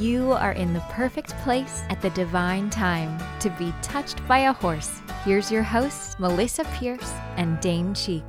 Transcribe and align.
You 0.00 0.32
are 0.32 0.52
in 0.52 0.72
the 0.72 0.80
perfect 0.88 1.36
place 1.40 1.82
at 1.90 2.00
the 2.00 2.08
divine 2.10 2.70
time 2.70 3.22
to 3.40 3.50
be 3.50 3.70
touched 3.82 4.26
by 4.26 4.38
a 4.38 4.52
horse. 4.54 5.02
Here's 5.26 5.52
your 5.52 5.62
hosts, 5.62 6.14
Melisa 6.14 6.64
Pierce 6.78 7.12
and 7.36 7.60
Dane 7.60 7.92
Cheek. 7.92 8.24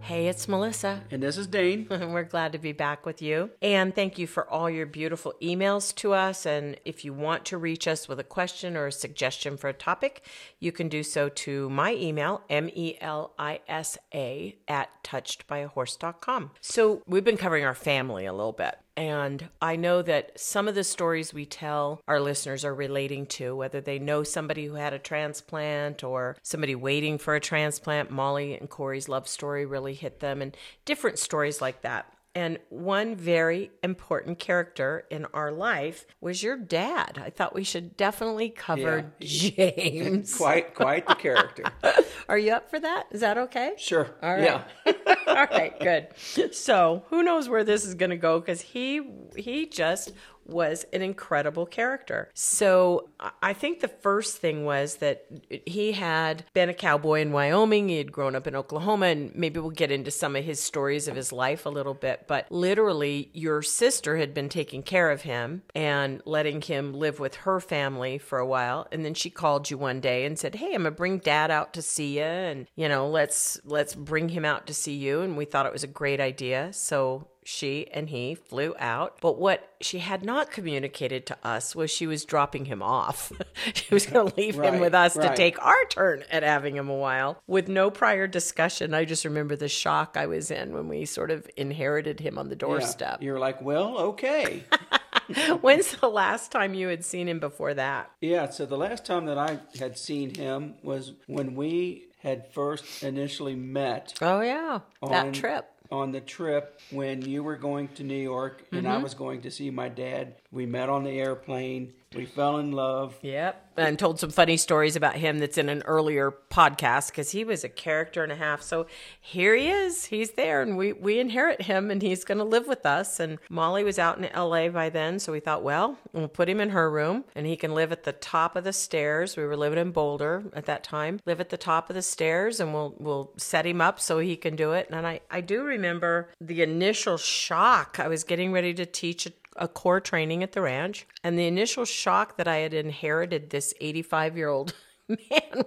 Hey, 0.00 0.28
it's 0.28 0.46
Melisa. 0.46 1.02
And 1.10 1.22
this 1.22 1.36
is 1.36 1.46
Dane. 1.46 1.86
We're 1.90 2.22
glad 2.22 2.52
to 2.52 2.58
be 2.58 2.72
back 2.72 3.04
with 3.04 3.20
you. 3.20 3.50
And 3.60 3.94
thank 3.94 4.18
you 4.18 4.26
for 4.26 4.48
all 4.48 4.70
your 4.70 4.86
beautiful 4.86 5.34
emails 5.42 5.94
to 5.96 6.14
us. 6.14 6.46
And 6.46 6.80
if 6.86 7.04
you 7.04 7.12
want 7.12 7.44
to 7.46 7.58
reach 7.58 7.86
us 7.86 8.08
with 8.08 8.18
a 8.18 8.24
question 8.24 8.74
or 8.74 8.86
a 8.86 8.92
suggestion 8.92 9.58
for 9.58 9.68
a 9.68 9.74
topic, 9.74 10.24
you 10.58 10.72
can 10.72 10.88
do 10.88 11.02
so 11.02 11.28
to 11.28 11.68
my 11.68 11.92
email, 11.92 12.44
M 12.48 12.70
E 12.74 12.96
L 12.98 13.34
I 13.38 13.60
S 13.68 13.98
A, 14.14 14.56
at 14.66 14.88
touchedbyahorse.com. 15.04 16.52
So 16.62 17.02
we've 17.06 17.24
been 17.24 17.36
covering 17.36 17.66
our 17.66 17.74
family 17.74 18.24
a 18.24 18.32
little 18.32 18.52
bit. 18.52 18.78
And 18.96 19.48
I 19.60 19.76
know 19.76 20.02
that 20.02 20.38
some 20.38 20.68
of 20.68 20.74
the 20.74 20.84
stories 20.84 21.32
we 21.32 21.46
tell 21.46 22.02
our 22.06 22.20
listeners 22.20 22.64
are 22.64 22.74
relating 22.74 23.24
to, 23.26 23.56
whether 23.56 23.80
they 23.80 23.98
know 23.98 24.22
somebody 24.22 24.66
who 24.66 24.74
had 24.74 24.92
a 24.92 24.98
transplant 24.98 26.04
or 26.04 26.36
somebody 26.42 26.74
waiting 26.74 27.16
for 27.16 27.34
a 27.34 27.40
transplant. 27.40 28.10
Molly 28.10 28.54
and 28.54 28.68
Corey's 28.68 29.08
love 29.08 29.26
story 29.26 29.64
really 29.64 29.94
hit 29.94 30.20
them, 30.20 30.42
and 30.42 30.54
different 30.84 31.18
stories 31.18 31.62
like 31.62 31.80
that. 31.82 32.11
And 32.34 32.58
one 32.70 33.14
very 33.14 33.70
important 33.82 34.38
character 34.38 35.04
in 35.10 35.26
our 35.34 35.52
life 35.52 36.06
was 36.20 36.42
your 36.42 36.56
dad. 36.56 37.20
I 37.22 37.28
thought 37.28 37.54
we 37.54 37.62
should 37.64 37.94
definitely 37.96 38.48
cover 38.48 39.12
Yeah. 39.18 39.26
James. 39.76 40.34
Quite, 40.34 40.74
quite 40.74 41.06
the 41.06 41.14
character. 41.14 41.64
Are 42.30 42.38
you 42.38 42.52
up 42.52 42.70
for 42.70 42.80
that? 42.80 43.04
Is 43.10 43.20
that 43.20 43.36
okay? 43.36 43.74
Sure. 43.76 44.08
All 44.22 44.32
right. 44.34 44.42
Yeah. 44.44 44.62
All 45.26 45.46
right, 45.46 45.78
good. 45.78 46.54
So 46.54 47.04
who 47.10 47.22
knows 47.22 47.48
where 47.50 47.64
this 47.64 47.84
is 47.84 47.94
going 47.94 48.10
to 48.10 48.16
go? 48.16 48.40
Because 48.40 48.60
he 48.62 49.02
he 49.36 49.66
just 49.66 50.12
was 50.46 50.84
an 50.92 51.02
incredible 51.02 51.66
character. 51.66 52.30
So 52.34 53.08
I- 53.40 53.52
think 53.52 53.80
the 53.80 53.88
first 53.88 54.38
thing 54.38 54.64
was 54.64 54.96
that 54.96 55.26
he 55.66 55.92
had 55.92 56.44
been 56.52 56.68
a 56.68 56.74
cowboy 56.74 57.20
in 57.20 57.30
Wyoming. 57.30 57.88
He 57.88 57.98
had 57.98 58.10
grown 58.10 58.34
up 58.34 58.46
in 58.46 58.56
Oklahoma, 58.56 59.06
and 59.06 59.32
maybe 59.36 59.60
we'll 59.60 59.70
get 59.70 59.92
into 59.92 60.10
some 60.10 60.34
of 60.34 60.44
his 60.44 60.58
stories 60.58 61.06
of 61.06 61.14
his 61.14 61.32
life 61.32 61.64
a 61.64 61.68
little 61.68 61.94
bit. 61.94 62.24
But 62.26 62.50
literally, 62.50 63.30
your 63.34 63.62
sister 63.62 64.16
had 64.16 64.34
been 64.34 64.48
taking 64.48 64.82
care 64.82 65.10
of 65.10 65.22
him 65.22 65.62
and 65.74 66.22
letting 66.24 66.60
him 66.62 66.92
live 66.92 67.20
with 67.20 67.36
her 67.36 67.60
family 67.60 68.18
for 68.18 68.38
a 68.38 68.46
while, 68.46 68.88
and 68.90 69.04
then 69.04 69.14
she 69.14 69.30
called 69.30 69.70
you 69.70 69.78
one 69.78 70.00
day 70.00 70.24
and 70.24 70.38
said, 70.38 70.56
"Hey, 70.56 70.74
I'm 70.74 70.82
gonna 70.82 70.90
bring 70.90 71.18
Dad 71.18 71.50
out 71.50 71.72
to 71.74 71.82
see 71.82 72.18
you, 72.18 72.24
and 72.24 72.66
you 72.74 72.88
know, 72.88 73.08
let's 73.08 73.60
let's 73.64 73.94
bring 73.94 74.30
him 74.30 74.44
out 74.44 74.66
to 74.66 74.74
see 74.74 74.94
you." 74.94 75.20
And 75.20 75.36
we 75.36 75.44
thought 75.44 75.66
it 75.66 75.72
was 75.72 75.84
a 75.84 75.88
great 75.88 76.20
idea, 76.20 76.72
so 76.72 77.28
she 77.44 77.88
and 77.92 78.08
he 78.08 78.34
flew 78.34 78.74
out. 78.78 79.18
But 79.20 79.38
what 79.38 79.68
she 79.80 79.98
had 79.98 80.24
not 80.24 80.50
communicated 80.50 81.26
to 81.26 81.36
us 81.42 81.74
was 81.74 81.90
she 81.90 82.06
was 82.06 82.24
dropping 82.24 82.66
him 82.66 82.82
off. 82.82 83.32
she 83.74 83.92
was 83.92 84.06
going 84.06 84.28
to 84.30 84.36
leave 84.36 84.54
him 84.60 84.78
with 84.80 84.94
us 84.94 85.14
to 85.14 85.34
take 85.34 85.60
our 85.64 85.84
turn 85.86 86.24
at 86.30 86.42
having 86.42 86.76
him 86.76 86.88
a 86.88 86.94
while 86.96 87.42
with 87.46 87.68
no 87.68 87.90
prior 87.90 88.26
discussion. 88.26 88.94
I 88.94 89.04
just 89.04 89.24
remember 89.24 89.56
the 89.56 89.68
shock 89.68 90.16
I 90.16 90.26
was 90.26 90.50
in 90.50 90.72
when 90.72 90.88
we 90.88 91.04
sort 91.04 91.30
of 91.30 91.48
inherited 91.56 92.20
him 92.20 92.38
on 92.38 92.48
the 92.48 92.54
Yeah. 92.54 92.58
doorstep. 92.60 93.22
You're 93.22 93.38
like, 93.40 93.60
well, 93.62 93.98
okay. 93.98 94.62
When's 95.60 95.96
the 95.96 96.08
last 96.08 96.52
time 96.52 96.74
you 96.74 96.88
had 96.88 97.04
seen 97.04 97.28
him 97.28 97.38
before 97.38 97.74
that? 97.74 98.10
yeah. 98.20 98.48
So 98.50 98.66
the 98.66 98.76
last 98.76 99.04
time 99.04 99.26
that 99.26 99.38
I 99.38 99.58
had 99.78 99.96
seen 99.98 100.34
him 100.34 100.74
was 100.82 101.12
when 101.26 101.54
we 101.54 102.06
had 102.20 102.52
first 102.52 103.02
initially 103.02 103.54
met 103.56 104.14
Oh, 104.20 104.40
yeah. 104.42 104.80
that 105.08 105.34
trip. 105.34 105.68
On 105.92 106.10
the 106.10 106.20
trip 106.20 106.80
when 106.90 107.22
you 107.22 107.42
were 107.44 107.56
going 107.56 107.86
to 107.88 108.02
New 108.02 108.14
York 108.14 108.64
and 108.72 108.84
Mm-hmm. 108.84 108.92
I 108.92 109.02
was 109.02 109.14
going 109.14 109.42
to 109.42 109.50
see 109.50 109.70
my 109.70 109.88
dad. 109.88 110.34
We 110.50 110.66
met 110.66 110.88
on 110.88 111.04
the 111.04 111.10
airplane. 111.20 111.92
We 112.14 112.26
fell 112.26 112.58
in 112.58 112.72
love. 112.72 113.18
Yep. 113.22 113.70
And 113.76 113.98
told 113.98 114.20
some 114.20 114.30
funny 114.30 114.58
stories 114.58 114.96
about 114.96 115.16
him 115.16 115.38
that's 115.38 115.56
in 115.56 115.70
an 115.70 115.82
earlier 115.86 116.34
podcast 116.50 117.08
because 117.08 117.30
he 117.30 117.42
was 117.42 117.64
a 117.64 117.70
character 117.70 118.22
and 118.22 118.30
a 118.30 118.36
half. 118.36 118.60
So 118.60 118.86
here 119.18 119.54
he 119.54 119.68
is. 119.68 120.06
He's 120.06 120.32
there 120.32 120.60
and 120.60 120.76
we, 120.76 120.92
we 120.92 121.18
inherit 121.18 121.62
him 121.62 121.90
and 121.90 122.02
he's 122.02 122.24
going 122.24 122.38
to 122.38 122.44
live 122.44 122.66
with 122.66 122.84
us. 122.84 123.18
And 123.18 123.38
Molly 123.48 123.82
was 123.82 123.98
out 123.98 124.18
in 124.18 124.28
LA 124.38 124.68
by 124.68 124.90
then. 124.90 125.18
So 125.18 125.32
we 125.32 125.40
thought, 125.40 125.62
well, 125.62 125.96
we'll 126.12 126.28
put 126.28 126.50
him 126.50 126.60
in 126.60 126.70
her 126.70 126.90
room 126.90 127.24
and 127.34 127.46
he 127.46 127.56
can 127.56 127.74
live 127.74 127.92
at 127.92 128.04
the 128.04 128.12
top 128.12 128.56
of 128.56 128.64
the 128.64 128.74
stairs. 128.74 129.36
We 129.36 129.44
were 129.44 129.56
living 129.56 129.78
in 129.78 129.92
Boulder 129.92 130.44
at 130.52 130.66
that 130.66 130.84
time. 130.84 131.20
Live 131.24 131.40
at 131.40 131.48
the 131.48 131.56
top 131.56 131.88
of 131.88 131.94
the 131.94 132.02
stairs 132.02 132.60
and 132.60 132.74
we'll, 132.74 132.94
we'll 132.98 133.32
set 133.38 133.64
him 133.64 133.80
up 133.80 133.98
so 133.98 134.18
he 134.18 134.36
can 134.36 134.54
do 134.54 134.72
it. 134.72 134.88
And 134.90 135.06
I, 135.06 135.20
I 135.30 135.40
do 135.40 135.62
remember 135.62 136.28
the 136.40 136.62
initial 136.62 137.16
shock. 137.16 137.98
I 137.98 138.08
was 138.08 138.22
getting 138.22 138.52
ready 138.52 138.74
to 138.74 138.84
teach 138.84 139.24
a 139.24 139.32
a 139.56 139.68
core 139.68 140.00
training 140.00 140.42
at 140.42 140.52
the 140.52 140.60
ranch, 140.62 141.06
and 141.22 141.38
the 141.38 141.46
initial 141.46 141.84
shock 141.84 142.36
that 142.36 142.48
I 142.48 142.56
had 142.58 142.74
inherited 142.74 143.50
this 143.50 143.74
85 143.80 144.36
year 144.36 144.48
old 144.48 144.74
man 145.08 145.18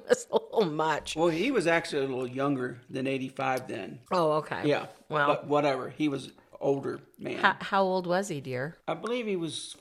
was 0.07 0.28
a 0.31 0.35
little 0.35 0.66
much. 0.72 1.16
Well, 1.16 1.28
he 1.28 1.51
was 1.51 1.68
actually 1.68 2.06
a 2.06 2.07
little 2.07 2.28
younger 2.28 2.81
than 2.90 3.07
85 3.07 3.68
then. 3.68 4.00
Oh, 4.12 4.31
okay. 4.34 4.62
Yeah. 4.66 4.88
Well, 5.09 5.28
but 5.28 5.47
whatever. 5.47 5.90
He 5.90 6.09
was 6.09 6.31
older 6.59 7.00
man. 7.19 7.38
how, 7.38 7.56
how 7.59 7.84
old 7.84 8.07
was 8.07 8.28
he, 8.28 8.41
dear? 8.41 8.75
I 8.88 8.94
believe 8.94 9.28
he 9.28 9.35
was 9.35 9.75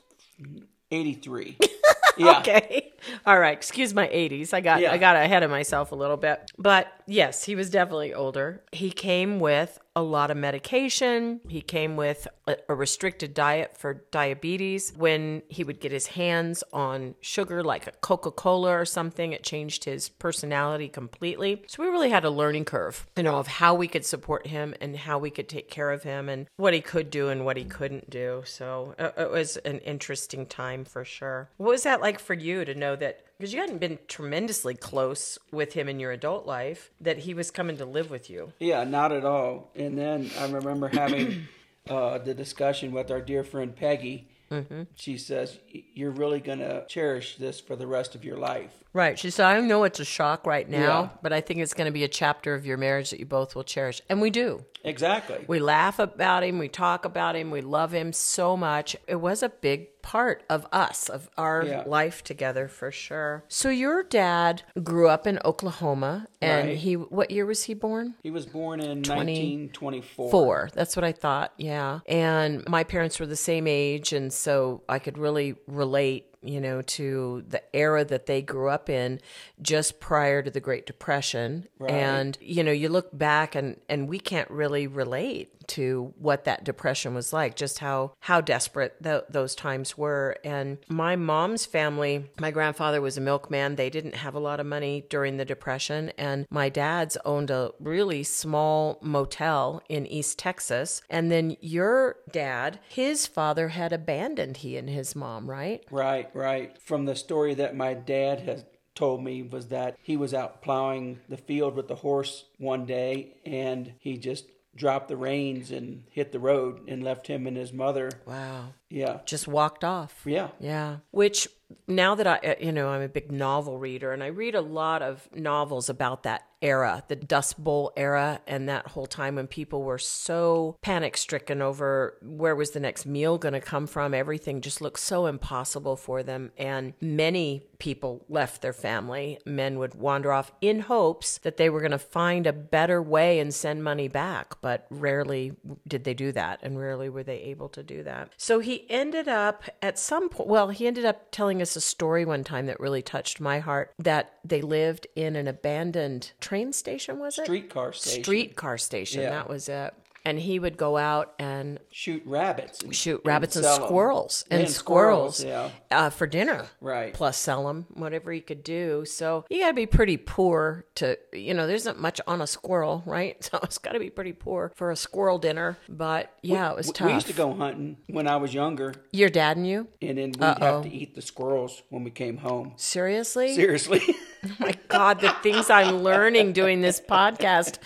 83. 0.91 1.57
yeah. 2.17 2.39
Okay. 2.39 2.93
All 3.25 3.39
right. 3.39 3.57
Excuse 3.57 3.93
my 3.93 4.07
80s. 4.07 4.53
I 4.53 4.61
got 4.61 4.81
Yeah. 4.81 4.91
I 4.91 4.97
got 4.97 5.15
ahead 5.15 5.43
of 5.43 5.49
myself 5.49 5.91
a 5.91 5.95
little 5.95 6.17
bit. 6.17 6.51
But 6.57 6.87
yes, 7.07 7.45
he 7.45 7.55
was 7.55 7.69
definitely 7.69 8.13
older. 8.13 8.63
He 8.71 8.91
came 8.91 9.39
with 9.39 9.79
a 9.95 10.01
lot 10.01 10.29
of 10.29 10.35
medication. 10.35 11.39
He 11.47 11.61
came 11.61 11.95
with 11.95 12.27
a, 12.47 12.57
a 12.67 12.75
restricted 12.75 13.33
diet 13.33 13.77
for 13.77 14.05
diabetes. 14.11 14.91
When 14.95 15.41
he 15.47 15.63
would 15.63 15.79
get 15.79 15.93
his 15.93 16.07
hands 16.07 16.65
on 16.73 17.15
sugar 17.21 17.63
like 17.63 17.87
a 17.87 17.91
Coca-Cola 17.91 18.71
or 18.71 18.83
something, 18.83 19.31
it 19.31 19.43
changed 19.43 19.85
his 19.85 20.09
personality 20.09 20.89
completely. 20.89 21.63
So 21.67 21.81
we 21.81 21.89
really 21.89 22.09
had 22.09 22.25
a 22.25 22.29
learning 22.29 22.65
curve, 22.65 23.07
you 23.15 23.23
know, 23.23 23.37
of 23.37 23.47
how 23.47 23.73
we 23.73 23.87
could 23.87 24.05
support 24.05 24.47
him 24.47 24.73
and 24.81 24.97
how 24.97 25.17
we 25.17 25.29
could 25.29 25.47
take 25.47 25.69
care 25.69 25.91
of 25.91 26.03
him 26.03 26.27
and 26.27 26.47
what 26.57 26.73
he 26.73 26.81
could 26.81 27.09
do 27.09 27.29
and 27.29 27.45
what 27.45 27.55
he 27.55 27.63
couldn't 27.63 28.09
do. 28.09 28.43
So 28.45 28.95
uh, 28.99 29.11
it 29.17 29.31
was 29.31 29.55
an 29.57 29.79
interesting 29.79 30.45
time 30.45 30.83
for 30.83 31.05
sure. 31.05 31.49
What 31.55 31.69
was 31.69 31.83
that 31.83 32.01
like 32.01 32.19
for 32.19 32.33
you 32.33 32.65
to 32.65 32.75
know 32.75 32.97
that 32.97 33.21
because 33.37 33.53
you 33.53 33.59
hadn't 33.59 33.79
been 33.79 33.99
tremendously 34.07 34.75
close 34.75 35.37
with 35.51 35.73
him 35.73 35.89
in 35.89 35.99
your 35.99 36.11
adult 36.11 36.45
life 36.45 36.91
that 37.01 37.19
he 37.19 37.33
was 37.33 37.51
coming 37.51 37.77
to 37.77 37.85
live 37.85 38.09
with 38.09 38.29
you? 38.29 38.53
Yeah, 38.59 38.83
not 38.83 39.11
at 39.11 39.25
all. 39.25 39.71
And 39.75 39.97
then 39.97 40.31
I 40.39 40.49
remember 40.49 40.87
having 40.87 41.47
uh, 41.89 42.19
the 42.19 42.33
discussion 42.33 42.91
with 42.91 43.11
our 43.11 43.21
dear 43.21 43.43
friend 43.43 43.75
Peggy. 43.75 44.29
Mm-hmm. 44.51 44.83
She 44.95 45.17
says, 45.17 45.57
"You're 45.71 46.11
really 46.11 46.39
going 46.39 46.59
to 46.59 46.85
cherish 46.87 47.37
this 47.37 47.59
for 47.59 47.75
the 47.75 47.87
rest 47.87 48.15
of 48.15 48.23
your 48.23 48.37
life." 48.37 48.84
Right. 48.95 49.19
She 49.19 49.29
said, 49.29 49.45
I 49.45 49.59
know 49.59 49.83
it's 49.83 49.99
a 49.99 50.05
shock 50.05 50.47
right 50.47 50.67
now, 50.69 50.79
Yeah. 51.01 51.09
but 51.21 51.33
I 51.33 51.41
think 51.41 51.59
it's 51.59 51.73
going 51.73 51.87
to 51.87 51.91
be 51.91 52.05
a 52.05 52.07
chapter 52.07 52.53
of 52.55 52.65
your 52.65 52.77
marriage 52.77 53.09
that 53.09 53.19
you 53.19 53.25
both 53.25 53.53
will 53.53 53.65
cherish. 53.65 54.01
And 54.09 54.21
we 54.21 54.29
do. 54.29 54.63
Exactly. 54.85 55.43
We 55.47 55.59
laugh 55.59 55.99
about 55.99 56.43
him, 56.43 56.59
we 56.59 56.69
talk 56.69 57.03
about 57.05 57.35
him, 57.35 57.51
we 57.51 57.59
love 57.61 57.91
him 57.91 58.13
so 58.13 58.55
much. 58.55 58.95
It 59.07 59.15
was 59.15 59.43
a 59.43 59.49
big 59.49 60.01
part 60.03 60.43
of 60.49 60.65
us, 60.71 61.09
of 61.09 61.27
our 61.37 61.65
Yeah. 61.65 61.83
life 61.87 62.23
together 62.23 62.67
for 62.69 62.91
sure. 62.91 63.43
So 63.49 63.69
your 63.69 64.03
dad 64.03 64.61
grew 64.83 65.09
up 65.09 65.25
in 65.27 65.39
Oklahoma 65.43 66.27
and 66.39 66.67
Right. 66.69 66.77
he 66.77 66.93
what 66.95 67.31
year 67.31 67.45
was 67.47 67.63
he 67.63 67.73
born? 67.73 68.13
He 68.23 68.29
was 68.31 68.45
born 68.45 68.79
in 68.79 69.01
1924. 69.01 70.29
Four. 70.31 70.69
That's 70.73 70.95
what 70.95 71.03
I 71.03 71.11
thought. 71.11 71.53
Yeah. 71.57 71.99
And 72.07 72.63
my 72.69 72.83
parents 72.83 73.19
were 73.19 73.25
the 73.25 73.35
same 73.35 73.67
age. 73.67 74.13
And 74.13 74.31
so 74.31 74.83
I 74.87 74.99
could 74.99 75.17
really 75.17 75.55
relate, 75.67 76.27
you 76.47 76.61
know, 76.61 76.81
to 76.81 77.43
the 77.47 77.63
era 77.75 78.05
that 78.05 78.25
they 78.25 78.41
grew 78.41 78.69
up 78.69 78.89
in 78.89 79.19
just 79.61 79.99
prior 79.99 80.41
to 80.41 80.51
the 80.51 80.59
Great 80.59 80.85
Depression. 80.85 81.67
And, 81.87 82.37
you 82.41 82.63
know, 82.63 82.71
you 82.71 82.89
look 82.89 83.15
back 83.17 83.55
and, 83.55 83.79
and 83.89 84.07
we 84.07 84.19
can't 84.19 84.49
really 84.49 84.87
relate 84.87 85.54
to 85.69 86.13
what 86.17 86.45
that 86.45 86.63
depression 86.63 87.13
was 87.13 87.33
like, 87.33 87.55
just 87.55 87.79
how, 87.79 88.13
how 88.19 88.41
desperate 88.41 89.01
th- 89.03 89.23
those 89.29 89.55
times 89.55 89.97
were. 89.97 90.37
And 90.43 90.77
my 90.87 91.15
mom's 91.15 91.65
family, 91.65 92.29
my 92.39 92.51
grandfather 92.51 93.01
was 93.01 93.17
a 93.17 93.21
milkman. 93.21 93.75
They 93.75 93.89
didn't 93.89 94.15
have 94.15 94.35
a 94.35 94.39
lot 94.39 94.59
of 94.59 94.65
money 94.65 95.05
during 95.09 95.37
the 95.37 95.45
depression. 95.45 96.11
And 96.17 96.45
my 96.49 96.69
dad's 96.69 97.17
owned 97.25 97.51
a 97.51 97.71
really 97.79 98.23
small 98.23 98.99
motel 99.01 99.81
in 99.89 100.05
East 100.07 100.39
Texas. 100.39 101.01
And 101.09 101.31
then 101.31 101.57
your 101.61 102.17
dad, 102.31 102.79
his 102.87 103.27
father 103.27 103.69
had 103.69 103.93
abandoned 103.93 104.57
he 104.57 104.77
and 104.77 104.89
his 104.89 105.15
mom, 105.15 105.49
right? 105.49 105.83
Right, 105.91 106.29
right. 106.33 106.79
From 106.81 107.05
the 107.05 107.15
story 107.15 107.53
that 107.55 107.75
my 107.75 107.93
dad 107.93 108.41
has 108.41 108.65
told 108.95 109.23
me 109.23 109.43
was 109.43 109.67
that 109.67 109.97
he 110.01 110.17
was 110.17 110.33
out 110.33 110.61
plowing 110.61 111.19
the 111.29 111.37
field 111.37 111.75
with 111.75 111.87
the 111.87 111.95
horse 111.95 112.45
one 112.57 112.85
day 112.85 113.35
and 113.45 113.93
he 113.99 114.17
just 114.17 114.45
dropped 114.75 115.07
the 115.07 115.17
reins 115.17 115.71
and 115.71 116.03
hit 116.11 116.31
the 116.31 116.39
road 116.39 116.81
and 116.87 117.03
left 117.03 117.27
him 117.27 117.47
and 117.47 117.55
his 117.55 117.71
mother. 117.71 118.11
Wow. 118.25 118.73
Yeah. 118.89 119.19
Just 119.25 119.47
walked 119.47 119.83
off. 119.83 120.21
Yeah. 120.25 120.49
Yeah. 120.59 120.97
Which 121.11 121.47
now 121.87 122.15
that 122.15 122.27
I, 122.27 122.37
uh, 122.37 122.55
you 122.59 122.71
know, 122.71 122.89
I'm 122.89 123.01
a 123.01 123.07
big 123.07 123.31
novel 123.31 123.79
reader 123.79 124.11
and 124.11 124.23
I 124.23 124.27
read 124.27 124.55
a 124.55 124.61
lot 124.61 125.01
of 125.01 125.27
novels 125.33 125.89
about 125.89 126.23
that 126.23 126.43
era, 126.65 127.03
the 127.07 127.15
Dust 127.15 127.63
Bowl 127.63 127.93
era, 127.95 128.41
and 128.47 128.67
that 128.67 128.87
whole 128.87 129.05
time 129.05 129.35
when 129.35 129.45
people 129.45 129.83
were 129.83 129.99
so 129.99 130.77
panic 130.81 131.15
stricken 131.15 131.61
over 131.61 132.17
where 132.23 132.55
was 132.55 132.71
the 132.71 132.79
next 132.79 133.05
meal 133.05 133.37
going 133.37 133.53
to 133.53 133.61
come 133.61 133.85
from. 133.85 134.15
Everything 134.15 134.61
just 134.61 134.81
looked 134.81 134.99
so 134.99 135.27
impossible 135.27 135.95
for 135.95 136.23
them. 136.23 136.51
And 136.57 136.93
many 136.99 137.67
people 137.77 138.25
left 138.29 138.63
their 138.63 138.73
family. 138.73 139.37
Men 139.45 139.77
would 139.77 139.93
wander 139.93 140.31
off 140.31 140.51
in 140.59 140.79
hopes 140.79 141.37
that 141.39 141.57
they 141.57 141.69
were 141.69 141.81
going 141.81 141.91
to 141.91 141.99
find 141.99 142.47
a 142.47 142.53
better 142.53 142.99
way 142.99 143.39
and 143.39 143.53
send 143.53 143.83
money 143.83 144.07
back, 144.07 144.55
but 144.61 144.87
rarely 144.89 145.53
did 145.87 146.03
they 146.03 146.15
do 146.15 146.31
that, 146.31 146.59
and 146.63 146.79
rarely 146.79 147.09
were 147.09 147.23
they 147.23 147.37
able 147.41 147.69
to 147.69 147.83
do 147.83 148.01
that. 148.03 148.31
So 148.37 148.59
he 148.59 148.89
ended 148.89 149.27
up 149.27 149.63
at 149.83 149.99
some 149.99 150.29
point, 150.29 150.49
well, 150.49 150.69
he 150.69 150.87
ended 150.87 151.05
up 151.05 151.31
telling 151.31 151.61
us 151.61 151.75
a 151.75 151.81
story 151.81 152.25
one 152.25 152.43
time 152.43 152.65
that 152.65 152.79
really 152.79 153.03
touched 153.03 153.39
my 153.39 153.59
heart 153.59 153.93
that 153.99 154.39
they 154.43 154.61
lived 154.61 155.05
in 155.15 155.35
an 155.35 155.47
abandoned 155.47 156.31
train 156.39 156.54
station, 156.73 157.19
was 157.19 157.37
it? 157.37 157.43
Streetcar 157.45 157.93
station. 157.93 158.23
Streetcar 158.23 158.77
station, 158.77 159.21
Yeah. 159.21 159.29
that 159.31 159.49
was 159.49 159.67
it. 159.69 159.93
And 160.25 160.39
he 160.39 160.57
would 160.59 160.75
go 160.75 160.97
out 160.97 161.33
and 161.37 161.79
Shoot 161.91 162.23
rabbits. 162.25 162.81
and- 162.81 162.95
shoot 162.95 163.21
rabbits 163.23 163.55
and, 163.55 163.63
squirrels 163.65 164.43
and, 164.49 164.61
And 164.63 164.71
squirrels, 164.71 165.43
yeah. 165.43 165.69
uh, 165.91 166.09
for 166.09 166.25
dinner 166.27 166.65
Right. 166.81 167.13
plus 167.13 167.37
sell 167.37 167.67
them 167.67 167.85
whatever 167.93 168.31
he 168.31 168.41
could 168.41 168.63
do 168.63 169.05
so 169.05 169.45
you 169.49 169.61
got 169.61 169.67
to 169.69 169.73
be 169.73 169.85
pretty 169.85 170.17
poor 170.17 170.85
to 170.95 171.17
you 171.31 171.53
know 171.53 171.67
there 171.67 171.75
isn't 171.75 171.99
much 171.99 172.19
on 172.27 172.41
a 172.41 172.47
squirrel 172.47 173.03
right 173.05 173.43
so 173.43 173.59
it's 173.63 173.77
got 173.77 173.91
to 173.93 173.99
be 173.99 174.09
pretty 174.09 174.33
poor 174.33 174.71
for 174.75 174.89
a 174.91 174.95
squirrel 174.95 175.37
dinner 175.37 175.77
but 175.87 176.33
yeah 176.41 176.71
it 176.71 176.75
was 176.75 176.91
tough 176.91 177.07
We 177.07 177.13
used 177.13 177.27
to 177.27 177.33
go 177.33 177.53
hunting 177.53 177.97
when 178.07 178.27
I 178.27 178.37
was 178.37 178.53
younger, 178.53 178.93
your 179.11 179.29
dad 179.29 179.57
and 179.57 179.67
you 179.67 179.87
and 180.01 180.17
then 180.17 180.31
we'd 180.31 180.43
Uh-oh. 180.43 180.65
have 180.65 180.83
to 180.83 180.89
eat 180.91 181.13
the 181.15 181.21
squirrels 181.21 181.83
when 181.89 182.03
we 182.03 182.11
came 182.11 182.37
home. 182.37 182.73
seriously 182.77 183.53
Seriously. 183.55 184.01
oh 184.45 184.49
my 184.59 184.73
god 184.87 185.19
the 185.21 185.29
things 185.43 185.69
i'm 185.69 185.97
learning 186.03 186.53
doing 186.53 186.81
this 186.81 186.99
podcast 187.09 187.77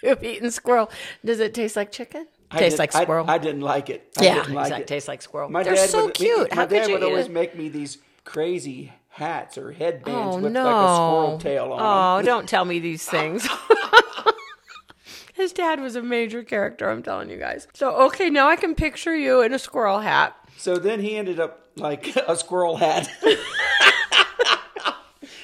you've 0.02 0.22
eaten 0.24 0.50
squirrel 0.50 0.90
does 1.24 1.40
it 1.40 1.54
taste 1.54 1.76
like 1.76 1.92
chicken 1.92 2.26
I 2.50 2.58
tastes 2.58 2.74
did- 2.76 2.82
like 2.82 2.92
squirrel 2.92 3.28
I, 3.30 3.38
didn't 3.38 3.60
like 3.60 3.90
it. 3.90 4.10
I 4.18 4.24
yeah 4.24 4.34
didn't 4.36 4.54
like 4.54 4.66
exactly. 4.66 4.82
it. 4.82 4.88
tastes 4.88 5.08
like 5.08 5.22
squirrel 5.22 5.48
My 5.50 5.62
they're 5.62 5.74
dad 5.74 5.90
so 5.90 6.06
would, 6.06 6.14
cute 6.14 6.50
My 6.50 6.56
how 6.56 6.66
dad 6.66 6.80
could 6.82 6.88
you 6.88 6.94
would 6.94 7.02
eat 7.02 7.06
always 7.06 7.26
it? 7.26 7.32
make 7.32 7.56
me 7.56 7.68
these 7.68 7.98
crazy 8.24 8.92
hats 9.08 9.56
or 9.58 9.72
headbands 9.72 10.36
Oh 10.36 10.40
with 10.40 10.52
no! 10.52 10.64
like 10.64 10.74
a 10.74 10.94
squirrel 10.94 11.38
tail 11.38 11.72
on 11.72 11.80
oh, 11.80 12.16
them. 12.18 12.26
don't 12.26 12.48
tell 12.48 12.64
me 12.64 12.78
these 12.78 13.04
things. 13.08 13.46
His 15.34 15.52
dad 15.52 15.80
was 15.80 15.96
a 15.96 16.02
major 16.02 16.42
character. 16.42 16.90
I'm 16.90 17.02
telling 17.02 17.30
you 17.30 17.38
guys. 17.38 17.66
So 17.72 17.94
okay, 18.06 18.28
now 18.30 18.48
I 18.48 18.56
can 18.56 18.74
picture 18.74 19.16
you 19.16 19.40
in 19.42 19.54
a 19.54 19.58
squirrel 19.58 20.00
hat. 20.00 20.36
So 20.58 20.76
then 20.76 21.00
he 21.00 21.16
ended 21.16 21.40
up 21.40 21.66
like 21.76 22.14
a 22.16 22.36
squirrel 22.36 22.76
hat. 22.76 23.08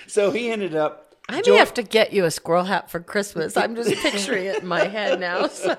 so 0.06 0.30
he 0.30 0.50
ended 0.50 0.74
up. 0.74 1.14
I 1.28 1.42
may 1.44 1.56
have 1.56 1.74
to 1.74 1.82
get 1.82 2.12
you 2.12 2.24
a 2.24 2.30
squirrel 2.30 2.64
hat 2.64 2.90
for 2.90 3.00
Christmas. 3.00 3.56
I'm 3.56 3.74
just 3.74 3.90
picturing 4.02 4.46
it 4.46 4.62
in 4.62 4.66
my 4.66 4.84
head 4.86 5.20
now. 5.20 5.48
So 5.56 5.76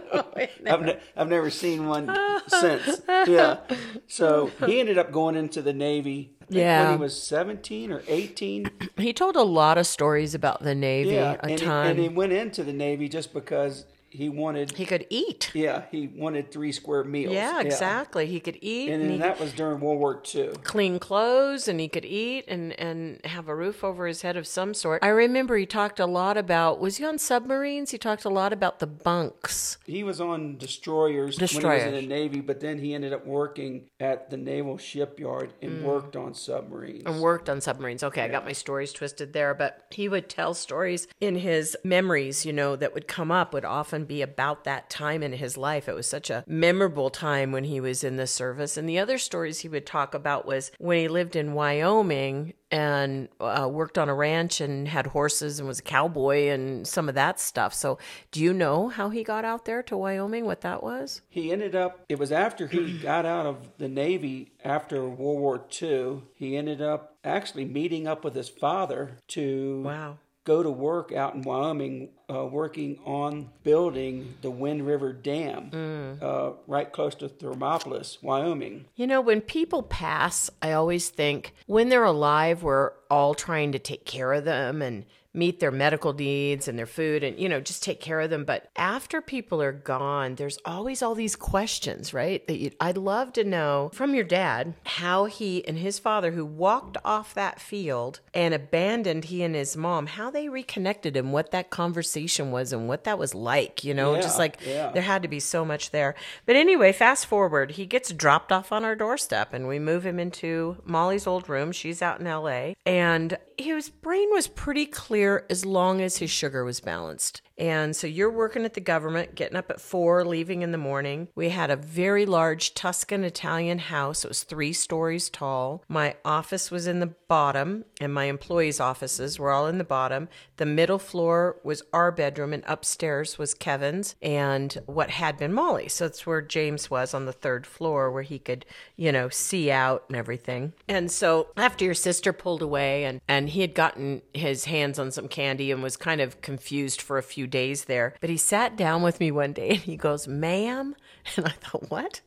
I've, 0.66 0.82
ne- 0.82 1.00
I've 1.16 1.30
never 1.30 1.50
seen 1.50 1.88
one 1.88 2.16
since. 2.48 3.02
Yeah. 3.08 3.60
So 4.08 4.52
he 4.66 4.80
ended 4.80 4.98
up 4.98 5.12
going 5.12 5.36
into 5.36 5.62
the 5.62 5.74
Navy. 5.74 6.34
Yeah. 6.50 6.90
When 6.90 6.98
he 6.98 7.02
was 7.02 7.22
17 7.22 7.92
or 7.92 8.02
18. 8.08 8.70
he 8.98 9.14
told 9.14 9.36
a 9.36 9.44
lot 9.44 9.78
of 9.78 9.86
stories 9.88 10.34
about 10.34 10.64
the 10.64 10.76
Navy. 10.76 11.12
Yeah. 11.12 11.38
a 11.42 11.48
and, 11.48 11.60
he, 11.60 11.66
and 11.66 12.00
he 12.00 12.10
went 12.10 12.34
into 12.34 12.64
the 12.64 12.74
Navy 12.74 13.08
just 13.08 13.34
because 13.34 13.86
he 14.10 14.30
wanted. 14.30 14.72
he 14.72 14.86
could 14.86 15.06
eat. 15.10 15.52
yeah, 15.54 15.84
he 15.92 16.08
wanted 16.08 16.52
three 16.52 16.72
square 16.72 17.04
meals. 17.04 17.34
Yeah, 17.34 17.62
exactly. 17.62 18.26
He 18.26 18.40
could 18.40 18.58
eat. 18.62 18.90
And 18.90 19.04
and 19.12 19.22
that 19.22 19.40
was 19.40 19.54
during 19.54 19.80
World 19.80 20.00
War 20.00 20.22
II. 20.34 20.50
clean 20.64 21.00
clothes 21.00 21.68
and 21.68 21.80
he 21.80 21.88
could 21.88 22.06
eat 22.06 22.46
and, 22.48 22.72
and 22.80 23.24
have 23.26 23.48
a 23.48 23.56
roof 23.56 23.84
over 23.84 24.08
his 24.08 24.22
head 24.22 24.38
of 24.38 24.48
some 24.48 24.74
sort. 24.74 25.04
I 25.04 25.10
remember 25.10 25.58
he 25.58 25.66
talked 25.66 26.00
a 26.00 26.06
lot 26.06 26.38
about 26.38 26.80
was 26.80 26.98
he 26.98 27.06
on 27.06 27.18
submarines? 27.18 27.92
He 27.92 27.98
talked 27.98 28.26
a 28.26 28.30
lot 28.30 28.54
about 28.54 28.80
the 28.80 28.88
bunks. 28.88 29.78
He 29.86 30.04
was 30.04 30.20
on 30.22 30.58
destroyers, 30.58 31.38
when 31.38 31.48
he 31.48 31.56
was 31.56 31.64
Destroyers. 31.64 31.84
in 31.84 31.94
the 31.96 32.02
Navy, 32.08 32.42
but 32.42 32.60
then 32.60 32.80
he 32.80 32.94
ended 32.94 33.14
up 33.14 33.26
working 33.26 33.90
at 34.00 34.30
the 34.30 34.38
naval 34.38 34.78
shipyard 34.78 35.54
Mm. 35.62 35.68
and 35.68 35.84
worked 35.86 36.16
on 36.16 36.34
submarines. 36.34 37.04
and 37.06 37.20
worked 37.22 37.50
on 37.50 37.62
submarines. 37.62 38.04
Okay, 38.04 38.22
I 38.22 38.28
got 38.28 38.46
my 38.46 38.52
stories 38.52 38.94
twisted 38.94 39.34
there, 39.34 39.54
but 39.54 39.86
he 39.92 40.08
would 40.10 40.30
tell 40.30 40.54
stories 40.54 41.08
in 41.20 41.36
his 41.36 41.76
memories, 41.84 42.46
you 42.46 42.54
know, 42.54 42.76
that 42.76 42.94
would 42.94 43.08
come 43.08 43.32
up 43.32 43.54
would 43.54 43.66
often 43.66 43.97
be 44.06 44.22
about 44.22 44.64
that 44.66 44.90
time 44.90 45.24
in 45.24 45.34
his 45.34 45.58
life. 45.58 45.88
It 45.88 45.96
was 45.96 46.08
such 46.08 46.30
a 46.30 46.44
memorable 46.48 47.10
time 47.10 47.52
when 47.52 47.64
he 47.64 47.80
was 47.80 48.04
in 48.04 48.18
the 48.18 48.28
service. 48.28 48.78
And 48.78 48.88
the 48.88 49.00
other 49.00 49.18
stories 49.18 49.60
he 49.60 49.70
would 49.70 49.86
talk 49.86 50.14
about 50.14 50.46
was 50.46 50.72
when 50.80 51.00
he 51.00 51.08
lived 51.08 51.36
in 51.36 51.54
Wyoming 51.54 52.54
and 52.70 53.30
uh, 53.40 53.68
worked 53.72 53.98
on 53.98 54.10
a 54.10 54.14
ranch 54.14 54.60
and 54.60 54.88
had 54.88 55.08
horses 55.08 55.60
and 55.60 55.68
was 55.68 55.80
a 55.80 55.84
cowboy 55.84 56.48
and 56.48 56.86
some 56.88 57.08
of 57.08 57.16
that 57.16 57.40
stuff. 57.40 57.74
So, 57.74 57.98
do 58.32 58.42
you 58.42 58.54
know 58.54 58.90
how 58.90 59.10
he 59.10 59.24
got 59.24 59.46
out 59.46 59.66
there 59.66 59.82
to 59.84 59.96
Wyoming? 59.96 60.46
What 60.46 60.62
that 60.62 60.84
was? 60.84 61.22
He 61.30 61.52
ended 61.52 61.76
up, 61.76 62.04
it 62.10 62.20
was 62.20 62.32
after 62.32 62.68
he 62.68 62.98
got 63.02 63.26
out 63.26 63.46
of 63.46 63.78
the 63.78 63.88
Navy 63.88 64.52
after 64.64 65.04
World 65.08 65.40
War 65.40 65.66
II, 65.82 66.24
he 66.36 66.58
ended 66.58 66.82
up 66.82 67.16
actually 67.24 67.66
meeting 67.66 68.08
up 68.08 68.24
with 68.24 68.36
his 68.36 68.50
father 68.50 69.18
to 69.30 69.82
Wow. 69.84 70.18
Go 70.48 70.64
to 70.64 70.70
work 70.72 71.12
out 71.12 71.36
in 71.36 71.42
Wyoming, 71.42 72.08
uh, 72.34 72.46
working 72.46 72.98
on 73.04 73.50
building 73.64 74.34
the 74.42 74.50
Wind 74.50 74.88
River 74.88 75.12
Dam 75.12 75.70
Mm. 75.72 76.24
uh, 76.24 76.54
right 76.68 76.90
close 76.90 77.16
to 77.16 77.28
Thermopolis, 77.28 78.24
Wyoming. 78.24 78.86
You 78.96 79.08
know, 79.08 79.20
when 79.20 79.42
people 79.42 79.84
pass, 79.84 80.50
I 80.62 80.72
always 80.72 81.10
think 81.10 81.54
when 81.66 81.90
they're 81.90 82.06
alive, 82.06 82.64
we're 82.64 82.92
all 83.12 83.34
trying 83.36 83.74
to 83.74 83.80
take 83.80 84.06
care 84.06 84.32
of 84.32 84.46
them 84.46 84.82
and 84.82 85.06
meet 85.38 85.60
their 85.60 85.72
medical 85.72 86.14
needs 86.14 86.68
and 86.68 86.78
their 86.78 86.88
food 86.88 87.24
and, 87.24 87.40
you 87.40 87.48
know, 87.48 87.62
just 87.62 87.84
take 87.84 88.02
care 88.02 88.20
of 88.20 88.30
them. 88.30 88.44
But 88.44 88.70
after 88.76 89.22
people 89.22 89.62
are 89.62 89.72
gone, 89.72 90.36
there's 90.36 90.58
always 90.66 91.04
all 91.04 91.14
these 91.14 91.36
questions, 91.36 92.14
right? 92.14 92.46
That 92.48 92.58
you, 92.58 92.72
I'd 92.82 92.98
love 92.98 93.34
to 93.34 93.44
know 93.44 93.92
from 93.94 94.16
your 94.16 94.24
dad 94.24 94.74
how 94.86 95.26
he 95.26 95.66
and 95.68 95.78
his 95.78 96.00
father, 96.00 96.32
who 96.32 96.44
walked 96.44 96.98
off 97.06 97.36
that 97.36 97.62
field 97.62 98.20
and 98.34 98.54
abandoned 98.54 99.26
he 99.26 99.44
and 99.44 99.54
his 99.54 99.78
mom, 99.78 100.08
how 100.08 100.32
they 100.32 100.50
reconnected 100.50 101.16
and 101.16 101.32
what 101.32 101.52
that 101.52 101.70
conversation 101.70 102.52
was 102.52 102.74
and 102.74 102.88
what 102.88 103.04
that 103.04 103.20
was 103.20 103.36
like, 103.36 103.84
you 103.84 103.94
know, 103.94 104.20
just 104.20 104.40
like 104.40 104.60
yeah. 104.66 104.92
there 104.92 105.04
had 105.04 105.22
to 105.22 105.28
be 105.28 105.40
so 105.40 105.64
much 105.64 105.92
there. 105.92 106.16
But 106.48 106.56
anyway, 106.56 106.92
fast 106.92 107.28
forward, 107.28 107.72
he 107.72 107.86
gets 107.86 108.12
dropped 108.12 108.52
off 108.52 108.72
on 108.72 108.84
our 108.84 108.96
doorstep 108.96 109.54
and 109.54 109.68
we 109.68 109.78
move 109.78 110.04
him 110.04 110.20
into 110.20 110.78
Molly's 110.84 111.28
old 111.28 111.48
room. 111.48 111.72
She's 111.72 112.02
out 112.02 112.20
in 112.20 112.26
LA. 112.26 112.74
And 112.86 113.38
his 113.58 113.90
brain 113.90 114.30
was 114.32 114.48
pretty 114.48 114.86
clear 114.86 115.27
as 115.50 115.66
long 115.66 116.02
as 116.02 116.18
his 116.18 116.32
sugar 116.32 116.64
was 116.64 116.80
balanced. 116.80 117.42
And 117.58 117.96
so 117.96 118.08
you're 118.08 118.32
working 118.32 118.66
at 118.66 118.74
the 118.74 118.82
government, 118.82 119.36
getting 119.36 119.58
up 119.58 119.70
at 119.72 119.82
four, 119.82 120.24
leaving 120.24 120.62
in 120.62 120.72
the 120.72 120.78
morning. 120.78 121.28
We 121.36 121.50
had 121.50 121.72
a 121.72 121.76
very 121.76 122.26
large 122.26 122.74
Tuscan 122.74 123.24
Italian 123.24 123.80
house. 123.80 124.24
It 124.24 124.30
was 124.30 124.44
three 124.44 124.74
stories 124.74 125.30
tall. 125.30 125.84
My 125.88 126.16
office 126.24 126.70
was 126.70 126.88
in 126.88 127.00
the 127.00 127.14
bottom, 127.28 127.86
and 128.00 128.14
my 128.14 128.26
employees' 128.26 128.80
offices 128.80 129.40
were 129.40 129.52
all 129.52 129.68
in 129.68 129.78
the 129.80 129.84
bottom. 129.84 130.30
The 130.58 130.66
middle 130.66 131.00
floor 131.00 131.58
was 131.64 131.84
our 131.92 132.12
bedroom, 132.12 132.54
and 132.54 132.64
upstairs 132.68 133.38
was 133.38 133.54
Kevin's 133.54 134.16
and 134.22 134.78
what 134.86 135.10
had 135.10 135.38
been 135.38 135.54
Molly's. 135.54 135.94
So 135.94 136.08
that's 136.08 136.26
where 136.26 136.42
James 136.42 136.90
was 136.90 137.14
on 137.14 137.26
the 137.26 137.34
third 137.34 137.66
floor, 137.66 138.12
where 138.12 138.24
he 138.24 138.40
could, 138.40 138.66
you 138.96 139.12
know, 139.12 139.30
see 139.30 139.72
out 139.72 140.06
and 140.08 140.16
everything. 140.16 140.74
And 140.88 141.12
so 141.12 141.48
after 141.58 141.84
your 141.86 141.94
sister 141.94 142.34
pulled 142.34 142.62
away, 142.62 143.06
and, 143.06 143.20
and 143.28 143.50
he 143.50 143.62
had 143.62 143.74
gotten 143.74 144.22
his 144.34 144.66
hands 144.66 145.00
on 145.00 145.12
some 145.12 145.28
candy 145.28 145.72
and 145.72 145.82
was 145.82 145.98
kind 145.98 146.22
of 146.22 146.42
confused 146.42 147.02
for 147.02 147.18
a 147.18 147.24
few 147.24 147.47
days 147.48 147.86
there, 147.86 148.16
but 148.22 148.30
he 148.30 148.38
sat 148.38 148.76
down 148.76 149.02
with 149.02 149.20
me 149.20 149.32
one 149.32 149.54
day 149.54 149.70
and 149.70 149.80
he 149.80 149.98
goes, 149.98 150.28
Ma'am, 150.28 150.96
and 151.38 151.46
I 151.46 151.52
thought, 151.52 151.90
what? 151.90 152.22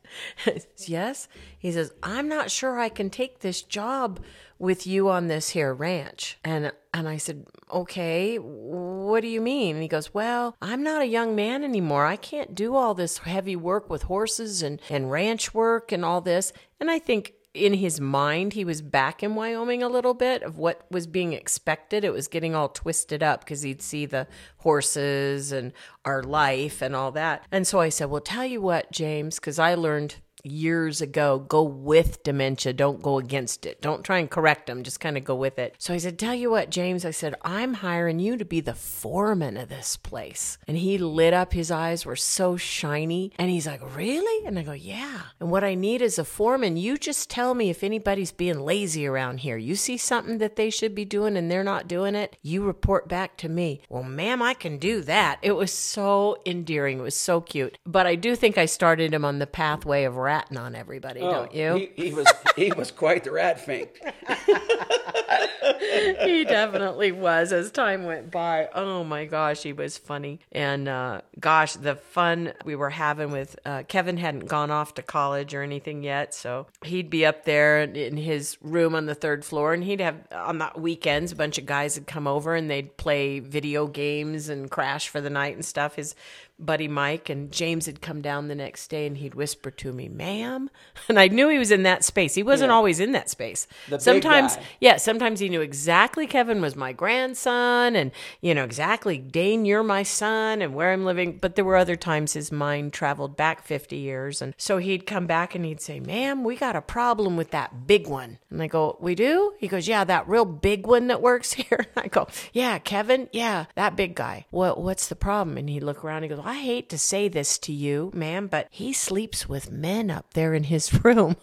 yes. 0.87 1.29
He 1.59 1.73
says, 1.73 1.93
I'm 2.03 2.29
not 2.29 2.51
sure 2.51 2.79
I 2.79 2.89
can 2.89 3.11
take 3.11 3.41
this 3.41 3.63
job 3.63 4.21
with 4.61 4.87
you 4.87 5.09
on 5.09 5.27
this 5.27 5.51
here 5.51 5.73
ranch. 5.73 6.39
And 6.45 6.71
and 6.93 7.09
I 7.09 7.17
said, 7.17 7.47
"Okay, 7.73 8.37
what 8.37 9.23
do 9.23 9.29
you 9.29 9.41
mean?" 9.41 9.77
And 9.77 9.83
he 9.83 9.89
goes, 9.89 10.13
"Well, 10.13 10.55
I'm 10.61 10.83
not 10.83 11.03
a 11.03 11.07
young 11.07 11.35
man 11.35 11.65
anymore. 11.65 12.05
I 12.05 12.17
can't 12.17 12.55
do 12.55 12.77
all 12.77 12.95
this 12.95 13.19
heavy 13.19 13.57
work 13.57 13.89
with 13.89 14.05
horses 14.05 14.63
and 14.63 14.81
and 14.91 15.11
ranch 15.11 15.55
work 15.55 15.93
and 15.93 16.05
all 16.05 16.21
this." 16.21 16.53
And 16.79 16.91
I 16.91 16.99
think 16.99 17.35
in 17.53 17.75
his 17.75 18.01
mind 18.01 18.53
he 18.53 18.65
was 18.65 18.81
back 18.81 19.23
in 19.23 19.35
Wyoming 19.35 19.83
a 19.83 19.89
little 19.89 20.15
bit 20.15 20.43
of 20.43 20.59
what 20.59 20.87
was 20.91 21.07
being 21.07 21.33
expected. 21.33 22.05
It 22.05 22.13
was 22.13 22.29
getting 22.29 22.55
all 22.55 22.69
twisted 22.69 23.23
up 23.23 23.41
because 23.41 23.63
he'd 23.63 23.83
see 23.83 24.07
the 24.07 24.27
horses 24.59 25.51
and 25.51 25.73
our 26.05 26.23
life 26.23 26.81
and 26.81 26.95
all 26.95 27.11
that. 27.13 27.45
And 27.51 27.67
so 27.67 27.81
I 27.81 27.89
said, 27.89 28.11
"Well, 28.11 28.21
tell 28.21 28.47
you 28.47 28.61
what, 28.61 28.93
James, 28.93 29.39
cuz 29.39 29.59
I 29.59 29.75
learned 29.75 30.17
years 30.45 31.01
ago 31.01 31.39
go 31.39 31.63
with 31.63 32.23
dementia, 32.23 32.73
don't 32.73 33.03
go 33.03 33.19
against 33.19 33.67
it. 33.67 33.81
Don't 33.81 34.05
try 34.05 34.19
and 34.19 34.31
correct 34.31 34.67
them, 34.67 34.83
just 34.83 35.01
kind 35.01 35.17
of 35.17 35.25
go 35.25 35.35
with 35.35 35.59
it. 35.59 35.75
So 35.79 35.95
I 35.95 35.99
said, 35.99 36.19
Tell 36.19 36.35
you 36.35 36.51
what, 36.51 36.71
James, 36.71 37.05
I 37.05 37.11
said, 37.11 37.35
I'm 37.43 37.75
hiring 37.75 38.19
you 38.19 38.37
to 38.37 38.45
be 38.45 38.61
the 38.61 38.75
foreman 38.75 39.57
of 39.57 39.69
this 39.69 39.97
place. 39.97 40.59
And 40.67 40.77
he 40.77 40.99
lit 40.99 41.35
up, 41.35 41.53
his 41.53 41.71
eyes 41.71 42.07
were 42.07 42.17
so 42.17 42.57
shiny. 42.57 43.33
And 43.39 43.51
he's 43.51 43.67
like, 43.67 43.97
Really? 43.97 44.47
And 44.47 44.59
I 44.59 44.63
go, 44.63 44.73
Yeah. 44.73 45.23
And 45.41 45.51
what 45.51 45.65
I 45.65 45.75
need 45.75 46.03
is 46.03 46.19
a 46.19 46.25
foreman. 46.25 46.77
You 46.77 46.97
just 46.97 47.31
tell 47.31 47.55
me 47.55 47.71
if 47.71 47.83
anybody's 47.83 48.33
being 48.33 48.61
lazy 48.61 49.07
around 49.07 49.39
here. 49.39 49.57
You 49.57 49.77
see 49.77 49.97
something 49.97 50.39
that 50.39 50.57
they 50.57 50.71
should 50.71 50.95
be 50.95 51.05
doing 51.05 51.37
and 51.37 51.51
they're 51.51 51.65
not 51.65 51.89
doing 51.89 52.15
it, 52.15 52.37
you 52.43 52.63
report 52.63 53.09
back 53.09 53.37
to 53.39 53.49
me. 53.49 53.83
Well, 53.89 54.03
ma'am, 54.03 54.43
I 54.43 54.55
can 54.55 54.79
do 54.79 55.01
that. 55.03 55.39
It 55.43 55.53
was 55.53 55.73
so 55.73 56.39
endearing. 56.47 56.99
It 56.99 57.03
was 57.03 57.15
so 57.15 57.41
cute. 57.41 57.79
But 57.85 58.07
I 58.07 58.15
do 58.15 58.37
think 58.37 58.59
I 58.59 58.67
started 58.67 59.13
him 59.13 59.25
on 59.25 59.39
the 59.39 59.47
pathway 59.47 60.05
of 60.05 60.17
ratting 60.31 60.57
on 60.59 60.77
everybody, 60.77 61.19
don't 61.21 61.53
you? 61.53 61.67
Oh, 61.67 61.77
He, 61.77 61.91
he 61.97 62.13
was 62.13 62.29
he 62.55 62.71
was 62.73 62.93
quite 62.93 63.25
the 63.25 63.33
rat 63.33 63.59
fink. 63.59 64.01
he 66.23 66.45
definitely 66.45 67.11
was 67.11 67.53
as 67.53 67.73
time 67.73 68.05
went 68.05 68.31
by. 68.31 68.69
Oh 68.73 69.03
my 69.03 69.25
gosh, 69.25 69.65
he 69.65 69.73
was 69.73 69.99
funny. 69.99 70.39
And 70.53 70.89
uh, 70.89 71.23
gosh, 71.41 71.75
the 71.75 71.97
fun 71.97 72.53
we 72.65 72.77
were 72.77 72.91
having 72.91 73.33
with 73.33 73.59
uh, 73.65 73.83
Kevin 73.89 74.17
hadn't 74.19 74.47
gone 74.47 74.71
off 74.71 74.95
to 74.95 75.03
college 75.03 75.53
or 75.53 75.63
anything 75.63 76.05
yet. 76.05 76.33
So 76.33 76.69
he'd 76.85 77.11
be 77.11 77.27
up 77.27 77.45
there 77.45 77.83
in 77.83 78.17
his 78.17 78.57
room 78.63 78.95
on 78.95 79.07
the 79.07 79.15
third 79.17 79.45
floor, 79.45 79.73
and 79.75 79.83
he'd 79.83 80.01
have 80.01 80.17
on 80.31 80.59
the 80.59 80.71
weekends 80.77 81.33
a 81.33 81.37
bunch 81.37 81.59
of 81.59 81.67
guys 81.67 81.97
would 81.97 82.07
come 82.07 82.29
over 82.29 82.55
and 82.55 82.71
they'd 82.71 82.97
play 82.97 83.41
video 83.41 83.89
games 83.89 84.49
and 84.49 84.71
crash 84.71 85.09
for 85.09 85.21
the 85.21 85.31
night 85.31 85.55
and 85.55 85.65
stuff. 85.65 85.97
His 85.97 86.15
buddy 86.65 86.89
Mike 86.89 87.29
and 87.29 87.51
James 87.53 87.87
had 87.87 88.01
come 88.01 88.21
down 88.23 88.49
the 88.49 88.55
next 88.55 88.89
day 88.89 89.07
and 89.07 89.17
he'd 89.19 89.35
whisper 89.35 89.71
to 89.71 89.93
me, 89.93 90.09
ma'am. 90.09 90.71
And 91.09 91.19
I 91.19 91.27
knew 91.29 91.49
he 91.49 91.59
was 91.59 91.71
in 91.73 91.83
that 91.85 92.05
space. 92.05 92.35
He 92.35 92.43
wasn't 92.43 92.69
Yeah. 92.71 92.75
always 92.77 93.01
in 93.01 93.13
that 93.13 93.29
space. 93.31 93.67
The 93.89 93.99
sometimes, 93.99 94.59
yeah, 94.81 94.97
sometimes 94.99 95.41
he 95.41 95.49
knew 95.49 95.61
exactly 95.61 96.27
Kevin 96.27 96.61
was 96.61 96.77
my 96.77 96.93
grandson 96.93 97.97
and, 97.97 98.13
you 98.41 98.55
know, 98.55 98.65
exactly 98.65 99.19
Dane, 99.19 99.65
you're 99.65 99.83
my 99.83 100.03
son 100.03 100.63
and 100.63 100.75
where 100.75 100.93
I'm 100.93 101.05
living. 101.05 101.39
But 101.41 101.57
there 101.57 101.65
were 101.65 101.77
other 101.77 101.97
times 101.97 102.35
his 102.35 102.53
mind 102.53 102.93
traveled 102.93 103.37
back 103.37 103.65
50 103.65 103.97
years. 103.97 104.41
And 104.43 104.55
so 104.57 104.79
he'd 104.79 105.07
come 105.07 105.27
back 105.27 105.55
and 105.55 105.65
he'd 105.65 105.81
say, 105.81 105.99
ma'am, 106.01 106.45
we 106.45 106.55
got 106.57 106.77
a 106.77 106.83
problem 106.83 107.37
with 107.37 107.51
that 107.51 107.87
big 107.87 108.07
one. 108.07 108.39
And 108.51 108.63
I 108.63 108.67
go, 108.69 108.97
we 109.01 109.15
do? 109.15 109.55
He 109.59 109.67
goes, 109.69 109.89
yeah, 109.89 110.05
that 110.05 110.29
real 110.29 110.45
big 110.45 110.87
one 110.87 111.09
that 111.09 111.21
works 111.23 111.53
here. 111.55 111.87
I 111.97 112.09
go, 112.09 112.29
yeah, 112.53 112.79
Kevin, 112.79 113.29
yeah, 113.33 113.67
that 113.75 113.97
big 113.97 114.15
guy. 114.15 114.47
What, 114.51 114.81
what's 114.81 115.09
the 115.09 115.17
problem? 115.17 115.57
And 115.57 115.69
he'd 115.69 115.83
look 115.83 116.05
around 116.05 116.23
and 116.23 116.31
he 116.31 116.37
goes, 116.37 116.45
I 116.51 116.55
hate 116.55 116.89
to 116.89 116.99
say 116.99 117.29
this 117.29 117.59
to 117.59 117.73
you, 117.73 118.11
ma'am, 118.13 118.49
but 118.49 118.67
he 118.73 118.93
sleeps 118.93 119.49
with 119.49 119.71
men 119.71 120.11
up 120.11 120.35
there 120.35 120.53
in 120.53 120.65
his 120.65 120.93
room. 121.05 121.37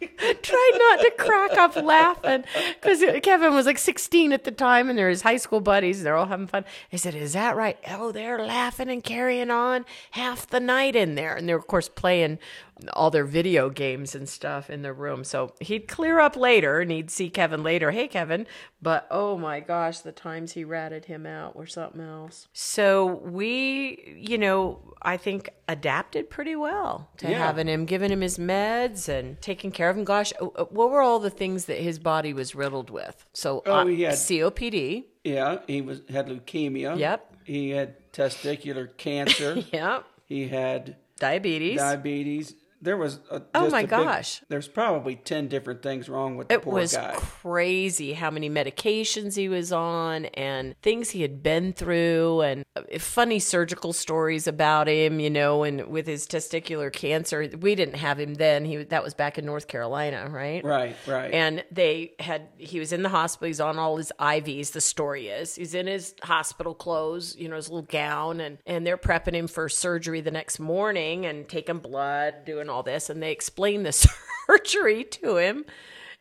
Try 0.42 0.70
not 0.76 1.00
to 1.02 1.12
crack 1.16 1.52
up 1.52 1.76
laughing 1.76 2.42
because 2.74 3.00
Kevin 3.22 3.54
was 3.54 3.64
like 3.66 3.78
16 3.78 4.32
at 4.32 4.42
the 4.42 4.50
time 4.50 4.90
and 4.90 4.98
they're 4.98 5.08
his 5.08 5.22
high 5.22 5.36
school 5.36 5.60
buddies. 5.60 6.02
They're 6.02 6.16
all 6.16 6.26
having 6.26 6.48
fun. 6.48 6.64
I 6.92 6.96
said, 6.96 7.14
Is 7.14 7.34
that 7.34 7.54
right? 7.54 7.78
Oh, 7.88 8.10
they're 8.10 8.44
laughing 8.44 8.88
and 8.90 9.04
carrying 9.04 9.52
on 9.52 9.84
half 10.10 10.48
the 10.48 10.58
night 10.58 10.96
in 10.96 11.14
there. 11.14 11.36
And 11.36 11.48
they're, 11.48 11.56
of 11.56 11.68
course, 11.68 11.88
playing 11.88 12.40
all 12.92 13.10
their 13.10 13.24
video 13.24 13.70
games 13.70 14.14
and 14.14 14.28
stuff 14.28 14.70
in 14.70 14.82
the 14.82 14.92
room. 14.92 15.24
So 15.24 15.54
he'd 15.60 15.88
clear 15.88 16.18
up 16.20 16.36
later 16.36 16.80
and 16.80 16.90
he'd 16.90 17.10
see 17.10 17.28
Kevin 17.30 17.62
later. 17.62 17.90
Hey, 17.90 18.08
Kevin. 18.08 18.46
But 18.80 19.06
oh 19.10 19.36
my 19.36 19.60
gosh, 19.60 20.00
the 20.00 20.12
times 20.12 20.52
he 20.52 20.64
ratted 20.64 21.06
him 21.06 21.26
out 21.26 21.56
were 21.56 21.66
something 21.66 22.00
else. 22.00 22.48
So 22.52 23.06
we, 23.06 24.14
you 24.16 24.38
know, 24.38 24.94
I 25.02 25.16
think 25.16 25.50
adapted 25.68 26.30
pretty 26.30 26.54
well 26.56 27.10
to 27.18 27.28
Yeah. 27.30 27.38
having 27.38 27.66
him, 27.66 27.84
giving 27.84 28.10
him 28.12 28.20
his 28.20 28.38
meds 28.38 29.08
and 29.08 29.40
taking 29.40 29.70
care 29.72 29.90
of 29.90 29.96
him. 29.96 30.04
Gosh, 30.04 30.32
uh, 30.40 30.64
what 30.64 30.90
were 30.90 31.00
all 31.02 31.18
the 31.18 31.30
things 31.30 31.64
that 31.66 31.78
his 31.78 31.98
body 31.98 32.32
was 32.32 32.54
riddled 32.54 32.90
with? 32.90 33.26
So 33.32 33.62
Oh, 33.66 33.72
uh, 33.72 33.86
he 33.86 34.02
had- 34.02 34.14
COPD. 34.14 35.04
Yeah, 35.24 35.58
he 35.66 35.80
was 35.82 36.00
had 36.08 36.28
leukemia. 36.28 36.96
Yep. 36.98 37.34
He 37.44 37.70
had 37.70 38.12
testicular 38.12 38.94
cancer. 38.96 39.56
Yep. 39.72 40.04
he 40.26 40.48
had 40.48 40.96
Diabetes. 41.18 41.78
diabetes. 41.78 42.54
There 42.80 42.96
was 42.96 43.18
a, 43.30 43.42
Oh 43.54 43.70
my 43.70 43.80
a 43.80 43.82
big- 43.82 43.90
gosh. 43.90 44.42
there's 44.48 44.68
probably 44.68 45.16
ten 45.16 45.48
different 45.48 45.82
things 45.82 46.08
wrong 46.08 46.36
with 46.36 46.48
the 46.48 46.54
it 46.54 46.62
poor 46.62 46.74
was 46.74 46.94
guy. 46.94 47.14
crazy 47.42 48.12
how 48.12 48.30
many 48.30 48.48
medications 48.48 49.36
he 49.36 49.48
was 49.48 49.72
on 49.72 50.26
and 50.26 50.74
things 50.82 51.10
he 51.10 51.22
had 51.22 51.42
been 51.42 51.72
through 51.72 52.40
and 52.42 52.64
uh, 52.76 52.82
funny 52.98 53.38
surgical 53.38 53.92
stories 53.92 54.46
about 54.46 54.86
him 54.88 55.18
you 55.18 55.30
know 55.30 55.62
and 55.64 55.86
with 55.88 56.06
his 56.06 56.26
testicular 56.26 56.92
cancer 56.92 57.48
we 57.60 57.74
didn't 57.74 57.96
have 57.96 58.20
him 58.20 58.34
then 58.34 58.64
he 58.64 58.76
that 58.84 59.02
was 59.02 59.14
back 59.14 59.38
in 59.38 59.44
north 59.46 59.66
carolina 59.66 60.28
right 60.30 60.64
Right, 60.64 60.94
right. 61.06 61.32
and 61.32 61.64
they 61.72 62.12
had 62.20 62.48
he 62.58 62.78
was 62.78 62.92
in 62.92 63.02
the 63.02 63.08
hospital 63.08 63.46
he's 63.48 63.60
on 63.60 63.78
all 63.78 63.96
his 63.96 64.12
ivs 64.20 64.72
the 64.72 64.80
story 64.80 65.28
is 65.28 65.54
he's 65.56 65.74
in 65.74 65.86
his 65.86 66.14
hospital 66.22 66.74
clothes 66.74 67.34
you 67.36 67.48
know 67.48 67.56
his 67.56 67.68
little 67.68 67.82
gown 67.82 68.40
and 68.40 68.58
and 68.66 68.86
they're 68.86 68.96
prepping 68.98 69.34
him 69.34 69.48
for 69.48 69.68
surgery 69.68 70.20
the 70.20 70.30
next 70.30 70.58
morning 70.60 71.26
and 71.26 71.48
taking 71.48 71.78
blood 71.78 72.44
doing 72.44 72.67
all 72.70 72.82
this 72.82 73.08
and 73.10 73.22
they 73.22 73.32
explained 73.32 73.84
the 73.86 73.92
surgery 74.46 75.04
to 75.04 75.36
him 75.36 75.64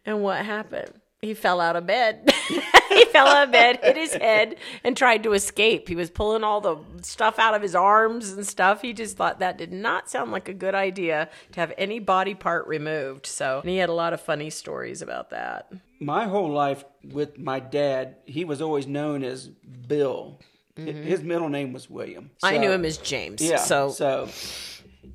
and 0.06 0.22
what 0.24 0.46
happened 0.46 0.92
he 1.22 1.34
fell 1.34 1.60
out 1.60 1.76
of 1.76 1.86
bed 1.88 2.32
he 2.90 3.06
fell 3.06 3.28
out 3.28 3.46
of 3.48 3.52
bed 3.52 3.80
hit 3.82 3.98
his 3.98 4.14
head 4.14 4.56
and 4.84 4.96
tried 4.96 5.24
to 5.24 5.34
escape 5.34 5.88
he 5.90 5.96
was 5.96 6.10
pulling 6.12 6.44
all 6.44 6.62
the 6.62 6.78
stuff 7.02 7.40
out 7.40 7.56
of 7.56 7.62
his 7.62 7.74
arms 7.74 8.32
and 8.32 8.46
stuff 8.46 8.82
he 8.82 8.94
just 8.94 9.18
thought 9.18 9.40
that 9.40 9.58
did 9.58 9.74
not 9.74 10.10
sound 10.10 10.32
like 10.32 10.48
a 10.48 10.54
good 10.54 10.76
idea 10.76 11.28
to 11.52 11.60
have 11.60 11.74
any 11.78 12.00
body 12.00 12.36
part 12.36 12.68
removed 12.68 13.26
so 13.26 13.60
and 13.62 13.70
he 13.70 13.78
had 13.78 13.90
a 13.90 13.94
lot 13.94 14.14
of 14.14 14.22
funny 14.22 14.50
stories 14.50 15.02
about 15.02 15.32
that 15.32 15.72
my 16.00 16.26
whole 16.28 16.52
life 16.52 16.86
with 17.04 17.40
my 17.40 17.60
dad, 17.60 18.18
he 18.26 18.46
was 18.46 18.62
always 18.62 18.86
known 18.86 19.24
as 19.24 19.48
Bill. 19.48 20.40
H- 20.78 20.94
His 20.94 21.24
middle 21.24 21.50
name 21.50 21.74
was 21.74 21.90
William. 21.90 22.26
Mm-hmm. 22.26 22.46
I 22.46 22.58
knew 22.60 22.70
him 22.70 22.86
as 22.86 23.00
James. 23.00 23.42
Yeah. 23.42 23.56
So, 23.58 23.90
so 23.90 24.30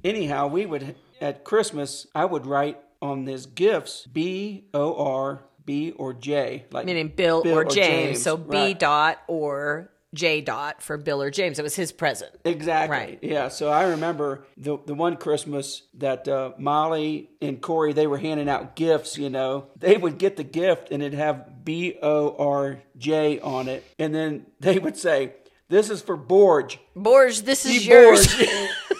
anyhow, 0.02 0.48
we 0.48 0.66
would 0.66 0.96
at 1.22 1.44
Christmas 1.44 2.06
I 2.14 2.26
would 2.26 2.44
write 2.46 2.78
on 3.00 3.26
his 3.26 3.46
gifts 3.46 4.06
B 4.06 4.66
O 4.74 4.94
R 4.96 5.44
B 5.64 5.92
or 5.92 6.12
J, 6.12 6.66
like 6.72 6.84
meaning 6.86 7.08
Bill, 7.08 7.42
Bill 7.42 7.58
or, 7.58 7.62
or 7.62 7.64
James. 7.64 7.76
James, 8.18 8.22
So 8.22 8.36
B 8.36 8.56
right. 8.58 8.78
dot 8.78 9.18
or 9.28 9.90
J 10.14 10.40
dot 10.42 10.82
for 10.82 10.98
Bill 10.98 11.22
or 11.22 11.30
James. 11.30 11.58
It 11.58 11.62
was 11.62 11.74
his 11.74 11.90
present. 11.92 12.32
Exactly. 12.44 12.96
Right. 12.96 13.18
Yeah. 13.22 13.48
So 13.48 13.70
I 13.70 13.84
remember 13.90 14.44
the 14.56 14.76
the 14.84 14.94
one 14.94 15.16
Christmas 15.16 15.82
that 15.94 16.28
uh, 16.28 16.52
Molly 16.58 17.30
and 17.40 17.60
Corey 17.62 17.92
they 17.92 18.06
were 18.06 18.18
handing 18.18 18.48
out 18.48 18.76
gifts. 18.76 19.16
You 19.16 19.30
know, 19.30 19.68
they 19.78 19.96
would 19.96 20.18
get 20.18 20.36
the 20.36 20.44
gift 20.44 20.90
and 20.90 21.02
it'd 21.02 21.18
have 21.18 21.64
B 21.64 21.96
O 22.02 22.36
R 22.36 22.82
J 22.98 23.40
on 23.40 23.68
it, 23.68 23.84
and 23.98 24.14
then 24.14 24.46
they 24.60 24.78
would 24.78 24.96
say, 24.98 25.34
"This 25.68 25.88
is 25.90 26.02
for 26.02 26.18
Borge." 26.18 26.78
Borge, 26.96 27.42
this 27.44 27.64
is 27.64 27.78
Be 27.78 27.90
yours. 27.90 28.34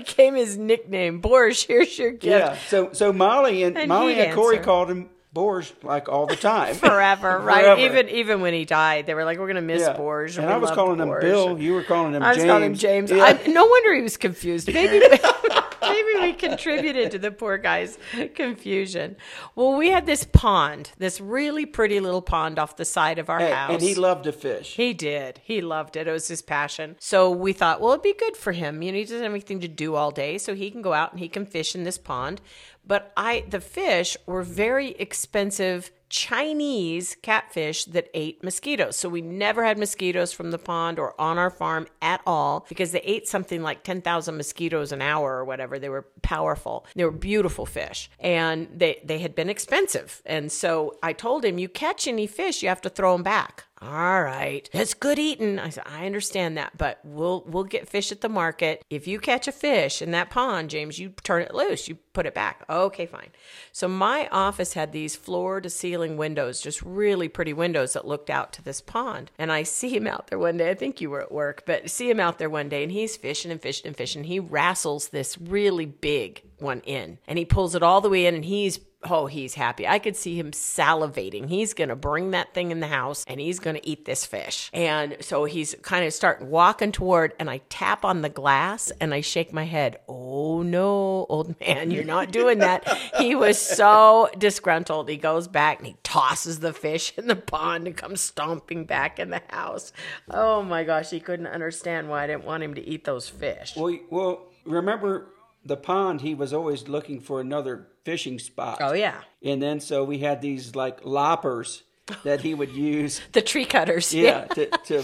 Became 0.00 0.34
his 0.34 0.56
nickname. 0.58 1.20
Borge, 1.20 1.66
here's 1.66 1.98
your 1.98 2.10
gift. 2.10 2.24
yeah. 2.24 2.56
So 2.68 2.92
so 2.92 3.12
Molly 3.12 3.62
and, 3.62 3.76
And 3.76 3.88
Molly 3.88 4.14
and 4.20 4.34
Corey 4.34 4.58
called 4.58 4.90
him 4.90 5.10
Borge 5.34 5.72
like 5.82 6.08
all 6.08 6.26
the 6.26 6.36
time. 6.36 6.74
Forever, 6.76 7.38
right? 7.40 7.64
Forever. 7.64 7.80
Even 7.80 8.08
even 8.10 8.40
when 8.40 8.54
he 8.54 8.64
died, 8.64 9.06
they 9.06 9.14
were 9.14 9.24
like, 9.24 9.38
"We're 9.38 9.48
gonna 9.48 9.60
miss 9.62 9.80
Yeah. 9.82 9.96
Borge." 9.96 10.38
And 10.38 10.46
I 10.48 10.58
was 10.58 10.70
calling 10.70 11.00
him 11.00 11.12
Bill. 11.20 11.58
You 11.58 11.74
were 11.74 11.82
calling 11.82 12.12
him 12.14 12.22
I 12.22 12.28
was 12.28 12.36
James. 12.38 12.48
calling 12.48 12.64
him 12.64 12.74
James. 12.74 13.10
Yeah. 13.10 13.24
I, 13.24 13.46
no 13.48 13.66
wonder 13.66 13.94
he 13.94 14.02
was 14.02 14.16
confused. 14.16 14.72
Maybe 14.72 15.00
maybe 16.16 16.26
we 16.26 16.32
contributed 16.32 17.10
to 17.12 17.18
the 17.18 17.30
poor 17.30 17.58
guy's 17.58 17.98
confusion. 18.34 19.16
Well, 19.54 19.76
we 19.76 19.90
had 19.90 20.06
this 20.06 20.24
pond, 20.24 20.92
this 20.98 21.20
really 21.20 21.66
pretty 21.66 22.00
little 22.00 22.22
pond 22.22 22.58
off 22.58 22.76
the 22.76 22.84
side 22.84 23.18
of 23.18 23.30
our 23.30 23.38
Hey, 23.38 23.50
house. 23.52 23.72
and 23.72 23.80
he 23.82 23.94
loved 23.94 24.24
to 24.24 24.32
fish. 24.32 24.74
He 24.76 24.92
did. 24.92 25.40
He 25.44 25.60
loved 25.60 25.96
it. 25.96 26.06
It 26.06 26.12
was 26.12 26.28
his 26.28 26.42
passion. 26.42 26.96
So 26.98 27.30
we 27.30 27.52
thought, 27.52 27.80
well, 27.80 27.92
it'd 27.92 28.02
be 28.02 28.14
good 28.14 28.36
for 28.36 28.52
him. 28.52 28.82
You 28.82 28.92
know, 28.92 28.98
he 28.98 29.04
doesn't 29.04 29.22
have 29.22 29.32
anything 29.32 29.60
to 29.60 29.68
do 29.68 29.94
all 29.94 30.10
day, 30.10 30.38
so 30.38 30.54
he 30.54 30.70
can 30.70 30.82
go 30.82 30.92
out 30.92 31.12
and 31.12 31.20
he 31.20 31.28
can 31.28 31.46
fish 31.46 31.74
in 31.74 31.84
this 31.84 31.98
pond. 31.98 32.40
But 32.86 33.12
I, 33.16 33.44
the 33.48 33.60
fish 33.60 34.16
were 34.26 34.42
very 34.42 34.90
expensive 34.92 35.90
Chinese 36.14 37.16
catfish 37.22 37.86
that 37.86 38.08
ate 38.14 38.44
mosquitoes. 38.44 38.94
So 38.94 39.08
we 39.08 39.20
never 39.20 39.64
had 39.64 39.78
mosquitoes 39.78 40.32
from 40.32 40.52
the 40.52 40.58
pond 40.58 41.00
or 41.00 41.20
on 41.20 41.38
our 41.38 41.50
farm 41.50 41.88
at 42.00 42.20
all 42.24 42.66
because 42.68 42.92
they 42.92 43.00
ate 43.00 43.26
something 43.26 43.62
like 43.62 43.82
10,000 43.82 44.36
mosquitoes 44.36 44.92
an 44.92 45.02
hour 45.02 45.34
or 45.34 45.44
whatever. 45.44 45.78
They 45.78 45.88
were 45.88 46.06
powerful. 46.22 46.86
They 46.94 47.04
were 47.04 47.10
beautiful 47.10 47.66
fish 47.66 48.10
and 48.20 48.68
they, 48.72 49.00
they 49.04 49.18
had 49.18 49.34
been 49.34 49.50
expensive. 49.50 50.22
And 50.24 50.52
so 50.52 50.94
I 51.02 51.14
told 51.14 51.44
him, 51.44 51.58
you 51.58 51.68
catch 51.68 52.06
any 52.06 52.28
fish, 52.28 52.62
you 52.62 52.68
have 52.68 52.82
to 52.82 52.90
throw 52.90 53.14
them 53.14 53.24
back. 53.24 53.64
All 53.86 54.22
right, 54.22 54.68
it's 54.72 54.94
good 54.94 55.18
eating. 55.18 55.58
I 55.58 55.68
said, 55.68 55.84
I 55.86 56.06
understand 56.06 56.56
that, 56.56 56.76
but 56.78 57.00
we'll 57.04 57.44
we'll 57.46 57.64
get 57.64 57.88
fish 57.88 58.10
at 58.12 58.22
the 58.22 58.28
market. 58.30 58.82
If 58.88 59.06
you 59.06 59.18
catch 59.18 59.46
a 59.46 59.52
fish 59.52 60.00
in 60.00 60.12
that 60.12 60.30
pond, 60.30 60.70
James, 60.70 60.98
you 60.98 61.10
turn 61.22 61.42
it 61.42 61.54
loose. 61.54 61.86
You 61.86 61.96
put 62.14 62.24
it 62.24 62.34
back. 62.34 62.64
Okay, 62.70 63.04
fine. 63.04 63.30
So 63.72 63.86
my 63.86 64.26
office 64.32 64.72
had 64.72 64.92
these 64.92 65.16
floor 65.16 65.60
to 65.60 65.68
ceiling 65.68 66.16
windows, 66.16 66.62
just 66.62 66.80
really 66.80 67.28
pretty 67.28 67.52
windows 67.52 67.92
that 67.92 68.06
looked 68.06 68.30
out 68.30 68.54
to 68.54 68.62
this 68.62 68.80
pond. 68.80 69.30
And 69.38 69.52
I 69.52 69.64
see 69.64 69.94
him 69.94 70.06
out 70.06 70.28
there 70.28 70.38
one 70.38 70.56
day. 70.56 70.70
I 70.70 70.74
think 70.74 71.00
you 71.00 71.10
were 71.10 71.20
at 71.20 71.32
work, 71.32 71.64
but 71.66 71.90
see 71.90 72.08
him 72.08 72.20
out 72.20 72.38
there 72.38 72.50
one 72.50 72.70
day, 72.70 72.82
and 72.84 72.92
he's 72.92 73.16
fishing 73.18 73.50
and 73.50 73.60
fishing 73.60 73.88
and 73.88 73.96
fishing. 73.96 74.24
He 74.24 74.40
wrestles 74.40 75.08
this 75.08 75.36
really 75.36 75.86
big 75.86 76.42
one 76.58 76.80
in, 76.86 77.18
and 77.26 77.38
he 77.38 77.44
pulls 77.44 77.74
it 77.74 77.82
all 77.82 78.00
the 78.00 78.08
way 78.08 78.24
in, 78.24 78.34
and 78.34 78.44
he's 78.44 78.78
oh, 79.10 79.26
he's 79.26 79.54
happy. 79.54 79.86
I 79.86 79.98
could 79.98 80.16
see 80.16 80.38
him 80.38 80.50
salivating. 80.52 81.48
He's 81.48 81.74
going 81.74 81.88
to 81.88 81.96
bring 81.96 82.32
that 82.32 82.54
thing 82.54 82.70
in 82.70 82.80
the 82.80 82.86
house 82.86 83.24
and 83.26 83.40
he's 83.40 83.58
going 83.58 83.76
to 83.76 83.86
eat 83.88 84.04
this 84.04 84.24
fish. 84.26 84.70
And 84.72 85.16
so 85.20 85.44
he's 85.44 85.74
kind 85.82 86.04
of 86.04 86.12
starting 86.12 86.50
walking 86.50 86.92
toward, 86.92 87.34
and 87.38 87.48
I 87.50 87.58
tap 87.68 88.04
on 88.04 88.22
the 88.22 88.28
glass 88.28 88.92
and 89.00 89.14
I 89.14 89.20
shake 89.20 89.52
my 89.52 89.64
head. 89.64 89.98
Oh 90.08 90.62
no, 90.62 91.26
old 91.28 91.58
man, 91.66 91.90
you're 91.90 92.04
not 92.04 92.30
doing 92.30 92.58
that. 92.58 92.86
he 93.18 93.34
was 93.34 93.58
so 93.58 94.30
disgruntled. 94.38 95.08
He 95.08 95.16
goes 95.16 95.48
back 95.48 95.78
and 95.78 95.86
he 95.86 95.96
tosses 96.02 96.60
the 96.60 96.72
fish 96.72 97.12
in 97.16 97.26
the 97.26 97.36
pond 97.36 97.86
and 97.86 97.96
comes 97.96 98.20
stomping 98.20 98.84
back 98.84 99.18
in 99.18 99.30
the 99.30 99.42
house. 99.48 99.92
Oh 100.30 100.62
my 100.62 100.84
gosh, 100.84 101.10
he 101.10 101.20
couldn't 101.20 101.46
understand 101.46 102.08
why 102.08 102.24
I 102.24 102.26
didn't 102.26 102.44
want 102.44 102.62
him 102.62 102.74
to 102.74 102.86
eat 102.86 103.04
those 103.04 103.28
fish. 103.28 103.74
Well, 103.76 103.98
well, 104.10 104.46
remember 104.64 105.28
the 105.64 105.76
pond? 105.76 106.20
He 106.20 106.34
was 106.34 106.52
always 106.52 106.88
looking 106.88 107.20
for 107.20 107.40
another 107.40 107.88
fishing 108.04 108.38
spot. 108.38 108.78
Oh 108.80 108.92
yeah. 108.92 109.20
And 109.42 109.62
then 109.62 109.80
so 109.80 110.04
we 110.04 110.18
had 110.18 110.40
these 110.40 110.74
like 110.74 111.04
loppers 111.04 111.82
that 112.22 112.42
he 112.42 112.54
would 112.54 112.72
use. 112.72 113.20
The 113.32 113.42
tree 113.42 113.64
cutters. 113.64 114.12
Yeah, 114.14 114.44
to, 114.54 114.66
to 114.66 115.02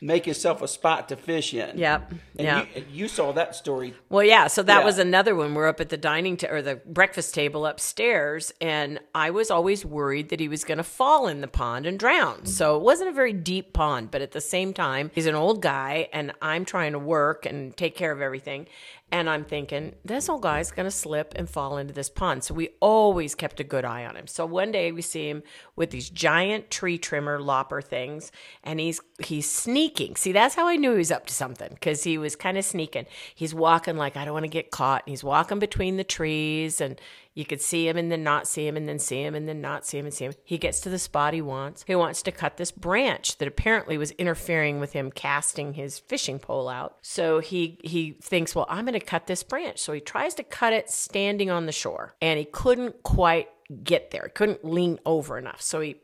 make 0.00 0.26
yourself 0.26 0.62
a 0.62 0.68
spot 0.68 1.08
to 1.08 1.16
fish 1.16 1.54
in. 1.54 1.78
Yep. 1.78 2.10
And 2.38 2.46
yeah. 2.46 2.64
you, 2.74 2.84
you 2.92 3.08
saw 3.08 3.32
that 3.32 3.54
story. 3.54 3.94
Well, 4.08 4.24
yeah. 4.24 4.46
So 4.48 4.62
that 4.62 4.80
Yeah. 4.80 4.84
was 4.84 4.98
another 4.98 5.34
one. 5.34 5.54
We're 5.54 5.68
up 5.68 5.80
at 5.80 5.88
the 5.88 5.96
dining 5.96 6.38
or 6.48 6.62
the 6.62 6.76
breakfast 6.86 7.34
table 7.34 7.66
upstairs, 7.66 8.52
and 8.60 8.98
I 9.14 9.30
was 9.30 9.50
always 9.50 9.84
worried 9.84 10.28
that 10.30 10.40
he 10.40 10.48
was 10.48 10.64
going 10.64 10.78
to 10.78 10.84
fall 10.84 11.26
in 11.28 11.40
the 11.40 11.48
pond 11.48 11.86
and 11.86 11.98
drown. 11.98 12.46
So 12.46 12.76
it 12.76 12.82
wasn't 12.82 13.10
a 13.10 13.12
very 13.12 13.32
deep 13.32 13.72
pond, 13.72 14.10
but 14.10 14.20
at 14.22 14.32
the 14.32 14.40
same 14.40 14.72
time, 14.72 15.10
he's 15.14 15.26
an 15.26 15.34
old 15.34 15.62
guy, 15.62 16.08
and 16.12 16.32
I'm 16.42 16.64
trying 16.64 16.92
to 16.92 16.98
work 16.98 17.46
and 17.46 17.76
take 17.76 17.94
care 17.94 18.12
of 18.12 18.20
everything. 18.20 18.66
And 19.12 19.30
I'm 19.30 19.44
thinking, 19.44 19.94
this 20.04 20.28
old 20.28 20.42
guy's 20.42 20.72
going 20.72 20.86
to 20.86 20.90
slip 20.90 21.34
and 21.36 21.48
fall 21.48 21.76
into 21.78 21.94
this 21.94 22.08
pond. 22.08 22.42
So 22.42 22.52
we 22.52 22.70
always 22.80 23.36
kept 23.36 23.60
a 23.60 23.64
good 23.64 23.84
eye 23.84 24.04
on 24.04 24.16
him. 24.16 24.26
So 24.26 24.44
one 24.44 24.72
day 24.72 24.90
we 24.90 25.02
see 25.02 25.28
him 25.28 25.44
with 25.76 25.90
these 25.90 26.10
giant 26.10 26.68
tree 26.68 26.98
trimmer 26.98 27.38
lopper 27.38 27.80
things, 27.80 28.32
and 28.64 28.80
he's 28.80 29.00
he's 29.22 29.48
sneaking. 29.48 29.83
See, 30.16 30.32
that's 30.32 30.54
how 30.54 30.68
I 30.68 30.76
knew 30.76 30.92
he 30.92 30.98
was 30.98 31.10
up 31.10 31.26
to 31.26 31.34
something 31.34 31.68
because 31.70 32.04
he 32.04 32.18
was 32.18 32.36
kind 32.36 32.56
of 32.56 32.64
sneaking. 32.64 33.06
He's 33.34 33.54
walking 33.54 33.96
like 33.96 34.16
I 34.16 34.24
don't 34.24 34.34
want 34.34 34.44
to 34.44 34.48
get 34.48 34.70
caught. 34.70 35.02
And 35.04 35.10
he's 35.10 35.24
walking 35.24 35.58
between 35.58 35.96
the 35.96 36.04
trees, 36.04 36.80
and 36.80 37.00
you 37.34 37.44
could 37.44 37.60
see 37.60 37.88
him 37.88 37.96
and 37.96 38.10
then 38.10 38.22
not 38.22 38.46
see 38.46 38.66
him 38.66 38.76
and 38.76 38.88
then 38.88 38.98
see 38.98 39.22
him 39.22 39.34
and 39.34 39.48
then 39.48 39.60
not 39.60 39.84
see 39.84 39.98
him 39.98 40.06
and 40.06 40.14
see 40.14 40.24
him. 40.26 40.34
He 40.44 40.58
gets 40.58 40.80
to 40.80 40.88
the 40.88 40.98
spot 40.98 41.34
he 41.34 41.42
wants. 41.42 41.84
He 41.86 41.94
wants 41.94 42.22
to 42.22 42.32
cut 42.32 42.56
this 42.56 42.70
branch 42.70 43.38
that 43.38 43.48
apparently 43.48 43.98
was 43.98 44.12
interfering 44.12 44.80
with 44.80 44.92
him 44.92 45.10
casting 45.10 45.74
his 45.74 45.98
fishing 45.98 46.38
pole 46.38 46.68
out. 46.68 46.96
So 47.02 47.40
he 47.40 47.78
he 47.82 48.12
thinks, 48.22 48.54
well, 48.54 48.66
I'm 48.68 48.84
going 48.84 48.98
to 48.98 49.04
cut 49.04 49.26
this 49.26 49.42
branch. 49.42 49.78
So 49.78 49.92
he 49.92 50.00
tries 50.00 50.34
to 50.34 50.44
cut 50.44 50.72
it 50.72 50.90
standing 50.90 51.50
on 51.50 51.66
the 51.66 51.72
shore, 51.72 52.14
and 52.20 52.38
he 52.38 52.44
couldn't 52.44 53.02
quite 53.02 53.48
get 53.82 54.10
there. 54.10 54.24
He 54.24 54.30
couldn't 54.30 54.64
lean 54.64 54.98
over 55.04 55.38
enough. 55.38 55.60
So 55.60 55.80
he 55.80 55.96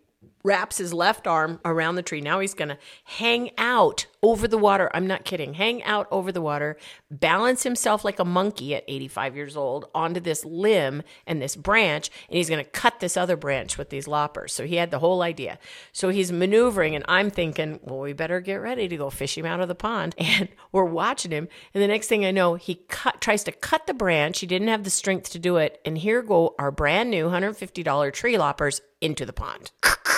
wraps 0.42 0.78
his 0.78 0.92
left 0.92 1.26
arm 1.26 1.60
around 1.64 1.96
the 1.96 2.02
tree. 2.02 2.20
Now 2.20 2.40
he's 2.40 2.54
going 2.54 2.68
to 2.68 2.78
hang 3.04 3.50
out 3.58 4.06
over 4.22 4.46
the 4.46 4.58
water. 4.58 4.90
I'm 4.92 5.06
not 5.06 5.24
kidding. 5.24 5.54
Hang 5.54 5.82
out 5.82 6.06
over 6.10 6.30
the 6.32 6.42
water, 6.42 6.76
balance 7.10 7.62
himself 7.62 8.04
like 8.04 8.18
a 8.18 8.24
monkey 8.24 8.74
at 8.74 8.84
85 8.86 9.36
years 9.36 9.56
old 9.56 9.86
onto 9.94 10.20
this 10.20 10.44
limb 10.44 11.02
and 11.26 11.40
this 11.40 11.56
branch, 11.56 12.10
and 12.28 12.36
he's 12.36 12.48
going 12.48 12.62
to 12.62 12.70
cut 12.70 13.00
this 13.00 13.16
other 13.16 13.36
branch 13.36 13.78
with 13.78 13.90
these 13.90 14.06
loppers. 14.06 14.52
So 14.52 14.66
he 14.66 14.76
had 14.76 14.90
the 14.90 14.98
whole 14.98 15.22
idea. 15.22 15.58
So 15.92 16.10
he's 16.10 16.32
maneuvering, 16.32 16.94
and 16.94 17.04
I'm 17.08 17.30
thinking, 17.30 17.80
well, 17.82 18.00
we 18.00 18.12
better 18.12 18.40
get 18.40 18.56
ready 18.56 18.88
to 18.88 18.96
go 18.96 19.10
fish 19.10 19.36
him 19.36 19.46
out 19.46 19.60
of 19.60 19.68
the 19.68 19.74
pond. 19.74 20.14
And 20.40 20.48
we're 20.70 20.84
watching 20.84 21.32
him. 21.32 21.48
And 21.74 21.82
the 21.82 21.88
next 21.88 22.06
thing 22.06 22.24
I 22.24 22.30
know, 22.30 22.54
he 22.54 22.76
cut, 22.88 23.20
tries 23.20 23.42
to 23.44 23.52
cut 23.52 23.88
the 23.88 23.94
branch. 23.94 24.38
He 24.38 24.46
didn't 24.46 24.68
have 24.68 24.84
the 24.84 24.90
strength 24.90 25.30
to 25.30 25.40
do 25.40 25.56
it. 25.56 25.80
And 25.84 25.98
here 25.98 26.22
go 26.22 26.54
our 26.56 26.70
brand 26.70 27.10
new 27.10 27.28
$150 27.28 28.12
tree 28.12 28.38
loppers 28.38 28.80
into 29.00 29.26
the 29.26 29.32
pond. 29.32 29.72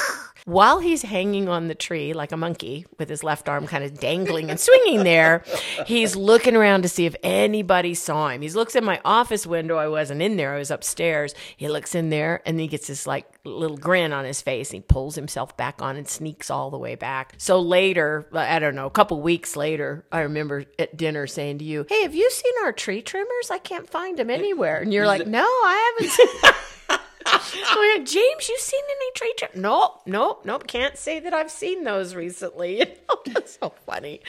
While 0.45 0.81
he's 0.81 1.03
hanging 1.03 1.49
on 1.49 1.69
the 1.69 1.75
tree 1.75 2.13
like 2.13 2.33
a 2.33 2.37
monkey 2.37 2.85
with 2.99 3.09
his 3.09 3.23
left 3.23 3.49
arm 3.49 3.67
kind 3.67 3.85
of 3.85 4.01
dangling 4.01 4.51
and 4.51 4.59
swinging 4.59 5.05
there, 5.05 5.45
he's 5.87 6.17
looking 6.17 6.57
around 6.57 6.83
to 6.83 6.89
see 6.89 7.07
if 7.07 7.15
anybody 7.23 7.95
saw 7.95 8.29
him. 8.29 8.43
He 8.43 8.51
looks 8.51 8.75
in 8.75 8.85
my 8.85 9.01
office 9.05 9.47
window. 9.47 9.77
I 9.77 9.87
wasn't 9.89 10.21
in 10.21 10.37
there, 10.37 10.55
I 10.55 10.59
was 10.59 10.71
upstairs. 10.71 11.35
He 11.57 11.69
looks 11.69 11.95
in 11.95 12.11
there 12.11 12.43
and 12.45 12.59
he 12.59 12.67
gets 12.67 12.89
this 12.89 13.07
like 13.07 13.27
little 13.45 13.77
grin 13.77 14.13
on 14.13 14.25
his 14.25 14.43
face. 14.43 14.71
He 14.73 14.81
pulls 14.81 15.15
himself 15.15 15.57
back 15.57 15.81
on 15.81 15.97
and 15.97 16.09
sneaks 16.09 16.51
all 16.51 16.71
the 16.71 16.79
way 16.79 16.97
back. 16.97 17.35
So 17.39 17.61
later, 17.61 18.27
uh, 18.33 18.39
I 18.39 18.59
don't 18.59 18.75
know, 18.75 18.87
a 18.87 18.91
couple 18.91 19.21
weeks 19.23 19.57
later, 19.57 20.05
I 20.11 20.21
remember 20.21 20.65
at 20.79 20.97
dinner 20.97 21.27
saying 21.27 21.59
to 21.59 21.65
you, 21.65 21.87
Hey, 21.89 22.03
have 22.03 22.15
you 22.15 22.29
seen 22.31 22.53
our 22.65 22.73
tree 22.73 23.03
trimmers? 23.03 23.51
I 23.51 23.59
can't 23.59 23.89
find 23.89 24.19
them 24.19 24.31
anywhere. 24.31 24.79
And 24.79 24.93
you're 24.93 25.07
like, 25.07 25.27
No, 25.27 25.45
I 25.45 25.95
haven't 26.01 26.55
I 27.27 27.95
went, 27.97 28.09
James, 28.09 28.49
you 28.49 28.59
seen 28.59 28.81
any 28.89 29.11
tree 29.15 29.35
trim? 29.37 29.51
Nope, 29.57 30.03
nope, 30.07 30.45
nope. 30.45 30.67
Can't 30.67 30.97
say 30.97 31.21
that 31.21 31.33
I've 31.35 31.51
seen 31.51 31.85
those 31.85 32.15
recently. 32.15 32.79
You 32.83 32.87
know, 33.09 33.35
that's 33.35 33.59
so 33.61 33.73
funny. 33.87 34.21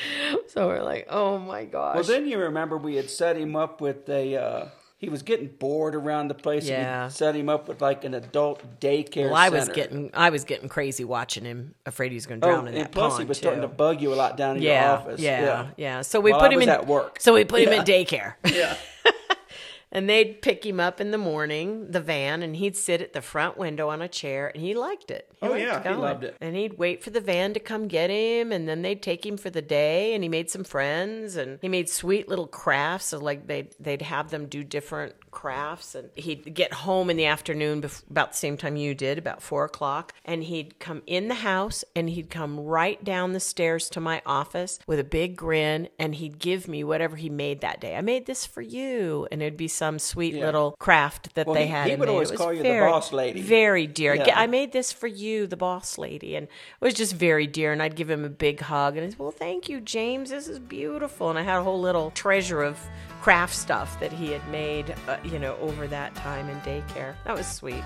So 0.48 0.68
we're 0.68 0.84
like, 0.84 1.08
oh 1.10 1.38
my 1.40 1.66
gosh. 1.66 1.96
Well, 1.96 2.04
then 2.04 2.28
you 2.28 2.38
remember 2.40 2.78
we 2.78 2.96
had 2.96 3.10
set 3.10 3.38
him 3.38 3.56
up 3.56 3.80
with 3.82 4.08
a. 4.10 4.36
Uh, 4.36 4.66
he 4.98 5.10
was 5.10 5.22
getting 5.22 5.48
bored 5.48 5.96
around 5.96 6.30
the 6.30 6.34
place. 6.34 6.66
Yeah. 6.68 7.08
set 7.10 7.36
him 7.36 7.50
up 7.50 7.68
with 7.68 7.82
like 7.82 8.04
an 8.06 8.14
adult 8.14 8.80
daycare. 8.80 9.26
well, 9.26 9.36
I 9.36 9.50
was 9.50 9.68
getting, 9.70 10.12
I 10.14 10.30
was 10.30 10.44
getting 10.46 10.70
crazy 10.70 11.04
watching 11.04 11.44
him, 11.44 11.76
afraid 11.86 12.12
he 12.12 12.16
was 12.16 12.26
going 12.26 12.40
to 12.42 12.48
Oh, 12.48 12.52
drown 12.52 12.68
in 12.68 12.74
and 12.76 12.84
that 12.86 12.92
plus 12.94 13.14
pond 13.14 13.24
he 13.24 13.28
was 13.28 13.38
too. 13.38 13.44
starting 13.44 13.62
to 13.64 13.68
bug 13.68 14.02
you 14.02 14.14
a 14.14 14.16
lot 14.16 14.38
down 14.38 14.56
in 14.58 14.64
yeah, 14.64 14.84
your 14.92 15.00
office. 15.00 15.20
yeah, 15.20 15.68
yeah, 15.76 16.02
So 16.04 16.20
we 16.22 16.32
While 16.32 16.40
put 16.42 16.52
I 16.52 16.56
him 16.56 16.62
in 16.62 16.70
at 16.70 16.88
work. 16.88 17.20
So 17.20 17.34
we 17.34 17.44
put 17.44 17.62
him 17.62 17.74
in 17.74 17.84
daycare. 17.84 18.36
Yeah. 18.46 18.78
And 19.94 20.10
they'd 20.10 20.42
pick 20.42 20.66
him 20.66 20.80
up 20.80 21.00
in 21.00 21.12
the 21.12 21.20
morning, 21.20 21.92
the 21.92 22.02
van, 22.02 22.42
and 22.42 22.56
he'd 22.56 22.76
sit 22.76 23.00
at 23.00 23.14
the 23.14 23.22
front 23.22 23.58
window 23.58 23.90
on 23.90 24.02
a 24.02 24.08
chair, 24.08 24.52
and 24.54 24.64
he 24.64 24.74
liked 24.74 25.12
it. 25.12 25.32
Oh, 25.40 25.50
liked 25.50 25.62
yeah, 25.62 25.84
he 25.84 25.94
loved 25.94 26.24
it. 26.24 26.36
And 26.42 26.56
he'd 26.56 26.80
wait 26.80 27.04
for 27.04 27.12
the 27.12 27.22
van 27.22 27.54
to 27.54 27.60
come 27.60 27.88
get 27.88 28.10
him, 28.10 28.52
and 28.52 28.68
then 28.68 28.82
they'd 28.82 29.04
take 29.04 29.24
him 29.24 29.38
for 29.38 29.52
the 29.52 29.62
day. 29.62 30.16
And 30.16 30.24
he 30.24 30.30
made 30.30 30.50
some 30.50 30.64
friends, 30.64 31.36
and 31.36 31.60
he 31.62 31.70
made 31.70 31.90
sweet 31.90 32.28
little 32.28 32.48
crafts. 32.48 33.06
So 33.06 33.20
like 33.20 33.46
they'd 33.46 33.76
they'd 33.80 34.02
have 34.02 34.32
them 34.32 34.48
do 34.48 34.64
different 34.64 35.14
crafts, 35.34 35.96
and 35.96 36.10
he'd 36.15 36.54
get 36.54 36.72
home 36.74 37.10
in 37.10 37.17
the 37.17 37.26
afternoon 37.26 37.82
bef- 37.82 38.10
about 38.10 38.32
the 38.32 38.38
same 38.38 38.56
time 38.58 38.76
you 38.76 38.93
did, 38.96 39.17
about 39.17 39.41
four 39.41 39.65
o'clock, 39.65 40.13
and 40.24 40.43
he'd 40.43 40.80
come 40.80 41.02
in 41.08 41.28
the 41.28 41.36
house, 41.36 41.84
and 41.96 42.10
he'd 42.10 42.30
come 42.30 42.60
right 42.60 43.04
down 43.04 43.34
the 43.34 43.39
stairs 43.39 43.89
to 43.89 44.00
my 44.00 44.22
office 44.26 44.80
with 44.88 45.00
a 45.00 45.04
big 45.04 45.36
grin, 45.36 45.89
and 46.00 46.15
he'd 46.15 46.39
give 46.39 46.67
me 46.67 46.84
whatever 46.84 47.15
he 47.15 47.30
made 47.30 47.62
that 47.62 47.82
day. 47.82 47.96
I 47.96 48.02
made 48.02 48.26
this 48.26 48.46
for 48.46 48.62
you, 48.62 49.28
and 49.32 49.41
it'd 49.41 49.58
be 49.58 49.67
some 49.67 50.00
sweet 50.00 50.36
Yeah. 50.36 50.46
little 50.46 50.76
craft 50.80 51.34
that 51.36 51.48
Well, 51.48 51.56
they 51.56 51.65
he- 51.65 51.72
had. 51.72 51.89
he 51.89 51.96
would 51.96 52.10
always 52.10 52.32
call 52.32 52.54
you 52.54 52.63
the 52.63 52.80
boss 52.80 53.12
lady. 53.12 53.41
Very 53.41 53.88
dear. 53.88 54.15
Yeah. 54.15 54.39
I 54.39 54.48
made 54.48 54.72
this 54.72 54.91
for 54.91 55.08
you, 55.08 55.48
the 55.48 55.58
boss 55.58 55.98
lady, 55.98 56.36
and 56.36 56.46
it 56.48 56.52
was 56.86 56.93
just 56.93 57.13
very 57.15 57.48
dear. 57.48 57.72
And 57.72 57.82
I'd 57.82 57.96
give 57.96 58.10
him 58.10 58.24
a 58.24 58.30
big 58.30 58.60
hug, 58.62 58.96
and 58.98 59.06
he's 59.06 59.17
well, 59.17 59.32
thank 59.32 59.67
you, 59.69 59.82
James. 59.82 60.30
This 60.30 60.48
is 60.48 60.60
beautiful. 60.60 61.30
And 61.30 61.39
I 61.39 61.41
had 61.43 61.58
a 61.58 61.63
whole 61.63 61.80
little 61.80 62.12
treasure 62.12 62.62
of 62.62 62.80
craft 63.22 63.56
stuff 63.56 64.00
that 64.02 64.12
he 64.12 64.32
had 64.32 64.46
made, 64.50 64.93
uh, 65.08 65.17
you 65.24 65.40
know, 65.40 65.58
over 65.58 65.88
that 65.88 66.16
time 66.16 66.50
in 66.50 66.58
daycare. 66.62 67.16
That 67.26 67.36
was 67.36 67.48
sweet. 67.48 67.84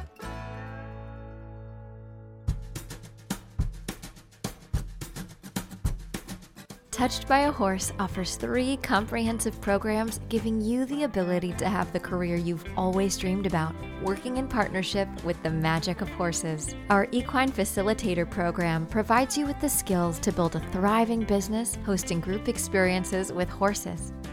Touched 6.97 7.27
by 7.27 7.41
a 7.41 7.51
Horse 7.51 7.93
offers 7.99 8.37
three 8.37 8.77
comprehensive 8.77 9.61
programs 9.61 10.19
giving 10.29 10.59
you 10.59 10.83
the 10.83 11.03
ability 11.03 11.53
to 11.59 11.69
have 11.69 11.93
the 11.93 11.99
career 11.99 12.37
you've 12.37 12.65
always 12.75 13.15
dreamed 13.17 13.45
about, 13.45 13.75
working 14.01 14.37
in 14.37 14.47
partnership 14.47 15.07
with 15.23 15.41
the 15.43 15.49
magic 15.51 16.01
of 16.01 16.09
horses. 16.09 16.73
Our 16.89 17.07
Equine 17.11 17.51
Facilitator 17.51 18.27
program 18.27 18.87
provides 18.87 19.37
you 19.37 19.45
with 19.45 19.61
the 19.61 19.69
skills 19.69 20.17
to 20.21 20.31
build 20.31 20.55
a 20.55 20.59
thriving 20.71 21.19
business 21.19 21.77
hosting 21.85 22.19
group 22.19 22.47
experiences 22.47 23.31
with 23.31 23.47
horses. 23.47 24.11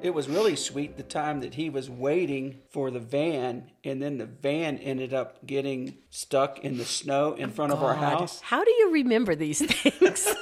It 0.00 0.14
was 0.14 0.28
really 0.28 0.54
sweet 0.54 0.96
the 0.96 1.02
time 1.02 1.40
that 1.40 1.54
he 1.54 1.70
was 1.70 1.90
waiting 1.90 2.60
for 2.70 2.90
the 2.90 3.00
van, 3.00 3.70
and 3.82 4.00
then 4.00 4.18
the 4.18 4.26
van 4.26 4.78
ended 4.78 5.12
up 5.12 5.44
getting 5.44 5.98
stuck 6.10 6.60
in 6.60 6.78
the 6.78 6.84
snow 6.84 7.34
in 7.34 7.50
front 7.50 7.72
of 7.72 7.82
our 7.82 7.94
house. 7.94 8.40
How 8.40 8.62
do 8.62 8.70
you 8.70 8.92
remember 8.92 9.34
these 9.34 9.60
things? 9.60 10.28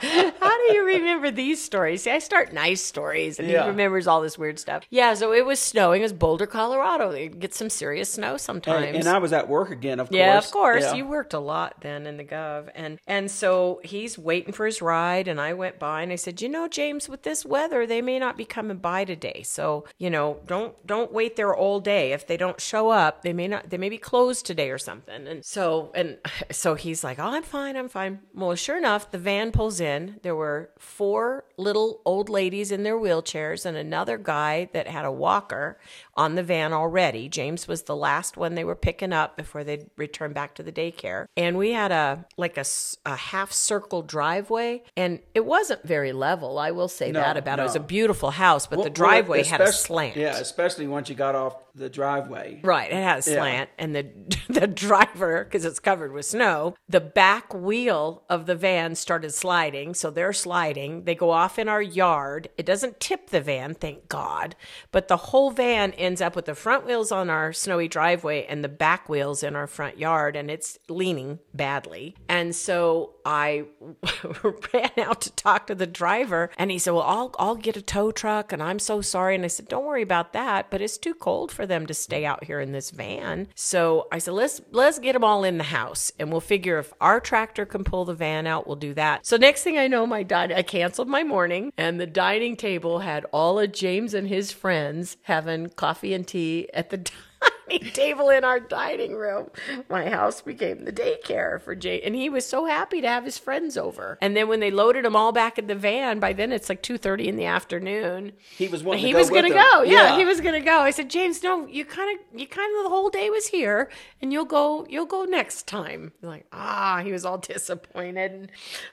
How 0.40 0.56
do 0.68 0.74
you 0.74 0.84
remember 0.84 1.30
these 1.30 1.62
stories? 1.62 2.02
See, 2.02 2.10
I 2.10 2.18
start 2.18 2.52
nice 2.52 2.82
stories, 2.82 3.38
and 3.38 3.48
Yeah. 3.48 3.64
he 3.64 3.68
remembers 3.70 4.06
all 4.06 4.20
this 4.20 4.38
weird 4.38 4.58
stuff. 4.58 4.84
Yeah, 4.90 5.14
so 5.14 5.32
it 5.32 5.44
was 5.44 5.60
snowing. 5.60 6.00
It 6.00 6.04
was 6.04 6.12
Boulder, 6.12 6.46
Colorado. 6.46 7.12
They 7.12 7.28
get 7.28 7.54
some 7.54 7.70
serious 7.70 8.12
snow 8.14 8.36
sometimes. 8.36 8.86
And, 8.86 8.96
and 8.96 9.08
I 9.08 9.18
was 9.18 9.32
at 9.32 9.48
work 9.48 9.70
again, 9.70 10.00
of 10.00 10.08
course. 10.08 10.16
Yeah, 10.18 10.38
of 10.38 10.50
course. 10.50 10.82
Yeah. 10.84 10.94
You 10.94 11.06
worked 11.06 11.34
a 11.34 11.38
lot 11.38 11.76
then 11.82 12.06
in 12.06 12.16
the 12.16 12.24
Gov, 12.24 12.68
and 12.74 12.98
and 13.06 13.30
so 13.30 13.80
he's 13.84 14.18
waiting 14.18 14.52
for 14.52 14.66
his 14.66 14.80
ride, 14.80 15.28
and 15.28 15.40
I 15.40 15.52
went 15.52 15.78
by 15.78 16.02
and 16.02 16.12
I 16.12 16.16
said, 16.16 16.40
you 16.40 16.48
know, 16.48 16.66
James, 16.68 17.08
with 17.08 17.22
this 17.22 17.44
weather, 17.44 17.86
they 17.86 18.00
may 18.00 18.18
not 18.18 18.36
be 18.36 18.44
coming 18.44 18.78
by 18.78 19.04
today, 19.04 19.42
so 19.44 19.84
you 19.98 20.08
know, 20.10 20.38
don't 20.46 20.74
don't 20.86 21.12
wait 21.12 21.36
there 21.36 21.54
all 21.54 21.80
day. 21.80 22.12
If 22.12 22.26
they 22.26 22.36
don't 22.36 22.60
show 22.60 22.88
up, 22.90 23.22
they 23.22 23.32
may 23.32 23.48
not. 23.48 23.68
They 23.70 23.78
may 23.78 23.88
be 23.90 23.98
closed 23.98 24.46
today 24.46 24.70
or 24.70 24.78
something. 24.78 25.26
And 25.26 25.44
so 25.44 25.90
and 25.94 26.16
so 26.50 26.74
he's 26.74 27.04
like, 27.04 27.18
oh, 27.18 27.24
I'm 27.24 27.42
fine, 27.42 27.76
I'm 27.76 27.88
fine. 27.88 28.20
Well, 28.34 28.54
sure 28.54 28.78
enough, 28.78 29.10
the 29.10 29.18
van 29.18 29.52
pulls 29.52 29.80
in. 29.80 29.89
There 30.22 30.36
were 30.36 30.70
four 30.78 31.44
little 31.56 32.00
old 32.04 32.28
ladies 32.28 32.70
in 32.72 32.82
their 32.82 32.98
wheelchairs 32.98 33.64
and 33.66 33.76
another 33.76 34.18
guy 34.18 34.68
that 34.72 34.86
had 34.86 35.04
a 35.04 35.12
walker 35.12 35.78
on 36.20 36.34
the 36.34 36.42
van 36.42 36.74
already. 36.74 37.30
James 37.30 37.66
was 37.66 37.84
the 37.84 37.96
last 37.96 38.36
one 38.36 38.54
they 38.54 38.62
were 38.62 38.76
picking 38.76 39.10
up 39.10 39.38
before 39.38 39.64
they'd 39.64 39.88
return 39.96 40.34
back 40.34 40.54
to 40.54 40.62
the 40.62 40.70
daycare. 40.70 41.24
And 41.34 41.56
we 41.56 41.72
had 41.72 41.90
a 41.90 42.26
like 42.36 42.58
a 42.58 43.16
half 43.16 43.52
circle 43.52 44.02
driveway 44.02 44.82
and 44.98 45.20
it 45.34 45.46
wasn't 45.46 45.82
very 45.82 46.12
level. 46.12 46.58
I 46.58 46.72
will 46.72 46.88
say 46.88 47.10
No, 47.10 47.20
that 47.20 47.38
about 47.38 47.58
it. 47.58 47.62
It 47.62 47.64
was 47.64 47.76
a 47.76 47.80
beautiful 47.80 48.32
house, 48.32 48.66
but 48.66 48.80
Well, 48.80 48.84
the 48.84 48.90
driveway 48.90 49.38
well, 49.38 49.48
had 49.48 49.60
a 49.62 49.72
slant. 49.72 50.16
Yeah, 50.16 50.36
especially 50.36 50.86
once 50.86 51.08
you 51.08 51.14
got 51.14 51.34
off 51.34 51.56
the 51.74 51.88
driveway. 51.88 52.60
Right, 52.62 52.90
it 52.90 52.94
had 52.94 53.18
a 53.18 53.22
slant, 53.22 53.70
and 53.78 53.94
the 53.94 54.06
the 54.48 54.66
driver, 54.66 55.44
because 55.44 55.64
it's 55.64 55.78
covered 55.78 56.12
with 56.12 56.26
snow, 56.26 56.74
the 56.88 57.00
back 57.00 57.52
wheel 57.54 58.24
of 58.28 58.46
the 58.46 58.54
van 58.54 58.94
started 58.94 59.32
sliding. 59.32 59.94
So 59.94 60.10
they're 60.10 60.32
sliding. 60.32 61.04
They 61.04 61.14
go 61.14 61.30
off 61.30 61.58
in 61.58 61.68
our 61.68 61.82
yard. 61.82 62.48
It 62.56 62.66
doesn't 62.66 63.00
tip 63.00 63.30
the 63.30 63.40
van, 63.40 63.74
thank 63.74 64.08
God, 64.08 64.56
but 64.92 65.08
the 65.08 65.16
whole 65.16 65.50
van 65.50 65.92
ends 66.10 66.20
up 66.20 66.34
with 66.34 66.46
the 66.46 66.56
front 66.56 66.84
wheels 66.84 67.12
on 67.12 67.30
our 67.30 67.52
snowy 67.52 67.86
driveway 67.86 68.44
and 68.46 68.64
the 68.64 68.68
back 68.68 69.08
wheels 69.08 69.44
in 69.44 69.54
our 69.54 69.68
front 69.68 69.96
yard, 69.96 70.34
and 70.34 70.50
it's 70.50 70.76
leaning 70.88 71.38
badly. 71.54 72.16
And 72.28 72.52
so 72.52 73.14
I 73.24 73.64
ran 74.72 74.90
out 74.98 75.20
to 75.22 75.32
talk 75.32 75.66
to 75.66 75.74
the 75.74 75.86
driver, 75.86 76.50
and 76.58 76.70
he 76.70 76.78
said, 76.78 76.92
"Well, 76.92 77.02
I'll 77.02 77.34
I'll 77.38 77.56
get 77.56 77.76
a 77.76 77.82
tow 77.82 78.10
truck, 78.10 78.52
and 78.52 78.62
I'm 78.62 78.78
so 78.78 79.00
sorry." 79.00 79.34
And 79.34 79.44
I 79.44 79.48
said, 79.48 79.68
"Don't 79.68 79.84
worry 79.84 80.02
about 80.02 80.32
that, 80.32 80.70
but 80.70 80.80
it's 80.80 80.98
too 80.98 81.14
cold 81.14 81.52
for 81.52 81.66
them 81.66 81.86
to 81.86 81.94
stay 81.94 82.24
out 82.24 82.44
here 82.44 82.60
in 82.60 82.72
this 82.72 82.90
van." 82.90 83.48
So 83.54 84.08
I 84.12 84.18
said, 84.18 84.34
"Let's 84.34 84.60
let's 84.70 84.98
get 84.98 85.12
them 85.12 85.24
all 85.24 85.44
in 85.44 85.58
the 85.58 85.64
house, 85.64 86.12
and 86.18 86.30
we'll 86.30 86.40
figure 86.40 86.78
if 86.78 86.92
our 87.00 87.20
tractor 87.20 87.66
can 87.66 87.84
pull 87.84 88.04
the 88.04 88.14
van 88.14 88.46
out, 88.46 88.66
we'll 88.66 88.76
do 88.76 88.94
that." 88.94 89.26
So 89.26 89.36
next 89.36 89.62
thing 89.62 89.78
I 89.78 89.86
know, 89.86 90.06
my 90.06 90.22
din- 90.22 90.52
I 90.52 90.62
canceled 90.62 91.08
my 91.08 91.24
morning, 91.24 91.72
and 91.76 92.00
the 92.00 92.06
dining 92.06 92.56
table 92.56 93.00
had 93.00 93.24
all 93.32 93.58
of 93.58 93.72
James 93.72 94.14
and 94.14 94.28
his 94.28 94.52
friends 94.52 95.16
having 95.22 95.70
coffee 95.70 96.14
and 96.14 96.26
tea 96.26 96.68
at 96.74 96.90
the. 96.90 96.98
dining 97.20 97.29
table 97.94 98.28
in 98.30 98.44
our 98.44 98.60
dining 98.60 99.14
room. 99.14 99.50
My 99.88 100.08
house 100.10 100.40
became 100.42 100.84
the 100.84 100.92
daycare 100.92 101.60
for 101.60 101.74
Jay, 101.74 102.00
and 102.02 102.14
he 102.14 102.28
was 102.28 102.46
so 102.46 102.64
happy 102.66 103.00
to 103.00 103.08
have 103.08 103.24
his 103.24 103.38
friends 103.38 103.76
over. 103.76 104.18
And 104.20 104.36
then 104.36 104.48
when 104.48 104.60
they 104.60 104.70
loaded 104.70 105.04
them 105.04 105.16
all 105.16 105.32
back 105.32 105.58
in 105.58 105.66
the 105.66 105.74
van, 105.74 106.18
by 106.20 106.32
then 106.32 106.52
it's 106.52 106.68
like 106.68 106.82
two 106.82 106.98
thirty 106.98 107.28
in 107.28 107.36
the 107.36 107.44
afternoon. 107.46 108.32
He 108.56 108.68
was 108.68 108.82
wanting 108.82 109.02
He 109.02 109.08
to 109.08 109.12
go 109.12 109.18
was 109.18 109.30
gonna 109.30 109.48
them. 109.48 109.58
go. 109.58 109.82
Yeah, 109.82 109.92
Yeah. 109.92 110.18
he 110.18 110.24
was 110.24 110.40
gonna 110.40 110.60
go. 110.60 110.80
I 110.80 110.90
said, 110.90 111.08
James, 111.10 111.42
no, 111.42 111.66
you 111.66 111.84
kind 111.84 112.18
of, 112.18 112.38
you 112.40 112.46
kind 112.46 112.76
of 112.78 112.84
the 112.84 112.88
whole 112.90 113.10
day 113.10 113.30
was 113.30 113.48
here, 113.48 113.90
and 114.20 114.32
you'll 114.32 114.44
go, 114.44 114.86
you'll 114.88 115.06
go 115.06 115.24
next 115.24 115.66
time. 115.66 116.12
Like, 116.22 116.46
ah, 116.52 117.00
he 117.04 117.12
was 117.12 117.24
all 117.24 117.38
disappointed. 117.38 118.32
And 118.32 118.50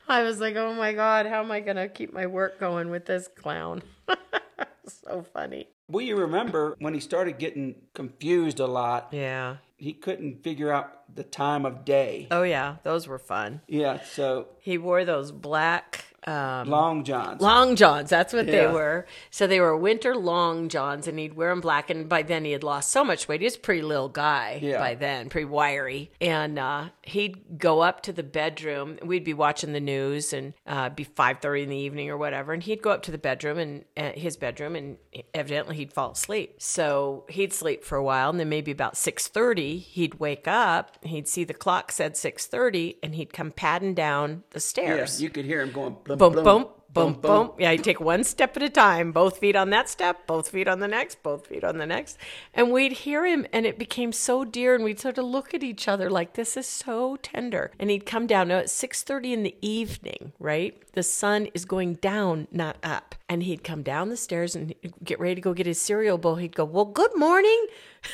I 0.07 0.23
was 0.23 0.39
like, 0.39 0.55
oh 0.55 0.73
my 0.73 0.93
god, 0.93 1.25
how 1.25 1.41
am 1.41 1.51
I 1.51 1.59
gonna 1.59 1.87
keep 1.89 2.13
my 2.13 2.25
work 2.27 2.59
going 2.59 2.89
with 2.89 3.05
this 3.05 3.27
clown? 3.37 3.81
so 4.87 5.25
funny. 5.33 5.67
Well, 5.89 6.01
you 6.03 6.17
remember 6.17 6.75
when 6.79 6.93
he 6.93 6.99
started 6.99 7.39
getting 7.39 7.75
confused 7.93 8.59
a 8.59 8.67
lot, 8.67 9.07
Yeah. 9.11 9.57
he 9.77 9.93
couldn't 9.93 10.43
figure 10.43 10.71
out 10.71 11.15
the 11.15 11.23
time 11.23 11.65
of 11.65 11.85
day. 11.85 12.27
Oh 12.29 12.43
yeah, 12.43 12.75
those 12.83 13.07
were 13.07 13.17
fun. 13.19 13.61
Yeah, 13.67 14.01
so 14.03 14.47
He 14.59 14.77
wore 14.77 15.05
those 15.05 15.31
black 15.31 16.05
um, 16.27 16.69
long 16.69 17.03
johns. 17.03 17.41
long 17.41 17.75
johns. 17.75 18.09
That's 18.09 18.33
what 18.33 18.45
they 18.47 18.67
were. 18.67 19.05
So 19.31 19.47
they 19.47 19.59
were 19.59 19.75
winter 19.77 20.15
long 20.15 20.69
johns, 20.69 21.07
and 21.07 21.17
he'd 21.17 21.33
wear 21.35 21.49
them 21.49 21.61
black. 21.61 21.89
And 21.89 22.07
by 22.09 22.21
then 22.23 22.45
he 22.45 22.51
had 22.51 22.63
lost 22.63 22.91
so 22.91 23.03
much 23.03 23.27
weight. 23.27 23.41
He 23.41 23.45
was 23.45 23.55
a 23.55 23.59
pretty 23.59 23.81
little 23.81 24.09
guy 24.09 24.59
Yeah. 24.61 24.79
by 24.79 24.95
then, 24.95 25.29
pretty 25.29 25.45
wiry. 25.45 26.11
And 26.19 26.59
uh, 26.59 26.89
he'd 27.03 27.57
go 27.57 27.81
up 27.81 28.01
to 28.03 28.13
the 28.13 28.23
bedroom. 28.23 28.97
We'd 29.03 29.23
be 29.23 29.33
watching 29.33 29.73
the 29.73 29.79
news, 29.79 30.33
and 30.33 30.53
uh, 30.65 30.89
be 30.89 31.05
five 31.05 31.39
thirty 31.39 31.63
in 31.63 31.69
the 31.69 31.77
evening 31.77 32.09
or 32.09 32.17
whatever. 32.17 32.53
And 32.53 32.61
he'd 32.61 32.81
go 32.81 32.91
up 32.91 33.03
to 33.03 33.11
the 33.11 33.17
bedroom 33.17 33.57
and 33.57 33.85
uh, 33.95 34.11
his 34.19 34.35
bedroom, 34.37 34.75
and 34.75 34.97
evidently 35.33 35.77
he'd 35.77 35.93
fall 35.93 36.11
asleep. 36.11 36.55
So 36.61 37.25
he'd 37.29 37.53
sleep 37.53 37.83
for 37.85 37.97
a 37.97 38.03
while, 38.03 38.29
and 38.29 38.39
then 38.39 38.49
maybe 38.49 38.71
about 38.71 38.97
six 38.97 39.27
thirty, 39.27 39.77
he'd 39.77 40.15
wake 40.15 40.47
up. 40.47 40.97
He'd 41.03 41.27
see 41.27 41.43
the 41.45 41.53
clock 41.53 41.91
said 41.91 42.17
six 42.17 42.45
thirty, 42.47 42.97
and 43.01 43.15
he'd 43.15 43.31
come 43.31 43.51
padding 43.51 43.93
down 43.93 44.43
the 44.51 44.57
yeah, 44.57 44.59
stairs 44.59 45.21
you 45.21 45.29
could 45.29 45.45
hear 45.45 45.61
him 45.61 45.71
going 45.71 45.95
boom, 46.17 46.33
boom, 46.33 46.43
boom, 46.43 46.67
boom, 46.93 47.13
boom. 47.21 47.51
Yeah, 47.57 47.71
you 47.71 47.77
take 47.77 47.99
one 47.99 48.23
step 48.23 48.57
at 48.57 48.63
a 48.63 48.69
time, 48.69 49.11
both 49.11 49.37
feet 49.37 49.55
on 49.55 49.69
that 49.69 49.89
step, 49.89 50.25
both 50.27 50.49
feet 50.49 50.67
on 50.67 50.79
the 50.79 50.87
next, 50.87 51.21
both 51.23 51.47
feet 51.47 51.63
on 51.63 51.77
the 51.77 51.85
next. 51.85 52.17
And 52.53 52.71
we'd 52.71 52.91
hear 52.91 53.25
him, 53.25 53.45
and 53.53 53.65
it 53.65 53.77
became 53.77 54.11
so 54.11 54.43
dear, 54.43 54.75
and 54.75 54.83
we'd 54.83 54.99
sort 54.99 55.17
of 55.17 55.25
look 55.25 55.53
at 55.53 55.63
each 55.63 55.87
other 55.87 56.09
like, 56.09 56.33
this 56.33 56.57
is 56.57 56.67
so 56.67 57.17
tender. 57.17 57.71
And 57.79 57.89
he'd 57.89 58.05
come 58.05 58.27
down. 58.27 58.47
Now, 58.47 58.57
it's 58.59 58.73
6.30 58.81 59.33
in 59.33 59.43
the 59.43 59.55
evening, 59.61 60.33
right? 60.39 60.81
The 60.93 61.03
sun 61.03 61.47
is 61.53 61.65
going 61.65 61.95
down, 61.95 62.47
not 62.51 62.77
up. 62.83 63.15
And 63.29 63.43
he'd 63.43 63.63
come 63.63 63.83
down 63.83 64.09
the 64.09 64.17
stairs 64.17 64.55
and 64.55 64.73
get 65.03 65.19
ready 65.19 65.35
to 65.35 65.41
go 65.41 65.53
get 65.53 65.65
his 65.65 65.81
cereal 65.81 66.17
bowl. 66.17 66.35
He'd 66.35 66.55
go, 66.55 66.65
well, 66.65 66.85
good 66.85 67.15
morning. 67.15 67.67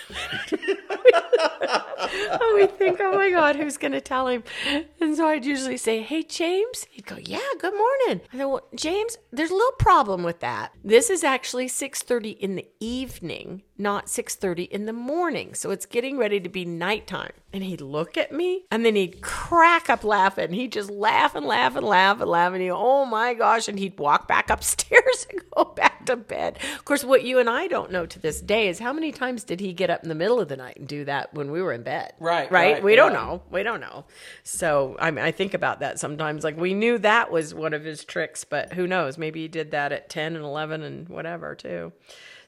and 2.14 2.56
we 2.56 2.68
think, 2.68 3.00
oh 3.02 3.16
my 3.16 3.30
God, 3.32 3.56
who's 3.56 3.78
going 3.78 3.92
to 3.92 4.02
tell 4.02 4.28
him? 4.28 4.44
And 5.00 5.16
so 5.16 5.28
I'd 5.28 5.46
usually 5.46 5.78
say, 5.78 6.02
hey, 6.02 6.24
James. 6.24 6.86
He'd 6.92 7.06
go, 7.06 7.18
yeah, 7.18 7.40
good 7.60 7.74
morning. 7.74 8.22
I 8.32 8.38
said, 8.38 8.46
well, 8.46 8.68
James, 8.76 9.18
there's 9.32 9.52
a 9.52 9.56
little 9.56 9.72
problem 9.74 10.24
with 10.24 10.40
that. 10.40 10.74
This 10.84 11.10
is 11.10 11.24
actually 11.24 11.68
6.30 11.68 12.38
in 12.38 12.56
the 12.56 12.68
evening, 12.80 13.64
not 13.78 14.08
6.30 14.08 14.70
in 14.70 14.86
the 14.86 14.94
morning. 14.94 15.54
So 15.54 15.72
it's 15.72 15.86
getting 15.86 16.18
ready 16.18 16.40
to 16.40 16.50
be 16.50 16.66
nighttime. 16.66 17.32
And 17.52 17.64
he'd 17.64 17.82
look 17.82 18.18
at 18.18 18.32
me 18.32 18.64
and 18.72 18.84
then 18.84 18.96
he'd 18.96 19.22
crack 19.22 19.90
up 19.90 20.04
laughing. 20.04 20.54
He'd 20.54 20.72
just 20.72 20.90
laugh 20.90 21.36
and 21.36 21.46
laugh 21.46 21.76
and 21.76 21.86
laugh 21.86 22.20
and 22.20 22.30
laugh. 22.30 22.54
And 22.54 22.62
he'd, 22.62 22.72
oh 22.72 23.06
my 23.06 23.36
gosh. 23.36 23.68
And 23.68 23.78
he'd 23.78 24.00
walk 24.00 24.28
back 24.28 24.50
upstairs 24.50 25.28
and 25.32 25.42
go 25.56 25.66
back 25.66 26.06
to 26.08 26.16
bed. 26.16 26.58
Of 26.76 26.86
course, 26.86 27.04
what 27.04 27.24
you 27.24 27.40
and 27.40 27.50
I 27.50 27.68
don't 27.68 27.92
know 27.92 28.06
to 28.06 28.20
this 28.20 28.42
day 28.42 28.68
is 28.68 28.80
how 28.80 28.92
many 28.92 29.12
times 29.12 29.44
did 29.44 29.60
he 29.60 29.74
get 29.74 29.90
up 29.90 30.02
in 30.04 30.10
the 30.10 30.16
middle 30.16 30.40
of 30.40 30.48
the 30.48 30.58
night 30.58 30.78
and 30.78 30.88
do 31.00 31.06
that 31.06 31.34
when 31.34 31.52
we 31.52 31.62
were 31.62 31.74
in 31.74 31.84
bed? 31.84 32.14
Right, 32.20 32.52
Right. 32.52 32.74
right, 32.76 32.84
we 32.84 32.96
don't 32.96 33.14
know. 33.14 33.42
We 33.52 33.64
don't 33.64 33.82
know. 33.82 34.06
So 34.44 34.96
I 35.00 35.12
mean, 35.12 35.24
I 35.26 35.32
think 35.32 35.54
about 35.54 35.80
that 35.82 36.00
sometimes. 36.00 36.44
Like 36.44 36.58
we 36.58 36.74
knew 36.74 36.98
that 37.00 37.32
was 37.32 37.54
one 37.54 37.74
of 37.74 37.84
his 37.84 38.04
tricks, 38.04 38.44
but 38.44 38.74
who 38.74 38.88
knows? 38.88 39.18
Maybe 39.18 39.42
he 39.42 39.48
did 39.48 39.72
that 39.72 39.92
at 39.92 40.10
10 40.10 40.36
and 40.36 40.46
11 40.46 40.84
and 40.84 41.10
whatever 41.10 41.56
too. 41.56 41.92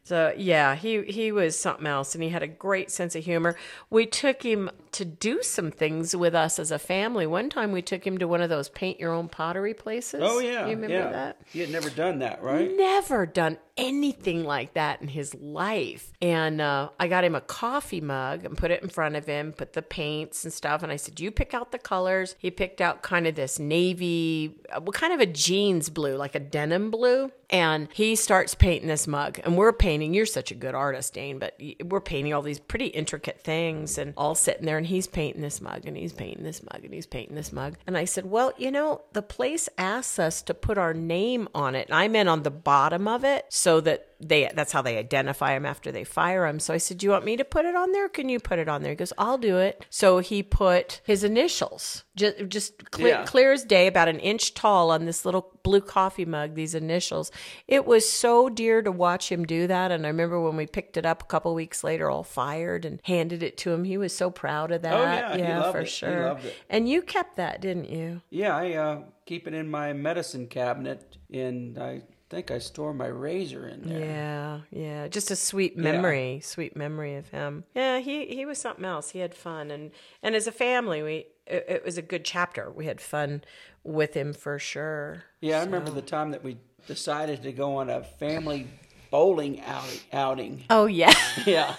So 0.05 0.31
yeah, 0.37 0.75
he 0.75 1.01
he 1.01 1.31
was 1.31 1.57
something 1.57 1.87
else, 1.87 2.13
and 2.13 2.23
he 2.23 2.29
had 2.29 2.43
a 2.43 2.47
great 2.47 2.91
sense 2.91 3.15
of 3.15 3.25
humor. 3.25 3.55
We 3.89 4.05
took 4.05 4.43
him 4.43 4.69
to 4.91 5.03
do 5.03 5.41
some 5.41 5.71
things 5.71 6.15
with 6.15 6.35
us 6.35 6.59
as 6.59 6.69
a 6.69 6.77
family. 6.77 7.25
One 7.25 7.49
time, 7.49 7.71
we 7.71 7.81
took 7.81 8.05
him 8.05 8.19
to 8.19 8.27
one 8.27 8.39
of 8.39 8.49
those 8.49 8.69
paint 8.69 8.99
your 8.99 9.11
own 9.11 9.29
pottery 9.29 9.73
places. 9.73 10.21
Oh 10.23 10.37
yeah, 10.37 10.67
you 10.67 10.75
remember 10.75 10.95
yeah. 10.95 11.09
that? 11.09 11.41
He 11.51 11.59
had 11.59 11.71
never 11.71 11.89
done 11.89 12.19
that, 12.19 12.43
right? 12.43 12.71
Never 12.77 13.25
done 13.25 13.57
anything 13.77 14.43
like 14.43 14.73
that 14.73 15.01
in 15.01 15.07
his 15.07 15.33
life. 15.35 16.13
And 16.21 16.61
uh, 16.61 16.89
I 16.99 17.07
got 17.07 17.23
him 17.23 17.35
a 17.35 17.41
coffee 17.41 18.01
mug 18.01 18.45
and 18.45 18.57
put 18.57 18.71
it 18.71 18.81
in 18.81 18.89
front 18.89 19.15
of 19.15 19.25
him, 19.25 19.51
put 19.51 19.73
the 19.73 19.81
paints 19.81 20.43
and 20.43 20.53
stuff. 20.53 20.83
And 20.83 20.91
I 20.91 20.95
said, 20.95 21.19
You 21.19 21.31
pick 21.31 21.53
out 21.53 21.71
the 21.71 21.79
colors. 21.79 22.35
He 22.39 22.51
picked 22.51 22.81
out 22.81 23.01
kind 23.01 23.27
of 23.27 23.35
this 23.35 23.59
navy, 23.59 24.57
uh, 24.71 24.81
what 24.81 24.95
kind 24.95 25.13
of 25.13 25.19
a 25.19 25.25
jeans 25.25 25.89
blue, 25.89 26.15
like 26.15 26.35
a 26.35 26.39
denim 26.39 26.91
blue. 26.91 27.31
And 27.49 27.89
he 27.93 28.15
starts 28.15 28.55
painting 28.55 28.87
this 28.87 29.07
mug. 29.07 29.39
And 29.43 29.57
we're 29.57 29.73
painting, 29.73 29.94
you're 30.01 30.25
such 30.25 30.51
a 30.51 30.55
good 30.55 30.75
artist, 30.75 31.13
Dane, 31.13 31.39
but 31.39 31.59
we're 31.83 32.01
painting 32.01 32.33
all 32.33 32.41
these 32.41 32.59
pretty 32.59 32.87
intricate 32.87 33.41
things 33.41 33.97
and 33.97 34.13
all 34.17 34.35
sitting 34.35 34.65
there. 34.65 34.77
And 34.77 34.87
he's 34.87 35.07
painting 35.07 35.41
this 35.41 35.61
mug 35.61 35.85
and 35.85 35.95
he's 35.95 36.13
painting 36.13 36.43
this 36.43 36.61
mug 36.63 36.83
and 36.83 36.93
he's 36.93 37.05
painting 37.05 37.35
this 37.35 37.51
mug. 37.51 37.75
And 37.87 37.97
I 37.97 38.05
said, 38.05 38.25
Well, 38.25 38.53
you 38.57 38.71
know, 38.71 39.01
the 39.13 39.21
place 39.21 39.69
asks 39.77 40.19
us 40.19 40.41
to 40.43 40.53
put 40.53 40.77
our 40.77 40.93
name 40.93 41.47
on 41.53 41.75
it. 41.75 41.87
And 41.87 41.97
I 41.97 42.07
meant 42.07 42.29
on 42.29 42.43
the 42.43 42.51
bottom 42.51 43.07
of 43.07 43.23
it 43.23 43.45
so 43.49 43.81
that 43.81 44.14
they 44.19 44.49
that's 44.53 44.71
how 44.71 44.81
they 44.81 44.97
identify 44.97 45.55
him 45.55 45.65
after 45.65 45.91
they 45.91 46.03
fire 46.03 46.45
him. 46.45 46.59
So 46.59 46.73
I 46.73 46.77
said, 46.77 46.97
"Do 46.97 47.05
you 47.05 47.11
want 47.11 47.25
me 47.25 47.37
to 47.37 47.43
put 47.45 47.65
it 47.65 47.75
on 47.75 47.91
there? 47.91 48.07
Can 48.09 48.29
you 48.29 48.39
put 48.39 48.59
it 48.59 48.69
on 48.69 48.81
there?" 48.81 48.91
He 48.91 48.95
goes, 48.95 49.13
"I'll 49.17 49.37
do 49.37 49.57
it." 49.57 49.85
So 49.89 50.19
he 50.19 50.41
put 50.43 51.01
his 51.03 51.23
initials, 51.23 52.03
just, 52.15 52.47
just 52.47 52.91
clear, 52.91 53.07
Yeah. 53.07 53.25
clear 53.25 53.51
as 53.51 53.63
day, 53.63 53.87
about 53.87 54.07
an 54.07 54.19
inch 54.19 54.53
tall, 54.53 54.91
on 54.91 55.05
this 55.05 55.25
little 55.25 55.51
blue 55.63 55.81
coffee 55.81 56.25
mug. 56.25 56.55
These 56.55 56.75
initials. 56.75 57.31
It 57.67 57.85
was 57.85 58.07
so 58.07 58.49
dear 58.49 58.81
to 58.81 58.91
watch 58.91 59.31
him 59.31 59.45
do 59.45 59.67
that. 59.67 59.91
And 59.91 60.05
I 60.05 60.09
remember 60.09 60.39
when 60.39 60.55
we 60.55 60.67
picked 60.67 60.97
it 60.97 61.05
up 61.05 61.23
a 61.23 61.25
couple 61.25 61.53
weeks 61.53 61.83
later, 61.83 62.09
all 62.09 62.23
fired, 62.23 62.85
and 62.85 62.99
handed 63.03 63.43
it 63.43 63.57
to 63.57 63.71
him. 63.71 63.83
He 63.83 63.97
was 63.97 64.15
so 64.15 64.29
proud 64.29 64.71
of 64.71 64.81
that. 64.83 64.93
Oh, 64.93 65.37
yeah, 65.37 65.59
loved 65.59 65.71
for 65.71 65.81
it. 65.81 65.85
Sure. 65.89 66.37
And 66.69 66.87
you 66.87 67.01
kept 67.01 67.35
that, 67.37 67.61
didn't 67.61 67.89
you? 67.89 68.21
Yeah, 68.29 68.55
I 68.55 68.73
uh, 68.73 68.99
keep 69.25 69.47
it 69.47 69.53
in 69.53 69.69
my 69.69 69.93
medicine 69.93 70.47
cabinet, 70.47 71.17
and 71.33 71.77
I 71.77 72.01
think 72.35 72.51
I 72.51 72.59
store 72.59 72.93
my 72.93 73.07
razor 73.07 73.67
in 73.67 73.83
there. 73.83 73.99
Yeah, 73.99 74.59
yeah. 74.69 75.07
Just 75.07 75.31
a 75.31 75.37
sweet 75.37 75.77
memory, 75.77 76.41
sweet 76.43 76.75
memory 76.75 77.15
of 77.15 77.29
him. 77.29 77.63
Yeah, 77.73 77.99
he 77.99 78.25
he 78.25 78.45
was 78.45 78.59
something 78.59 78.83
else. 78.83 79.11
He 79.11 79.19
had 79.19 79.33
fun, 79.33 79.71
and 79.71 79.91
and 80.21 80.35
as 80.35 80.45
a 80.45 80.51
family, 80.51 81.01
we 81.01 81.27
it, 81.47 81.65
it 81.67 81.85
was 81.85 81.97
a 81.97 82.01
good 82.01 82.25
chapter. 82.25 82.69
We 82.69 82.87
had 82.87 82.99
fun 82.99 83.43
with 83.83 84.13
him 84.13 84.33
for 84.33 84.59
sure. 84.59 85.23
Yeah, 85.39 85.61
I 85.61 85.63
remember 85.63 85.91
the 85.91 86.01
time 86.01 86.31
that 86.31 86.43
we 86.43 86.57
decided 86.87 87.41
to 87.43 87.53
go 87.53 87.77
on 87.77 87.89
a 87.89 88.03
family 88.03 88.67
bowling 89.11 89.61
outing. 89.61 89.99
outing. 90.11 90.63
Oh 90.69 90.87
yeah. 90.87 91.13
Yeah. 91.45 91.75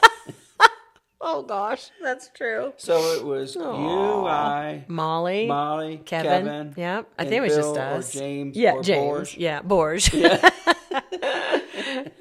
Oh 1.21 1.43
gosh, 1.43 1.91
that's 2.03 2.31
true. 2.35 2.73
So 2.77 2.99
it 3.17 3.25
was 3.25 3.55
you, 3.55 3.63
I, 3.63 4.85
Molly, 4.89 5.47
Molly, 5.47 6.01
Kevin. 6.05 6.47
Kevin. 6.47 6.75
yeah, 6.77 7.03
I 7.19 7.23
and 7.23 7.29
think 7.29 7.39
it 7.39 7.43
was 7.43 7.57
Bill 7.57 7.75
just 7.75 7.81
us. 7.81 8.17
Or 8.17 8.19
James. 8.19 8.57
Yeah, 8.57 8.73
or 8.73 8.83
James. 8.83 9.31
Borge. 9.31 9.37
Yeah, 9.39 9.63
Borge. 9.63 10.13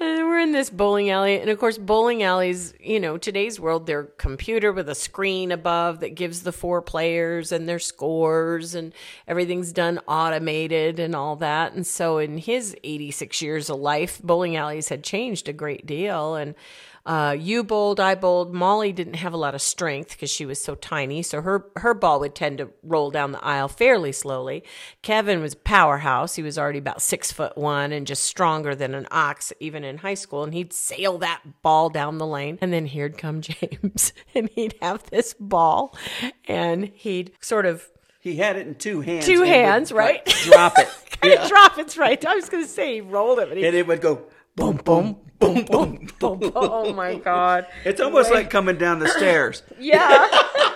we're 0.00 0.40
in 0.40 0.52
this 0.52 0.70
bowling 0.70 1.10
alley, 1.10 1.40
and 1.40 1.50
of 1.50 1.58
course, 1.58 1.78
bowling 1.78 2.22
alleys. 2.22 2.74
You 2.80 3.00
know, 3.00 3.16
today's 3.16 3.58
world, 3.60 3.86
they're 3.86 4.04
computer 4.04 4.72
with 4.72 4.88
a 4.88 4.94
screen 4.94 5.52
above 5.52 6.00
that 6.00 6.14
gives 6.14 6.42
the 6.42 6.52
four 6.52 6.82
players 6.82 7.52
and 7.52 7.68
their 7.68 7.78
scores, 7.78 8.74
and 8.74 8.92
everything's 9.26 9.72
done 9.72 9.98
automated 10.06 10.98
and 10.98 11.14
all 11.14 11.36
that. 11.36 11.72
And 11.72 11.86
so, 11.86 12.18
in 12.18 12.38
his 12.38 12.76
86 12.84 13.42
years 13.42 13.70
of 13.70 13.78
life, 13.78 14.20
bowling 14.22 14.56
alleys 14.56 14.88
had 14.88 15.04
changed 15.04 15.48
a 15.48 15.52
great 15.52 15.86
deal, 15.86 16.34
and. 16.34 16.54
Uh, 17.06 17.36
you 17.38 17.62
bowled, 17.62 18.00
I 18.00 18.16
bowled. 18.16 18.52
Molly 18.52 18.92
didn't 18.92 19.14
have 19.14 19.32
a 19.32 19.36
lot 19.36 19.54
of 19.54 19.62
strength 19.62 20.10
because 20.10 20.28
she 20.28 20.44
was 20.44 20.60
so 20.60 20.74
tiny, 20.74 21.22
so 21.22 21.40
her 21.40 21.66
her 21.76 21.94
ball 21.94 22.18
would 22.18 22.34
tend 22.34 22.58
to 22.58 22.70
roll 22.82 23.12
down 23.12 23.30
the 23.30 23.42
aisle 23.44 23.68
fairly 23.68 24.10
slowly. 24.10 24.64
Kevin 25.02 25.40
was 25.40 25.54
powerhouse. 25.54 26.34
He 26.34 26.42
was 26.42 26.58
already 26.58 26.80
about 26.80 27.00
six 27.00 27.30
foot 27.30 27.56
one 27.56 27.92
and 27.92 28.08
just 28.08 28.24
stronger 28.24 28.74
than 28.74 28.92
an 28.92 29.06
ox, 29.12 29.52
even 29.60 29.84
in 29.84 29.98
high 29.98 30.14
school. 30.14 30.42
And 30.42 30.52
he'd 30.52 30.72
sail 30.72 31.18
that 31.18 31.42
ball 31.62 31.90
down 31.90 32.18
the 32.18 32.26
lane, 32.26 32.58
and 32.60 32.72
then 32.72 32.86
here'd 32.86 33.16
come 33.16 33.40
James, 33.40 34.12
and 34.34 34.50
he'd 34.56 34.74
have 34.82 35.08
this 35.08 35.32
ball, 35.38 35.96
and 36.48 36.90
he'd 36.92 37.30
sort 37.40 37.66
of 37.66 37.88
He 38.18 38.34
had 38.34 38.56
it 38.56 38.66
in 38.66 38.74
two 38.74 39.00
hands. 39.00 39.26
Two 39.26 39.40
would, 39.40 39.48
hands, 39.48 39.92
like, 39.92 40.26
right? 40.26 40.26
drop 40.42 40.76
it. 40.76 40.88
kind 41.20 41.34
of 41.34 41.48
drop. 41.48 41.78
It's 41.78 41.96
right. 41.96 42.24
I 42.26 42.34
was 42.34 42.48
going 42.48 42.64
to 42.64 42.68
say 42.68 42.94
he 42.94 43.00
rolled 43.00 43.38
it, 43.38 43.48
but 43.48 43.56
he 43.56 43.64
And 43.64 43.76
it 43.76 43.86
would 43.86 44.00
go 44.00 44.26
boom, 44.56 44.76
boom, 44.76 45.16
boom, 45.38 45.64
boom. 45.64 46.08
boom, 46.18 46.38
boom. 46.38 46.52
Oh 46.54 46.92
my 46.92 47.14
god! 47.16 47.66
It's 47.84 48.00
almost 48.00 48.30
like 48.30 48.50
coming 48.50 48.76
down 48.78 48.98
the 48.98 49.08
stairs. 49.08 49.62
Yeah. 49.78 50.26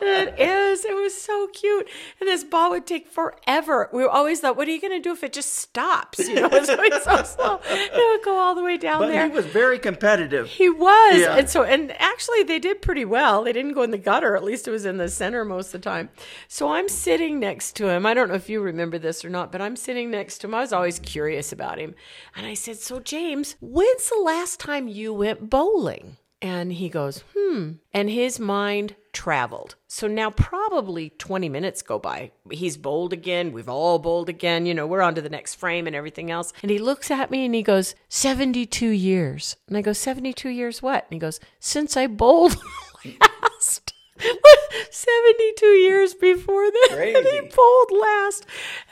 it 0.00 0.38
is. 0.38 0.84
It 0.84 0.94
was 0.94 1.20
so 1.20 1.48
cute. 1.48 1.88
And 2.20 2.28
this 2.28 2.44
ball 2.44 2.70
would 2.70 2.86
take 2.86 3.08
forever. 3.08 3.88
We 3.92 4.04
always 4.04 4.40
thought, 4.40 4.56
what 4.56 4.68
are 4.68 4.70
you 4.70 4.80
going 4.80 4.92
to 4.92 5.00
do 5.00 5.12
if 5.12 5.22
it 5.24 5.32
just 5.32 5.54
stops? 5.54 6.18
You 6.28 6.36
know, 6.36 6.48
it's 6.52 6.68
always 6.68 7.02
so 7.02 7.22
slow. 7.24 7.60
It 7.68 7.92
would 7.94 8.24
go 8.24 8.36
all 8.36 8.54
the 8.54 8.62
way 8.62 8.76
down 8.76 9.00
But 9.00 9.08
there. 9.08 9.28
he 9.28 9.32
was 9.34 9.46
very 9.46 9.78
competitive. 9.78 10.48
He 10.48 10.68
was. 10.68 11.20
Yeah. 11.20 11.36
And 11.36 11.48
so, 11.48 11.62
and 11.64 11.92
actually, 12.00 12.42
they 12.42 12.58
did 12.58 12.82
pretty 12.82 13.04
well. 13.04 13.44
They 13.44 13.52
didn't 13.52 13.72
go 13.72 13.82
in 13.82 13.90
the 13.90 13.98
gutter. 13.98 14.36
At 14.36 14.44
least 14.44 14.68
it 14.68 14.70
was 14.70 14.84
in 14.84 14.96
the 14.98 15.08
center 15.08 15.44
most 15.44 15.74
of 15.74 15.80
the 15.80 15.88
time. 15.90 16.10
So 16.48 16.70
I'm 16.72 16.88
sitting 16.88 17.38
next 17.40 17.76
to 17.76 17.88
him. 17.88 18.06
I 18.06 18.14
don't 18.14 18.28
know 18.28 18.34
if 18.34 18.48
you 18.48 18.60
remember 18.60 18.98
this 18.98 19.24
or 19.24 19.30
not, 19.30 19.52
but 19.52 19.60
I'm 19.60 19.76
sitting 19.76 20.10
next 20.10 20.38
to 20.38 20.46
him. 20.46 20.54
I 20.54 20.60
was 20.60 20.72
always 20.72 20.98
curious 20.98 21.52
about 21.52 21.78
him. 21.78 21.94
And 22.36 22.46
I 22.46 22.54
said, 22.54 22.76
So, 22.76 23.00
James, 23.00 23.56
when's 23.60 24.08
the 24.08 24.20
last 24.22 24.60
time 24.60 24.88
you 24.88 25.12
went 25.12 25.50
bowling? 25.50 26.16
And 26.40 26.72
he 26.72 26.88
goes, 26.88 27.24
Hmm. 27.36 27.72
And 27.92 28.08
his 28.10 28.38
mind 28.38 28.94
traveled. 29.18 29.74
So 29.88 30.06
now 30.06 30.30
probably 30.30 31.10
20 31.10 31.48
minutes 31.48 31.82
go 31.82 31.98
by. 31.98 32.30
He's 32.52 32.76
bowled 32.76 33.12
again. 33.12 33.50
We've 33.50 33.68
all 33.68 33.98
bowled 33.98 34.28
again. 34.28 34.64
You 34.64 34.74
know, 34.74 34.86
we're 34.86 35.02
on 35.02 35.16
to 35.16 35.20
the 35.20 35.28
next 35.28 35.56
frame 35.56 35.88
and 35.88 35.96
everything 35.96 36.30
else. 36.30 36.52
And 36.62 36.70
he 36.70 36.78
looks 36.78 37.10
at 37.10 37.28
me 37.28 37.44
and 37.44 37.52
he 37.52 37.64
goes, 37.64 37.96
72 38.08 38.86
years. 38.86 39.56
And 39.66 39.76
I 39.76 39.82
go, 39.82 39.92
72 39.92 40.48
years 40.50 40.82
what? 40.82 41.04
And 41.06 41.14
he 41.14 41.18
goes, 41.18 41.40
since 41.58 41.96
I 41.96 42.06
bowled 42.06 42.58
last. 43.20 43.92
72 44.92 45.66
years 45.66 46.14
before 46.14 46.70
that. 46.70 46.96
And 47.16 47.26
he 47.26 47.40
bowled 47.40 48.00
last. 48.00 48.46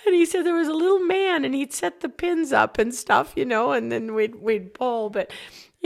And 0.06 0.14
he 0.16 0.26
said 0.26 0.44
there 0.44 0.56
was 0.56 0.66
a 0.66 0.72
little 0.72 0.98
man 0.98 1.44
and 1.44 1.54
he'd 1.54 1.72
set 1.72 2.00
the 2.00 2.08
pins 2.08 2.52
up 2.52 2.78
and 2.78 2.92
stuff, 2.92 3.32
you 3.36 3.44
know, 3.44 3.70
and 3.70 3.92
then 3.92 4.12
we'd, 4.12 4.34
we'd 4.34 4.72
bowl. 4.72 5.08
But, 5.08 5.30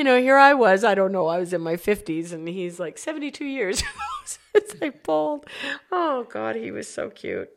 you 0.00 0.04
know, 0.04 0.18
here 0.18 0.38
I 0.38 0.54
was, 0.54 0.82
I 0.82 0.94
don't 0.94 1.12
know, 1.12 1.26
I 1.26 1.38
was 1.38 1.52
in 1.52 1.60
my 1.60 1.76
50s 1.76 2.32
and 2.32 2.48
he's 2.48 2.80
like 2.80 2.96
72 2.96 3.44
years 3.44 3.82
since 4.24 4.74
I 4.82 4.88
bowled. 4.88 5.44
Oh, 5.92 6.24
God, 6.24 6.56
he 6.56 6.70
was 6.70 6.88
so 6.88 7.10
cute. 7.10 7.50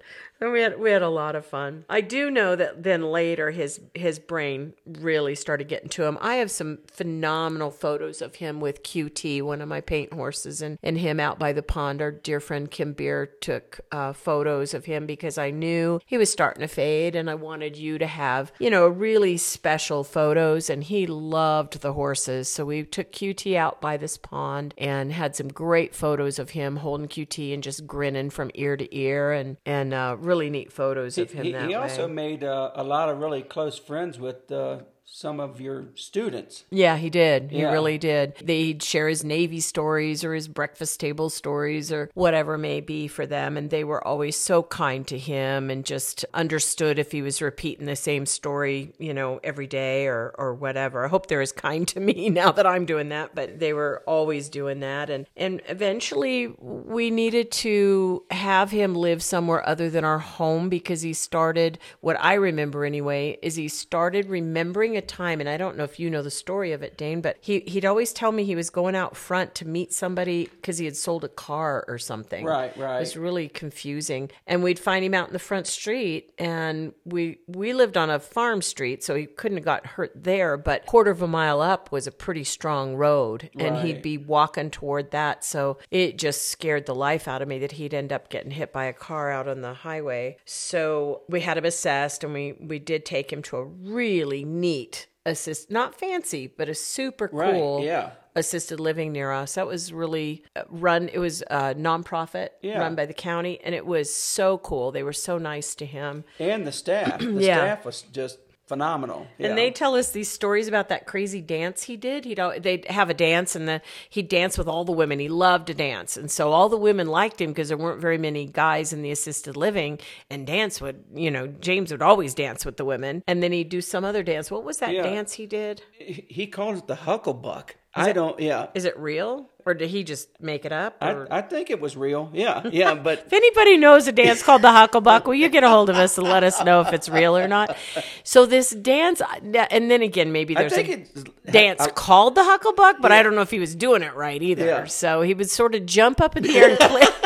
And 0.44 0.52
we 0.52 0.60
had 0.60 0.78
we 0.78 0.92
had 0.92 1.02
a 1.02 1.10
lot 1.10 1.36
of 1.36 1.46
fun. 1.46 1.86
I 1.90 2.02
do 2.02 2.30
know 2.30 2.54
that 2.58 2.84
then 2.84 3.02
later 3.02 3.52
his 3.52 3.80
his 3.94 4.20
brain 4.20 4.74
really 4.86 5.36
started 5.36 5.70
getting 5.70 5.88
to 5.92 6.04
him. 6.04 6.18
I 6.20 6.36
have 6.36 6.52
some 6.52 6.80
phenomenal 6.92 7.72
photos 7.72 8.22
of 8.22 8.36
him 8.36 8.60
with 8.60 8.84
QT, 8.84 9.42
one 9.42 9.62
of 9.62 9.70
my 9.70 9.80
paint 9.80 10.12
horses, 10.12 10.62
and, 10.62 10.78
and 10.84 10.98
him 10.98 11.22
out 11.22 11.40
by 11.40 11.54
the 11.54 11.64
pond. 11.64 12.02
Our 12.02 12.12
dear 12.12 12.42
friend 12.42 12.70
Kim 12.70 12.92
Beer 12.92 13.26
took 13.26 13.80
uh, 13.94 14.12
photos 14.12 14.74
of 14.74 14.84
him 14.84 15.06
because 15.06 15.38
I 15.38 15.50
knew 15.50 16.02
he 16.06 16.18
was 16.18 16.30
starting 16.30 16.60
to 16.60 16.68
fade, 16.68 17.16
and 17.16 17.30
I 17.30 17.36
wanted 17.36 17.78
you 17.78 17.98
to 18.00 18.08
have 18.08 18.52
you 18.60 18.70
know 18.70 18.90
really 18.90 19.38
special 19.38 20.04
photos. 20.04 20.70
And 20.70 20.84
he 20.84 21.08
loved 21.08 21.80
the 21.80 21.94
horses, 21.94 22.50
so 22.52 22.66
we 22.66 22.84
took 22.84 23.14
QT 23.14 23.56
out 23.56 23.80
by 23.80 23.96
this 23.96 24.18
pond 24.18 24.74
and 24.78 25.14
had 25.14 25.38
some 25.38 25.48
great 25.48 25.96
photos 25.96 26.38
of 26.38 26.50
him 26.50 26.76
holding 26.76 27.08
QT 27.08 27.54
and 27.54 27.64
just 27.64 27.88
grinning 27.88 28.30
from 28.30 28.52
ear 28.56 28.76
to 28.76 28.94
ear, 28.94 29.32
and 29.32 29.56
and 29.66 29.94
uh, 29.94 30.18
really 30.20 30.33
neat 30.50 30.72
photos 30.72 31.18
of 31.18 31.32
him 31.32 31.44
He, 31.46 31.52
he 31.52 31.58
way. 31.58 31.74
also 31.76 32.08
made 32.08 32.44
uh, 32.44 32.72
a 32.76 32.84
lot 32.84 33.10
of 33.10 33.20
really 33.20 33.42
close 33.42 33.78
friends 33.78 34.20
with 34.20 34.52
uh, 34.52 34.80
some 35.16 35.40
of 35.40 35.62
your 35.62 35.86
students. 35.94 36.64
Yeah, 36.72 36.98
he 36.98 37.08
did. 37.12 37.52
He 37.52 37.60
Yeah. 37.60 37.72
really 37.72 38.00
did. 38.00 38.34
They'd 38.44 38.82
share 38.82 39.08
his 39.08 39.24
Navy 39.24 39.60
stories 39.60 40.24
or 40.24 40.34
his 40.34 40.48
breakfast 40.48 41.00
table 41.00 41.30
stories 41.30 41.92
or 41.92 42.10
whatever 42.16 42.58
may 42.58 42.82
be 42.82 43.08
for 43.08 43.28
them. 43.28 43.56
And 43.56 43.70
they 43.70 43.84
were 43.84 44.06
always 44.06 44.36
so 44.36 44.64
kind 44.64 45.06
to 45.10 45.20
him 45.20 45.70
and 45.70 45.86
just 45.86 46.26
understood 46.34 46.98
if 46.98 47.12
he 47.12 47.22
was 47.22 47.44
repeating 47.44 47.86
the 47.86 47.96
same 47.96 48.26
story, 48.26 48.92
you 48.98 49.14
know, 49.14 49.40
every 49.44 49.68
day 49.68 50.08
or, 50.08 50.34
or 50.36 50.56
whatever. 50.56 51.06
I 51.06 51.10
hope 51.10 51.28
they're 51.28 51.42
as 51.42 51.52
kind 51.52 51.88
to 51.90 52.00
me 52.00 52.30
now 52.32 52.52
that 52.52 52.66
I'm 52.66 52.88
doing 52.88 53.10
that, 53.10 53.36
but 53.36 53.60
they 53.60 53.72
were 53.74 54.02
always 54.08 54.50
doing 54.50 54.80
that. 54.80 55.12
And, 55.12 55.28
and 55.38 55.62
eventually 55.68 56.48
we 56.58 57.12
needed 57.12 57.52
to 57.52 58.24
have 58.32 58.72
him 58.72 58.96
live 58.96 59.22
somewhere 59.22 59.70
other 59.70 59.92
than 59.92 60.06
our 60.06 60.18
home 60.18 60.70
because 60.70 61.04
he 61.04 61.14
started, 61.14 61.78
what 62.02 62.18
I 62.20 62.34
remember 62.34 62.84
anyway, 62.84 63.38
is 63.44 63.58
he 63.58 63.68
started 63.68 64.28
remembering 64.28 64.98
a 64.98 65.03
time, 65.08 65.40
and 65.40 65.50
I 65.50 65.58
don't 65.58 65.78
know 65.78 65.84
if 65.84 66.00
you 66.00 66.10
know 66.10 66.22
the 66.22 66.32
story 66.32 66.72
of 66.72 66.84
it, 66.84 66.98
Dane, 66.98 67.22
but 67.22 67.38
he 67.42 67.62
he'd 67.62 67.86
always 67.86 68.14
tell 68.14 68.32
me 68.32 68.44
he 68.44 68.56
was 68.56 68.70
going 68.70 68.96
out 68.96 69.16
front 69.16 69.56
to 69.56 69.68
meet 69.68 69.94
somebody 69.94 70.46
because 70.46 70.78
he 70.78 70.86
had 70.86 70.96
sold 70.96 71.24
a 71.24 71.30
car 71.30 71.86
or 71.88 71.98
something. 71.98 72.46
Right, 72.46 72.76
right. 72.78 72.98
It 72.98 73.00
was 73.00 73.18
really 73.18 73.50
confusing, 73.50 74.30
and 74.48 74.64
we'd 74.64 74.80
find 74.80 75.04
him 75.04 75.14
out 75.14 75.28
in 75.28 75.34
the 75.34 75.40
front 75.40 75.68
street, 75.68 76.34
and 76.38 76.94
we 77.06 77.40
we 77.48 77.74
lived 77.74 77.98
on 77.98 78.10
a 78.10 78.20
farm 78.20 78.62
street, 78.62 79.04
so 79.04 79.16
he 79.16 79.26
couldn't 79.26 79.58
have 79.58 79.66
got 79.66 79.86
hurt 79.86 80.12
there, 80.16 80.58
but 80.58 80.86
quarter 80.86 81.12
of 81.12 81.22
a 81.22 81.28
mile 81.28 81.62
up 81.62 81.92
was 81.92 82.08
a 82.08 82.12
pretty 82.12 82.44
strong 82.44 82.96
road, 82.96 83.50
and 83.58 83.78
he'd 83.78 84.02
be 84.02 84.18
walking 84.18 84.70
toward 84.70 85.12
that, 85.12 85.44
so 85.44 85.78
it 85.92 86.18
just 86.18 86.50
scared 86.50 86.86
the 86.86 86.96
life 86.96 87.28
out 87.28 87.42
of 87.42 87.48
me 87.48 87.60
that 87.60 87.74
he'd 87.74 87.94
end 87.94 88.12
up 88.12 88.30
getting 88.30 88.52
hit 88.52 88.72
by 88.74 88.86
a 88.86 88.94
car 88.94 89.32
out 89.32 89.48
on 89.48 89.62
the 89.62 89.74
highway. 89.74 90.38
So 90.46 91.22
we 91.28 91.42
had 91.42 91.58
him 91.58 91.66
assessed, 91.66 92.24
and 92.24 92.34
we 92.34 92.56
we 92.60 92.80
did 92.80 93.06
take 93.06 93.32
him 93.32 93.42
to 93.44 93.58
a 93.58 93.64
really 93.64 94.44
neat 94.46 94.93
assist, 95.26 95.72
not 95.72 95.96
fancy, 95.96 96.48
but 96.48 96.70
a 96.70 96.76
super 96.76 97.30
Right, 97.32 97.54
cool 97.54 97.84
yeah. 97.84 98.12
assisted 98.36 98.80
living 98.80 99.12
near 99.12 99.32
us. 99.32 99.56
That 99.56 99.68
was 99.68 99.94
really 99.94 100.44
uh, 100.56 100.64
run. 100.70 101.10
It 101.12 101.20
was 101.20 101.42
a 101.44 101.74
nonprofit 101.76 102.50
Yeah. 102.62 102.80
run 102.80 102.96
by 102.96 103.06
the 103.06 103.14
county, 103.14 103.60
and 103.64 103.74
it 103.76 103.86
was 103.86 104.14
so 104.14 104.58
cool. 104.58 104.92
They 104.92 105.04
were 105.04 105.14
so 105.14 105.38
nice 105.38 105.76
to 105.76 105.86
him. 105.86 106.24
And 106.40 106.66
the 106.68 106.72
staff. 106.72 107.20
The 107.22 107.42
Yeah. 107.44 107.58
staff 107.58 107.86
was 107.86 108.02
just 108.12 108.38
phenomenal. 108.74 109.28
Yeah. 109.38 109.50
And 109.50 109.58
they 109.58 109.70
tell 109.72 109.96
us 109.96 110.12
these 110.12 110.30
stories 110.30 110.68
about 110.68 110.90
that 110.90 111.06
crazy 111.06 111.42
dance 111.42 111.84
he 111.84 111.96
did. 111.96 112.26
He'd 112.26 112.40
they'd 112.60 112.86
have 112.86 113.10
a 113.10 113.14
dance, 113.14 113.56
and 113.56 113.68
the, 113.68 113.82
he'd 114.10 114.30
dance 114.30 114.58
with 114.58 114.68
all 114.68 114.84
the 114.84 114.92
women. 114.92 115.20
He 115.20 115.30
loved 115.30 115.68
to 115.68 115.74
dance, 115.74 116.18
and 116.18 116.30
so 116.30 116.52
all 116.52 116.70
the 116.70 116.78
women 116.78 117.08
liked 117.08 117.40
him 117.40 117.52
because 117.52 117.68
there 117.70 117.78
weren't 117.78 118.02
very 118.02 118.18
many 118.18 118.46
guys 118.48 118.92
in 118.94 119.02
the 119.02 119.12
assisted 119.12 119.56
living. 119.56 120.00
And 120.30 120.48
dance 120.48 120.82
would, 120.82 121.04
you 121.14 121.30
know, 121.30 121.48
James 121.48 121.92
would 121.92 122.02
always 122.02 122.34
dance 122.34 122.66
with 122.66 122.78
the 122.78 122.86
women, 122.86 123.24
and 123.28 123.44
then 123.44 123.52
he'd 123.52 123.70
do 123.70 123.82
some 123.82 124.04
other 124.04 124.24
dance. 124.24 124.50
What 124.50 124.64
was 124.64 124.78
that 124.78 124.94
Yeah. 124.94 125.04
dance 125.04 125.34
he 125.34 125.46
did? 125.46 125.82
he 126.00 126.48
calls 126.48 126.80
it 126.80 126.88
the 126.88 126.96
Hucklebuck. 126.96 127.72
I 127.96 128.12
don't. 128.12 128.40
Yeah. 128.40 128.68
Is 128.74 128.86
it 128.86 128.98
real, 128.98 129.50
or 129.66 129.74
did 129.74 129.90
he 129.90 130.04
just 130.04 130.30
make 130.42 130.66
it 130.66 130.72
up? 130.72 130.98
I, 131.02 131.26
I 131.30 131.42
think 131.42 131.70
it 131.70 131.80
was 131.80 131.96
real. 131.96 132.30
Yeah. 132.34 132.62
Yeah. 132.72 132.94
But 133.04 133.24
If 133.28 133.34
anybody 133.34 133.78
knows 133.78 134.08
a 134.08 134.12
dance 134.12 134.42
called 134.44 134.62
the 134.62 134.70
Hucklebuck, 134.70 135.26
will 135.26 135.36
you 135.36 135.50
get 135.50 135.64
a 135.64 135.70
hold 135.70 135.90
of 135.90 135.96
us 135.98 136.18
and 136.18 136.28
let 136.28 136.44
us 136.44 136.64
know 136.64 136.82
if 136.82 136.94
it's 136.94 137.10
real 137.10 137.38
or 137.38 137.48
not? 137.48 137.76
So 138.24 138.46
this 138.46 138.70
dance, 138.72 139.22
and 139.42 139.90
then 139.92 140.02
again, 140.02 140.32
maybe 140.32 140.54
there's 140.54 140.74
a 140.74 140.90
it's 140.90 141.24
dance 141.50 141.82
I- 141.82 141.90
called 141.92 142.36
the 142.36 142.42
Hucklebuck, 142.42 143.02
but 143.02 143.12
I 143.12 143.24
don't 143.24 143.36
know 143.36 143.42
if 143.42 143.52
he 143.52 143.60
was 143.60 143.76
doing 143.76 144.02
it 144.04 144.14
right 144.16 144.42
either. 144.42 144.66
Yeah. 144.66 144.86
So 144.86 145.22
he 145.22 145.34
would 145.34 145.50
sort 145.50 145.76
of 145.76 145.86
jump 145.86 146.22
up 146.22 146.36
in 146.38 146.44
the 146.44 146.56
air 146.58 146.70
and 146.72 146.80
click. 146.80 147.10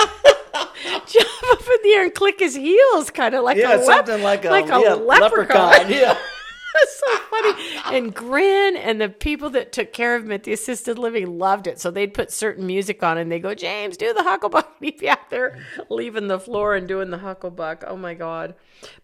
Jump 1.07 1.43
up 1.51 1.59
in 1.61 1.77
the 1.83 1.89
air 1.91 2.03
and 2.03 2.13
click 2.13 2.39
his 2.39 2.55
heels, 2.55 3.09
kind 3.11 3.33
of 3.33 3.43
like 3.43 3.57
yeah, 3.57 3.75
a 3.75 3.77
lep- 3.77 3.85
something 3.85 4.23
like 4.23 4.43
a, 4.45 4.49
like 4.49 4.65
a 4.65 4.79
yeah, 4.81 4.93
leprechaun. 4.93 5.89
Yeah. 5.89 6.17
That's 6.79 6.99
so 6.99 7.17
funny. 7.17 7.97
And 7.97 8.13
grin, 8.13 8.75
and 8.75 8.99
the 9.01 9.09
people 9.09 9.49
that 9.51 9.71
took 9.71 9.93
care 9.93 10.15
of 10.15 10.25
him 10.25 10.31
at 10.31 10.43
the 10.43 10.53
assisted 10.53 10.99
living 10.99 11.37
loved 11.37 11.67
it. 11.67 11.79
So 11.79 11.89
they'd 11.89 12.13
put 12.13 12.31
certain 12.31 12.67
music 12.67 13.01
on, 13.03 13.17
and 13.17 13.31
they 13.31 13.39
go, 13.39 13.53
"James, 13.53 13.97
do 13.97 14.13
the 14.13 14.21
hucklebuck." 14.21 14.67
He'd 14.79 14.97
be 14.97 15.09
out 15.09 15.29
there 15.29 15.57
leaving 15.89 16.27
the 16.27 16.39
floor 16.39 16.75
and 16.75 16.87
doing 16.87 17.09
the 17.09 17.17
hucklebuck. 17.17 17.83
Oh 17.87 17.97
my 17.97 18.13
god! 18.13 18.55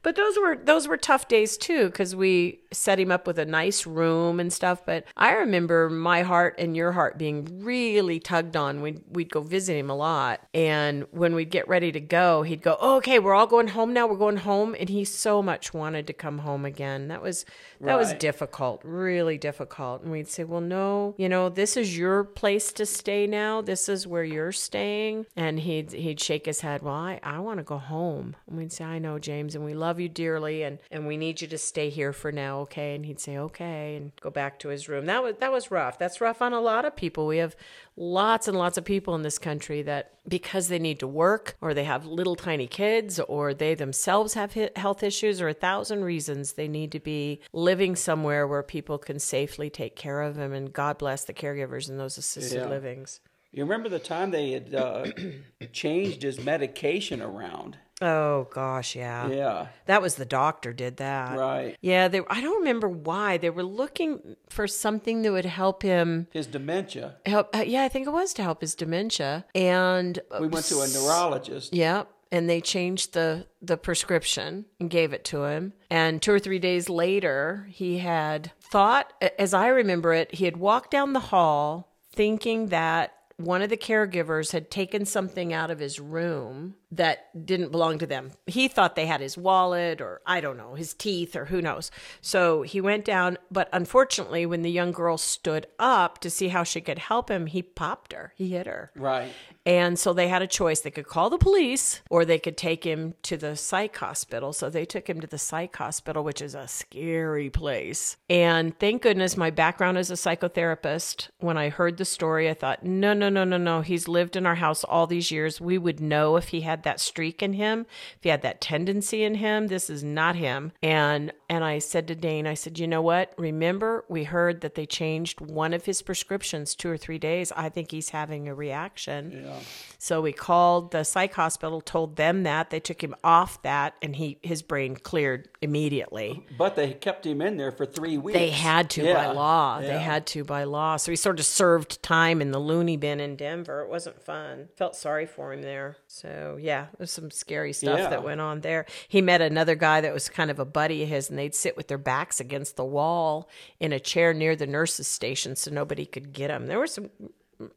But 0.01 0.15
those 0.15 0.37
were 0.37 0.55
those 0.55 0.87
were 0.87 0.97
tough 0.97 1.27
days 1.27 1.57
too, 1.57 1.85
because 1.85 2.15
we 2.15 2.59
set 2.71 2.99
him 2.99 3.11
up 3.11 3.25
with 3.25 3.39
a 3.39 3.45
nice 3.45 3.85
room 3.85 4.39
and 4.39 4.51
stuff. 4.51 4.85
But 4.85 5.05
I 5.17 5.33
remember 5.33 5.89
my 5.89 6.21
heart 6.21 6.55
and 6.59 6.75
your 6.75 6.91
heart 6.91 7.17
being 7.17 7.63
really 7.63 8.19
tugged 8.19 8.55
on. 8.55 8.81
We'd 8.81 9.01
we'd 9.09 9.31
go 9.31 9.41
visit 9.41 9.77
him 9.77 9.89
a 9.89 9.95
lot, 9.95 10.41
and 10.53 11.05
when 11.11 11.33
we'd 11.35 11.51
get 11.51 11.67
ready 11.67 11.91
to 11.91 11.99
go, 11.99 12.43
he'd 12.43 12.61
go, 12.61 12.77
oh, 12.79 12.97
"Okay, 12.97 13.19
we're 13.19 13.33
all 13.33 13.47
going 13.47 13.69
home 13.69 13.93
now. 13.93 14.07
We're 14.07 14.17
going 14.17 14.37
home," 14.37 14.75
and 14.79 14.89
he 14.89 15.05
so 15.05 15.41
much 15.41 15.73
wanted 15.73 16.07
to 16.07 16.13
come 16.13 16.39
home 16.39 16.65
again. 16.65 17.07
That 17.07 17.21
was 17.21 17.45
that 17.81 17.97
was 17.97 18.13
difficult, 18.13 18.81
really 18.83 19.37
difficult. 19.37 20.03
And 20.03 20.11
we'd 20.11 20.27
say, 20.27 20.43
"Well, 20.43 20.61
no, 20.61 21.15
you 21.17 21.29
know, 21.29 21.49
this 21.49 21.77
is 21.77 21.97
your 21.97 22.23
place 22.23 22.71
to 22.73 22.85
stay 22.85 23.27
now. 23.27 23.61
This 23.61 23.89
is 23.89 24.07
where 24.07 24.23
you're 24.23 24.51
staying." 24.51 25.25
And 25.35 25.59
he'd 25.59 25.91
he'd 25.91 26.19
shake 26.19 26.45
his 26.45 26.61
head, 26.61 26.81
"Well, 26.81 26.93
I, 26.93 27.19
I 27.23 27.39
want 27.39 27.59
to 27.59 27.63
go 27.63 27.77
home." 27.77 28.35
And 28.47 28.57
we'd 28.57 28.71
say, 28.71 28.85
"I 28.85 28.99
know, 28.99 29.19
James, 29.19 29.55
and 29.55 29.65
we 29.65 29.73
love 29.73 29.99
you 29.99 30.09
dearly, 30.09 30.63
and 30.63 30.79
and 30.91 31.07
we 31.07 31.17
need 31.17 31.41
you 31.41 31.47
to 31.47 31.57
stay 31.57 31.89
here 31.89 32.13
for 32.13 32.31
now, 32.31 32.59
okay?" 32.61 32.95
And 32.95 33.05
he'd 33.05 33.19
say, 33.19 33.37
"Okay," 33.37 33.95
and 33.95 34.11
go 34.21 34.29
back 34.29 34.59
to 34.59 34.69
his 34.69 34.87
room. 34.87 35.05
That 35.05 35.23
was 35.23 35.35
that 35.39 35.51
was 35.51 35.71
rough. 35.71 35.97
That's 35.99 36.21
rough 36.21 36.41
on 36.41 36.53
a 36.53 36.61
lot 36.61 36.85
of 36.85 36.95
people. 36.95 37.27
We 37.27 37.37
have 37.37 37.55
lots 37.95 38.47
and 38.47 38.57
lots 38.57 38.77
of 38.77 38.85
people 38.85 39.13
in 39.15 39.21
this 39.21 39.37
country 39.37 39.81
that 39.83 40.13
because 40.27 40.67
they 40.67 40.79
need 40.79 40.99
to 40.99 41.07
work 41.07 41.55
or 41.61 41.73
they 41.73 41.83
have 41.83 42.05
little 42.05 42.35
tiny 42.35 42.65
kids 42.67 43.19
or 43.19 43.53
they 43.53 43.75
themselves 43.75 44.33
have 44.33 44.53
health 44.75 45.03
issues 45.03 45.41
or 45.41 45.49
a 45.49 45.53
thousand 45.53 46.03
reasons 46.03 46.53
they 46.53 46.67
need 46.67 46.91
to 46.91 46.99
be 46.99 47.39
living 47.51 47.95
somewhere 47.95 48.47
where 48.47 48.63
people 48.63 48.97
can 48.97 49.19
safely 49.19 49.69
take 49.69 49.95
care 49.95 50.21
of 50.21 50.35
them 50.35 50.53
and 50.53 50.73
god 50.73 50.97
bless 50.97 51.25
the 51.25 51.33
caregivers 51.33 51.89
in 51.89 51.97
those 51.97 52.17
assisted 52.17 52.57
Yeah. 52.63 52.69
livings 52.69 53.19
You 53.51 53.63
remember 53.63 53.89
the 53.89 53.99
time 53.99 54.31
they 54.31 54.51
had 54.51 54.73
uh, 54.73 55.05
changed 55.71 56.23
his 56.23 56.39
medication 56.43 57.21
around? 57.21 57.77
Oh 58.03 58.47
gosh 58.53 58.95
yeah 58.95 59.27
Yeah. 59.27 59.67
that 59.85 60.01
was 60.01 60.15
the 60.15 60.25
doctor 60.25 60.73
did 60.73 60.97
that 60.97 61.37
Right. 61.37 61.77
yeah 61.81 62.07
they 62.07 62.21
i 62.29 62.41
don't 62.41 62.59
remember 62.59 62.89
why 62.89 63.37
they 63.37 63.49
were 63.49 63.63
looking 63.63 64.35
for 64.49 64.67
something 64.67 65.21
that 65.23 65.31
would 65.31 65.45
help 65.45 65.81
him 65.83 66.27
His 66.31 66.47
dementia. 66.47 67.15
help 67.25 67.55
uh, 67.55 67.63
yeah 67.65 67.83
i 67.83 67.89
think 67.89 68.05
it 68.07 68.11
was 68.11 68.33
to 68.35 68.43
help 68.43 68.61
his 68.61 68.75
dementia 68.75 69.45
and 69.55 70.19
We 70.39 70.47
went 70.47 70.65
to 70.67 70.81
a 70.81 70.87
neurologist. 70.87 71.73
Yep. 71.73 72.09
And 72.31 72.49
they 72.49 72.61
changed 72.61 73.13
the 73.13 73.45
the 73.61 73.77
prescription 73.77 74.65
and 74.79 74.89
gave 74.89 75.13
it 75.13 75.23
to 75.25 75.43
him. 75.43 75.73
And 75.91 76.19
two 76.19 76.33
or 76.33 76.39
three 76.39 76.57
days 76.57 76.89
later, 76.89 77.67
he 77.69 77.99
had 77.99 78.51
thought, 78.59 79.13
as 79.37 79.53
I 79.53 79.67
remember 79.67 80.13
it, 80.13 80.33
he 80.33 80.45
had 80.45 80.57
walked 80.57 80.89
down 80.89 81.13
the 81.13 81.19
hall 81.19 81.93
thinking 82.11 82.69
that 82.69 83.13
one 83.37 83.61
of 83.61 83.69
the 83.69 83.77
caregivers 83.77 84.51
had 84.51 84.71
taken 84.71 85.05
something 85.05 85.53
out 85.53 85.69
of 85.69 85.77
his 85.79 85.99
room 85.99 86.73
that 86.97 87.45
didn't 87.45 87.71
belong 87.71 87.97
to 87.99 88.05
them. 88.05 88.31
He 88.47 88.67
thought 88.67 88.95
they 88.95 89.05
had 89.05 89.21
his 89.21 89.37
wallet 89.37 90.01
or 90.01 90.21
I 90.25 90.41
don't 90.41 90.57
know, 90.57 90.75
his 90.75 90.93
teeth 90.93 91.35
or 91.35 91.45
who 91.45 91.61
knows. 91.61 91.91
So 92.21 92.61
he 92.61 92.81
went 92.81 93.05
down, 93.05 93.37
but 93.51 93.69
unfortunately, 93.73 94.45
when 94.45 94.61
the 94.61 94.71
young 94.71 94.91
girl 94.91 95.17
stood 95.17 95.67
up 95.79 96.19
to 96.19 96.29
see 96.29 96.49
how 96.49 96.63
she 96.63 96.81
could 96.81 96.99
help 96.99 97.29
him, 97.29 97.47
he 97.47 97.61
popped 97.61 98.13
her. 98.13 98.33
He 98.35 98.49
hit 98.49 98.67
her. 98.67 98.91
Right. 98.95 99.31
And 99.65 99.97
so 99.97 100.13
they 100.13 100.27
had 100.27 100.41
a 100.41 100.47
choice. 100.47 100.81
They 100.81 100.91
could 100.91 101.07
call 101.07 101.29
the 101.29 101.37
police 101.37 102.01
or 102.09 102.25
they 102.25 102.39
could 102.39 102.57
take 102.57 102.83
him 102.83 103.15
to 103.23 103.37
the 103.37 103.55
psych 103.55 103.95
hospital. 103.95 104.51
So 104.53 104.69
they 104.69 104.85
took 104.85 105.09
him 105.09 105.21
to 105.21 105.27
the 105.27 105.37
psych 105.37 105.75
hospital, 105.75 106.23
which 106.23 106.41
is 106.41 106.53
a 106.53 106.67
scary 106.67 107.49
place. 107.49 108.17
And 108.29 108.77
thank 108.77 109.01
goodness 109.01 109.37
my 109.37 109.49
background 109.49 109.97
as 109.97 110.11
a 110.11 110.15
psychotherapist, 110.15 111.29
when 111.39 111.57
I 111.57 111.69
heard 111.69 111.97
the 111.97 112.05
story, 112.05 112.49
I 112.49 112.53
thought, 112.53 112.83
no, 112.83 113.13
no, 113.13 113.29
no, 113.29 113.43
no, 113.43 113.57
no. 113.57 113.81
He's 113.81 114.07
lived 114.07 114.35
in 114.35 114.45
our 114.45 114.55
house 114.55 114.83
all 114.83 115.07
these 115.07 115.31
years. 115.31 115.61
We 115.61 115.77
would 115.77 116.01
know 116.01 116.35
if 116.35 116.49
he 116.49 116.61
had 116.61 116.82
that 116.83 116.99
streak 116.99 117.41
in 117.41 117.53
him, 117.53 117.85
if 118.17 118.23
he 118.23 118.29
had 118.29 118.41
that 118.43 118.61
tendency 118.61 119.23
in 119.23 119.35
him. 119.35 119.67
This 119.67 119.89
is 119.89 120.03
not 120.03 120.35
him. 120.35 120.71
And 120.81 121.31
and 121.49 121.63
I 121.63 121.79
said 121.79 122.07
to 122.07 122.15
Dane, 122.15 122.47
I 122.47 122.53
said, 122.55 122.79
you 122.79 122.87
know 122.87 123.01
what? 123.01 123.33
Remember, 123.37 124.05
we 124.09 124.23
heard 124.23 124.61
that 124.61 124.73
they 124.75 124.85
changed 124.85 125.39
one 125.39 125.73
of 125.73 125.85
his 125.85 126.01
prescriptions 126.01 126.73
two 126.73 126.89
or 126.89 126.97
three 126.97 127.19
days. 127.19 127.51
I 127.55 127.69
think 127.69 127.91
he's 127.91 128.09
having 128.09 128.47
a 128.47 128.55
reaction. 128.55 129.43
Yeah. 129.45 129.59
So 129.99 130.19
we 130.21 130.33
called 130.33 130.91
the 130.91 131.03
psych 131.03 131.33
hospital, 131.33 131.79
told 131.79 132.15
them 132.15 132.43
that 132.43 132.69
they 132.71 132.79
took 132.79 133.01
him 133.03 133.15
off 133.23 133.61
that, 133.61 133.95
and 134.01 134.15
he 134.15 134.37
his 134.41 134.61
brain 134.61 134.95
cleared 134.95 135.47
immediately. 135.61 136.45
But 136.57 136.75
they 136.75 136.93
kept 136.93 137.25
him 137.25 137.41
in 137.41 137.57
there 137.57 137.71
for 137.71 137.85
three 137.85 138.17
weeks. 138.17 138.37
They 138.37 138.49
had 138.49 138.89
to 138.91 139.01
by 139.03 139.07
Yeah. 139.25 139.31
law. 139.31 139.79
They 139.81 139.99
had 139.99 140.25
to 140.27 140.43
by 140.43 140.63
law. 140.63 140.97
So 140.97 141.11
he 141.11 141.15
sort 141.15 141.39
of 141.39 141.45
served 141.45 142.01
time 142.03 142.41
in 142.41 142.51
the 142.51 142.59
loony 142.59 142.97
bin 142.97 143.19
in 143.19 143.35
Denver. 143.35 143.81
It 143.81 143.89
wasn't 143.89 144.21
fun. 144.21 144.69
Felt 144.75 144.95
sorry 144.95 145.25
for 145.25 145.53
him 145.53 145.61
there. 145.61 145.97
So 146.07 146.57
yeah, 146.59 146.72
there's 146.97 147.11
some 147.11 147.31
scary 147.31 147.73
stuff 147.73 147.99
Yeah. 147.99 148.09
that 148.09 148.23
went 148.23 148.41
on 148.41 148.61
there. 148.61 148.85
He 149.07 149.21
met 149.21 149.41
another 149.41 149.75
guy 149.75 150.01
that 150.01 150.13
was 150.13 150.29
kind 150.29 150.49
of 150.51 150.59
a 150.59 150.65
buddy 150.65 151.03
of 151.03 151.09
his, 151.09 151.29
and 151.29 151.37
they'd 151.39 151.55
sit 151.55 151.75
with 151.77 151.87
their 151.87 151.97
backs 151.97 152.39
against 152.39 152.75
the 152.75 152.85
wall 152.85 153.49
in 153.79 153.91
a 153.93 153.99
chair 153.99 154.33
near 154.33 154.55
the 154.55 154.67
nurses' 154.67 155.07
station 155.07 155.55
so 155.55 155.71
nobody 155.71 156.05
could 156.05 156.33
get 156.33 156.47
them. 156.49 156.67
There 156.67 156.79
were 156.79 156.87
some 156.87 157.09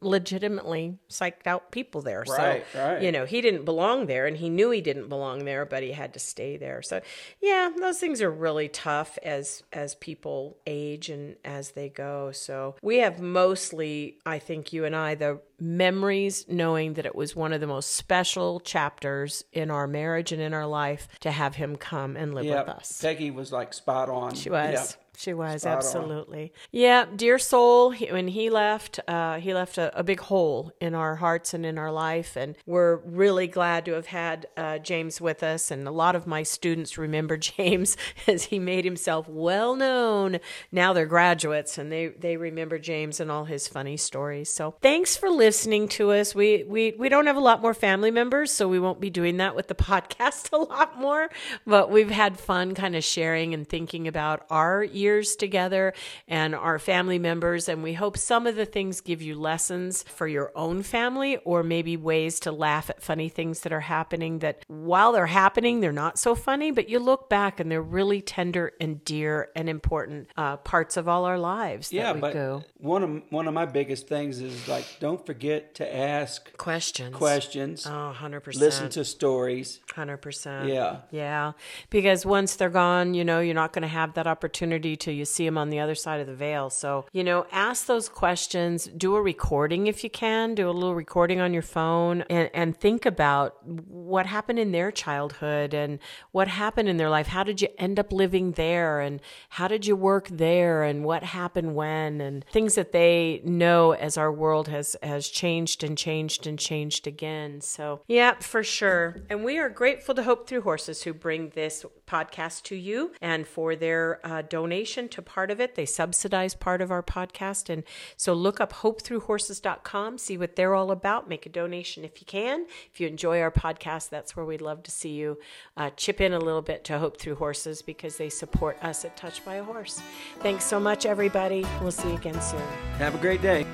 legitimately 0.01 0.97
psyched 1.09 1.47
out 1.47 1.71
people 1.71 2.01
there. 2.01 2.23
Right, 2.27 2.63
so, 2.73 2.79
right. 2.93 3.01
you 3.01 3.11
know, 3.11 3.25
he 3.25 3.41
didn't 3.41 3.65
belong 3.65 4.07
there 4.07 4.25
and 4.25 4.37
he 4.37 4.49
knew 4.49 4.71
he 4.71 4.81
didn't 4.81 5.09
belong 5.09 5.45
there, 5.45 5.65
but 5.65 5.83
he 5.83 5.91
had 5.91 6.13
to 6.13 6.19
stay 6.19 6.57
there. 6.57 6.81
So, 6.81 7.01
yeah, 7.41 7.71
those 7.79 7.99
things 7.99 8.21
are 8.21 8.31
really 8.31 8.67
tough 8.67 9.17
as 9.23 9.63
as 9.73 9.95
people 9.95 10.57
age 10.65 11.09
and 11.09 11.35
as 11.45 11.71
they 11.71 11.89
go. 11.89 12.31
So, 12.31 12.75
we 12.81 12.97
have 12.97 13.19
mostly, 13.19 14.17
I 14.25 14.39
think 14.39 14.73
you 14.73 14.85
and 14.85 14.95
I 14.95 15.15
the 15.15 15.39
memories 15.59 16.45
knowing 16.47 16.93
that 16.93 17.05
it 17.05 17.15
was 17.15 17.35
one 17.35 17.51
of 17.53 17.61
the 17.61 17.67
most 17.67 17.95
special 17.95 18.59
chapters 18.59 19.43
in 19.51 19.71
our 19.71 19.87
marriage 19.87 20.31
and 20.31 20.41
in 20.41 20.53
our 20.53 20.67
life 20.67 21.07
to 21.19 21.31
have 21.31 21.55
him 21.55 21.75
come 21.75 22.15
and 22.15 22.33
live 22.35 22.45
Yeah. 22.45 22.59
with 22.61 22.69
us. 22.69 23.01
Peggy 23.01 23.31
was 23.31 23.51
like 23.51 23.73
spot 23.73 24.09
on. 24.09 24.35
She 24.35 24.49
was. 24.49 24.97
She 25.17 25.33
was 25.33 25.61
Spot 25.61 25.71
on. 25.71 25.77
absolutely. 25.77 26.53
Yeah, 26.71 27.05
dear 27.15 27.39
soul. 27.39 27.89
He, 27.89 28.05
when 28.11 28.27
he 28.27 28.51
left, 28.51 28.99
uh, 29.07 29.39
he 29.39 29.51
left 29.51 29.79
a, 29.79 29.97
a 29.97 30.03
big 30.03 30.19
hole 30.19 30.71
in 30.79 30.93
our 30.93 31.15
hearts 31.15 31.55
and 31.55 31.65
in 31.65 31.79
our 31.79 31.91
life, 31.91 32.35
and 32.35 32.55
we're 32.67 32.97
really 32.97 33.47
glad 33.47 33.85
to 33.85 33.93
have 33.93 34.05
had 34.05 34.45
uh, 34.55 34.77
James 34.77 35.19
with 35.19 35.41
us. 35.41 35.71
And 35.71 35.87
a 35.87 35.91
lot 35.91 36.15
of 36.15 36.27
my 36.27 36.43
students 36.43 36.99
remember 36.99 37.35
James 37.57 37.97
as 38.27 38.43
he 38.45 38.59
made 38.59 38.85
himself 38.85 39.27
well 39.27 39.75
known. 39.75 40.37
Now 40.71 40.93
they're 40.93 41.07
graduates, 41.07 41.79
and 41.79 41.91
they 41.91 42.09
they 42.09 42.37
remember 42.37 42.77
James 42.77 43.19
and 43.19 43.31
all 43.31 43.45
his 43.45 43.67
funny 43.67 43.97
stories. 43.97 44.53
So 44.53 44.75
thanks 44.83 45.17
for 45.17 45.31
listening 45.31 45.87
to 45.89 46.11
us. 46.11 46.35
We 46.35 46.63
we 46.67 46.93
we 46.95 47.09
don't 47.09 47.25
have 47.25 47.37
a 47.37 47.39
lot 47.39 47.63
more 47.63 47.73
family 47.73 48.11
members, 48.11 48.51
so 48.51 48.67
we 48.67 48.79
won't 48.79 49.01
be 49.01 49.09
doing 49.09 49.37
that 49.37 49.55
with 49.55 49.67
the 49.67 49.75
podcast 49.87 50.53
a 50.53 50.57
lot 50.57 50.99
more. 50.99 51.29
But 51.65 51.89
we've 51.89 52.11
had 52.11 52.39
fun, 52.39 52.75
kind 52.75 52.95
of 52.95 53.03
sharing 53.03 53.55
and 53.55 53.67
thinking 53.67 54.07
about 54.07 54.45
our 54.51 54.83
years 55.07 55.35
together 55.35 55.93
and 56.27 56.53
our 56.55 56.79
family 56.79 57.19
members. 57.19 57.69
And 57.69 57.81
we 57.83 57.93
hope 57.93 58.17
some 58.17 58.45
of 58.47 58.55
the 58.55 58.65
things 58.65 59.01
give 59.01 59.21
you 59.21 59.35
lessons 59.35 60.03
for 60.03 60.27
your 60.27 60.51
own 60.55 60.83
family 60.83 61.37
or 61.45 61.63
maybe 61.63 61.95
ways 61.97 62.39
to 62.41 62.51
laugh 62.51 62.89
at 62.89 63.01
funny 63.01 63.29
things 63.29 63.61
that 63.61 63.71
are 63.71 63.79
happening 63.97 64.39
that 64.39 64.63
while 64.67 65.11
they're 65.13 65.25
happening, 65.43 65.79
they're 65.79 65.91
not 66.05 66.19
so 66.19 66.35
funny, 66.35 66.71
but 66.71 66.89
you 66.89 66.99
look 66.99 67.29
back 67.29 67.59
and 67.59 67.71
they're 67.71 67.81
really 67.99 68.21
tender 68.21 68.73
and 68.81 69.03
dear 69.05 69.49
and 69.55 69.69
important 69.69 70.27
uh, 70.35 70.57
parts 70.57 70.97
of 70.97 71.07
all 71.07 71.23
our 71.25 71.39
lives. 71.39 71.93
Yeah, 71.93 72.03
that 72.07 72.15
we 72.15 72.21
but 72.21 72.33
go. 72.33 72.63
one 72.77 73.03
of 73.03 73.21
one 73.29 73.47
of 73.47 73.53
my 73.53 73.65
biggest 73.65 74.07
things 74.07 74.41
is 74.41 74.67
like 74.67 74.85
don't 74.99 75.25
forget 75.25 75.75
to 75.75 75.85
ask 75.95 76.55
Questions. 76.57 77.15
questions, 77.15 77.85
Oh, 77.87 78.13
100%. 78.19 78.59
listen 78.59 78.89
to 78.89 79.05
stories. 79.05 79.79
100%. 79.95 80.67
Yeah. 80.67 80.97
Yeah. 81.11 81.53
Because 81.89 82.25
once 82.25 82.55
they're 82.57 82.69
gone, 82.85 83.13
you 83.13 83.23
know, 83.23 83.39
you're 83.39 83.55
not 83.63 83.71
going 83.73 83.83
to 83.83 83.87
have 84.01 84.13
that 84.15 84.27
opportunity 84.27 84.95
till 84.97 85.13
you 85.13 85.25
see 85.25 85.45
them 85.45 85.57
on 85.57 85.69
the 85.69 85.79
other 85.79 85.95
side 85.95 86.19
of 86.19 86.27
the 86.27 86.35
veil. 86.35 86.69
So, 86.69 87.05
you 87.11 87.23
know, 87.23 87.45
ask 87.51 87.85
those 87.85 88.09
questions, 88.09 88.85
do 88.85 89.15
a 89.15 89.21
recording 89.21 89.87
if 89.87 90.03
you 90.03 90.09
can, 90.09 90.55
do 90.55 90.69
a 90.69 90.71
little 90.71 90.95
recording 90.95 91.39
on 91.39 91.53
your 91.53 91.61
phone 91.61 92.23
and, 92.29 92.49
and 92.53 92.75
think 92.75 93.05
about 93.05 93.65
what 93.65 94.25
happened 94.25 94.59
in 94.59 94.71
their 94.71 94.91
childhood 94.91 95.73
and 95.73 95.99
what 96.31 96.47
happened 96.47 96.89
in 96.89 96.97
their 96.97 97.09
life. 97.09 97.27
How 97.27 97.43
did 97.43 97.61
you 97.61 97.69
end 97.77 97.99
up 97.99 98.11
living 98.11 98.51
there? 98.51 98.99
And 98.99 99.21
how 99.49 99.67
did 99.67 99.85
you 99.85 99.95
work 99.95 100.27
there? 100.29 100.83
And 100.83 101.03
what 101.03 101.23
happened 101.23 101.75
when? 101.75 102.21
And 102.21 102.45
things 102.45 102.75
that 102.75 102.91
they 102.91 103.41
know 103.43 103.91
as 103.91 104.17
our 104.17 104.31
world 104.31 104.67
has, 104.67 104.95
has 105.03 105.27
changed 105.27 105.83
and 105.83 105.97
changed 105.97 106.47
and 106.47 106.57
changed 106.57 107.07
again. 107.07 107.61
So, 107.61 108.01
yeah, 108.07 108.35
for 108.39 108.63
sure. 108.63 109.17
And 109.29 109.43
we 109.43 109.57
are 109.57 109.69
grateful 109.69 110.15
to 110.15 110.23
Hope 110.23 110.47
Through 110.47 110.61
Horses 110.61 111.03
who 111.03 111.13
bring 111.13 111.49
this 111.49 111.85
podcast 112.07 112.63
to 112.63 112.75
you 112.75 113.11
and 113.21 113.45
for 113.45 113.75
their 113.75 114.19
uh, 114.25 114.41
donation 114.87 115.09
to 115.09 115.21
part 115.21 115.51
of 115.51 115.59
it. 115.59 115.75
They 115.75 115.85
subsidize 115.85 116.55
part 116.55 116.81
of 116.81 116.91
our 116.91 117.03
podcast. 117.03 117.69
And 117.69 117.83
so 118.15 118.33
look 118.33 118.61
up 118.61 118.71
hopethroughhorses.com, 118.73 120.17
see 120.17 120.37
what 120.37 120.55
they're 120.55 120.73
all 120.73 120.91
about, 120.91 121.27
make 121.27 121.45
a 121.45 121.49
donation 121.49 122.05
if 122.05 122.21
you 122.21 122.25
can. 122.25 122.65
If 122.93 123.01
you 123.01 123.07
enjoy 123.07 123.41
our 123.41 123.51
podcast, 123.51 124.09
that's 124.09 124.35
where 124.35 124.45
we'd 124.45 124.61
love 124.61 124.83
to 124.83 124.91
see 124.91 125.11
you 125.11 125.37
uh, 125.75 125.89
chip 125.97 126.21
in 126.21 126.33
a 126.33 126.39
little 126.39 126.61
bit 126.61 126.83
to 126.85 126.99
Hope 126.99 127.19
Through 127.19 127.35
Horses 127.35 127.81
because 127.81 128.17
they 128.17 128.29
support 128.29 128.77
us 128.81 129.03
at 129.03 129.17
Touched 129.17 129.43
by 129.43 129.55
a 129.55 129.63
Horse. 129.63 130.01
Thanks 130.39 130.63
so 130.63 130.79
much, 130.79 131.05
everybody. 131.05 131.65
We'll 131.81 131.91
see 131.91 132.09
you 132.09 132.15
again 132.15 132.39
soon. 132.41 132.61
Have 132.97 133.15
a 133.15 133.19
great 133.19 133.41
day. 133.41 133.65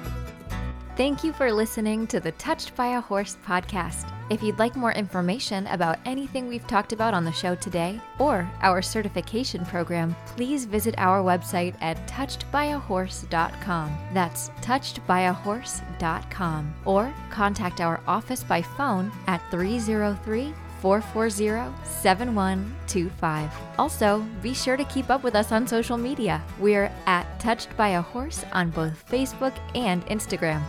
Thank 0.96 1.24
you 1.24 1.34
for 1.34 1.52
listening 1.52 2.06
to 2.08 2.20
the 2.20 2.34
Touched 2.34 2.76
by 2.76 2.98
a 2.98 3.02
Horse 3.02 3.36
podcast. 3.48 4.14
If 4.30 4.44
you'd 4.44 4.60
like 4.60 4.76
more 4.76 4.91
information 4.91 5.66
about 5.68 5.98
anything 6.06 6.48
we've 6.48 6.68
talked 6.68 6.94
about 6.94 7.16
on 7.16 7.26
the 7.26 7.32
show 7.32 7.56
today 7.56 8.00
or 8.20 8.48
our 8.62 8.84
certification 8.84 9.66
program, 9.66 10.16
please 10.28 10.66
visit 10.66 10.94
our 11.00 11.24
website 11.24 11.74
at 11.82 12.08
touchedbyahorse.com. 12.08 13.98
That's 14.14 14.50
touchedbyahorse.com. 14.62 16.74
Or 16.86 17.12
contact 17.32 17.82
our 17.82 18.00
office 18.06 18.44
by 18.44 18.62
phone 18.62 19.12
at 19.26 19.41
303 19.50 20.54
440 20.80 21.74
7125. 21.86 23.52
Also, 23.80 24.24
be 24.44 24.54
sure 24.54 24.78
to 24.78 24.86
keep 24.86 25.10
up 25.10 25.24
with 25.24 25.34
us 25.34 25.52
on 25.52 25.68
social 25.68 25.98
media. 25.98 26.39
We're 26.60 26.91
at 27.08 27.39
Touched 27.39 27.76
by 27.76 27.89
a 27.89 28.02
Horse 28.02 28.46
on 28.54 28.70
both 28.70 29.04
Facebook 29.10 29.58
and 29.74 30.06
Instagram. 30.06 30.62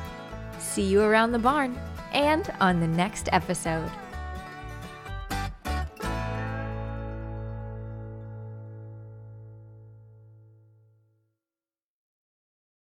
See 0.65 0.83
you 0.83 1.03
around 1.03 1.31
the 1.31 1.39
barn 1.39 1.79
and 2.13 2.53
on 2.61 2.81
the 2.81 2.89
next 2.89 3.29
episode. 3.31 3.91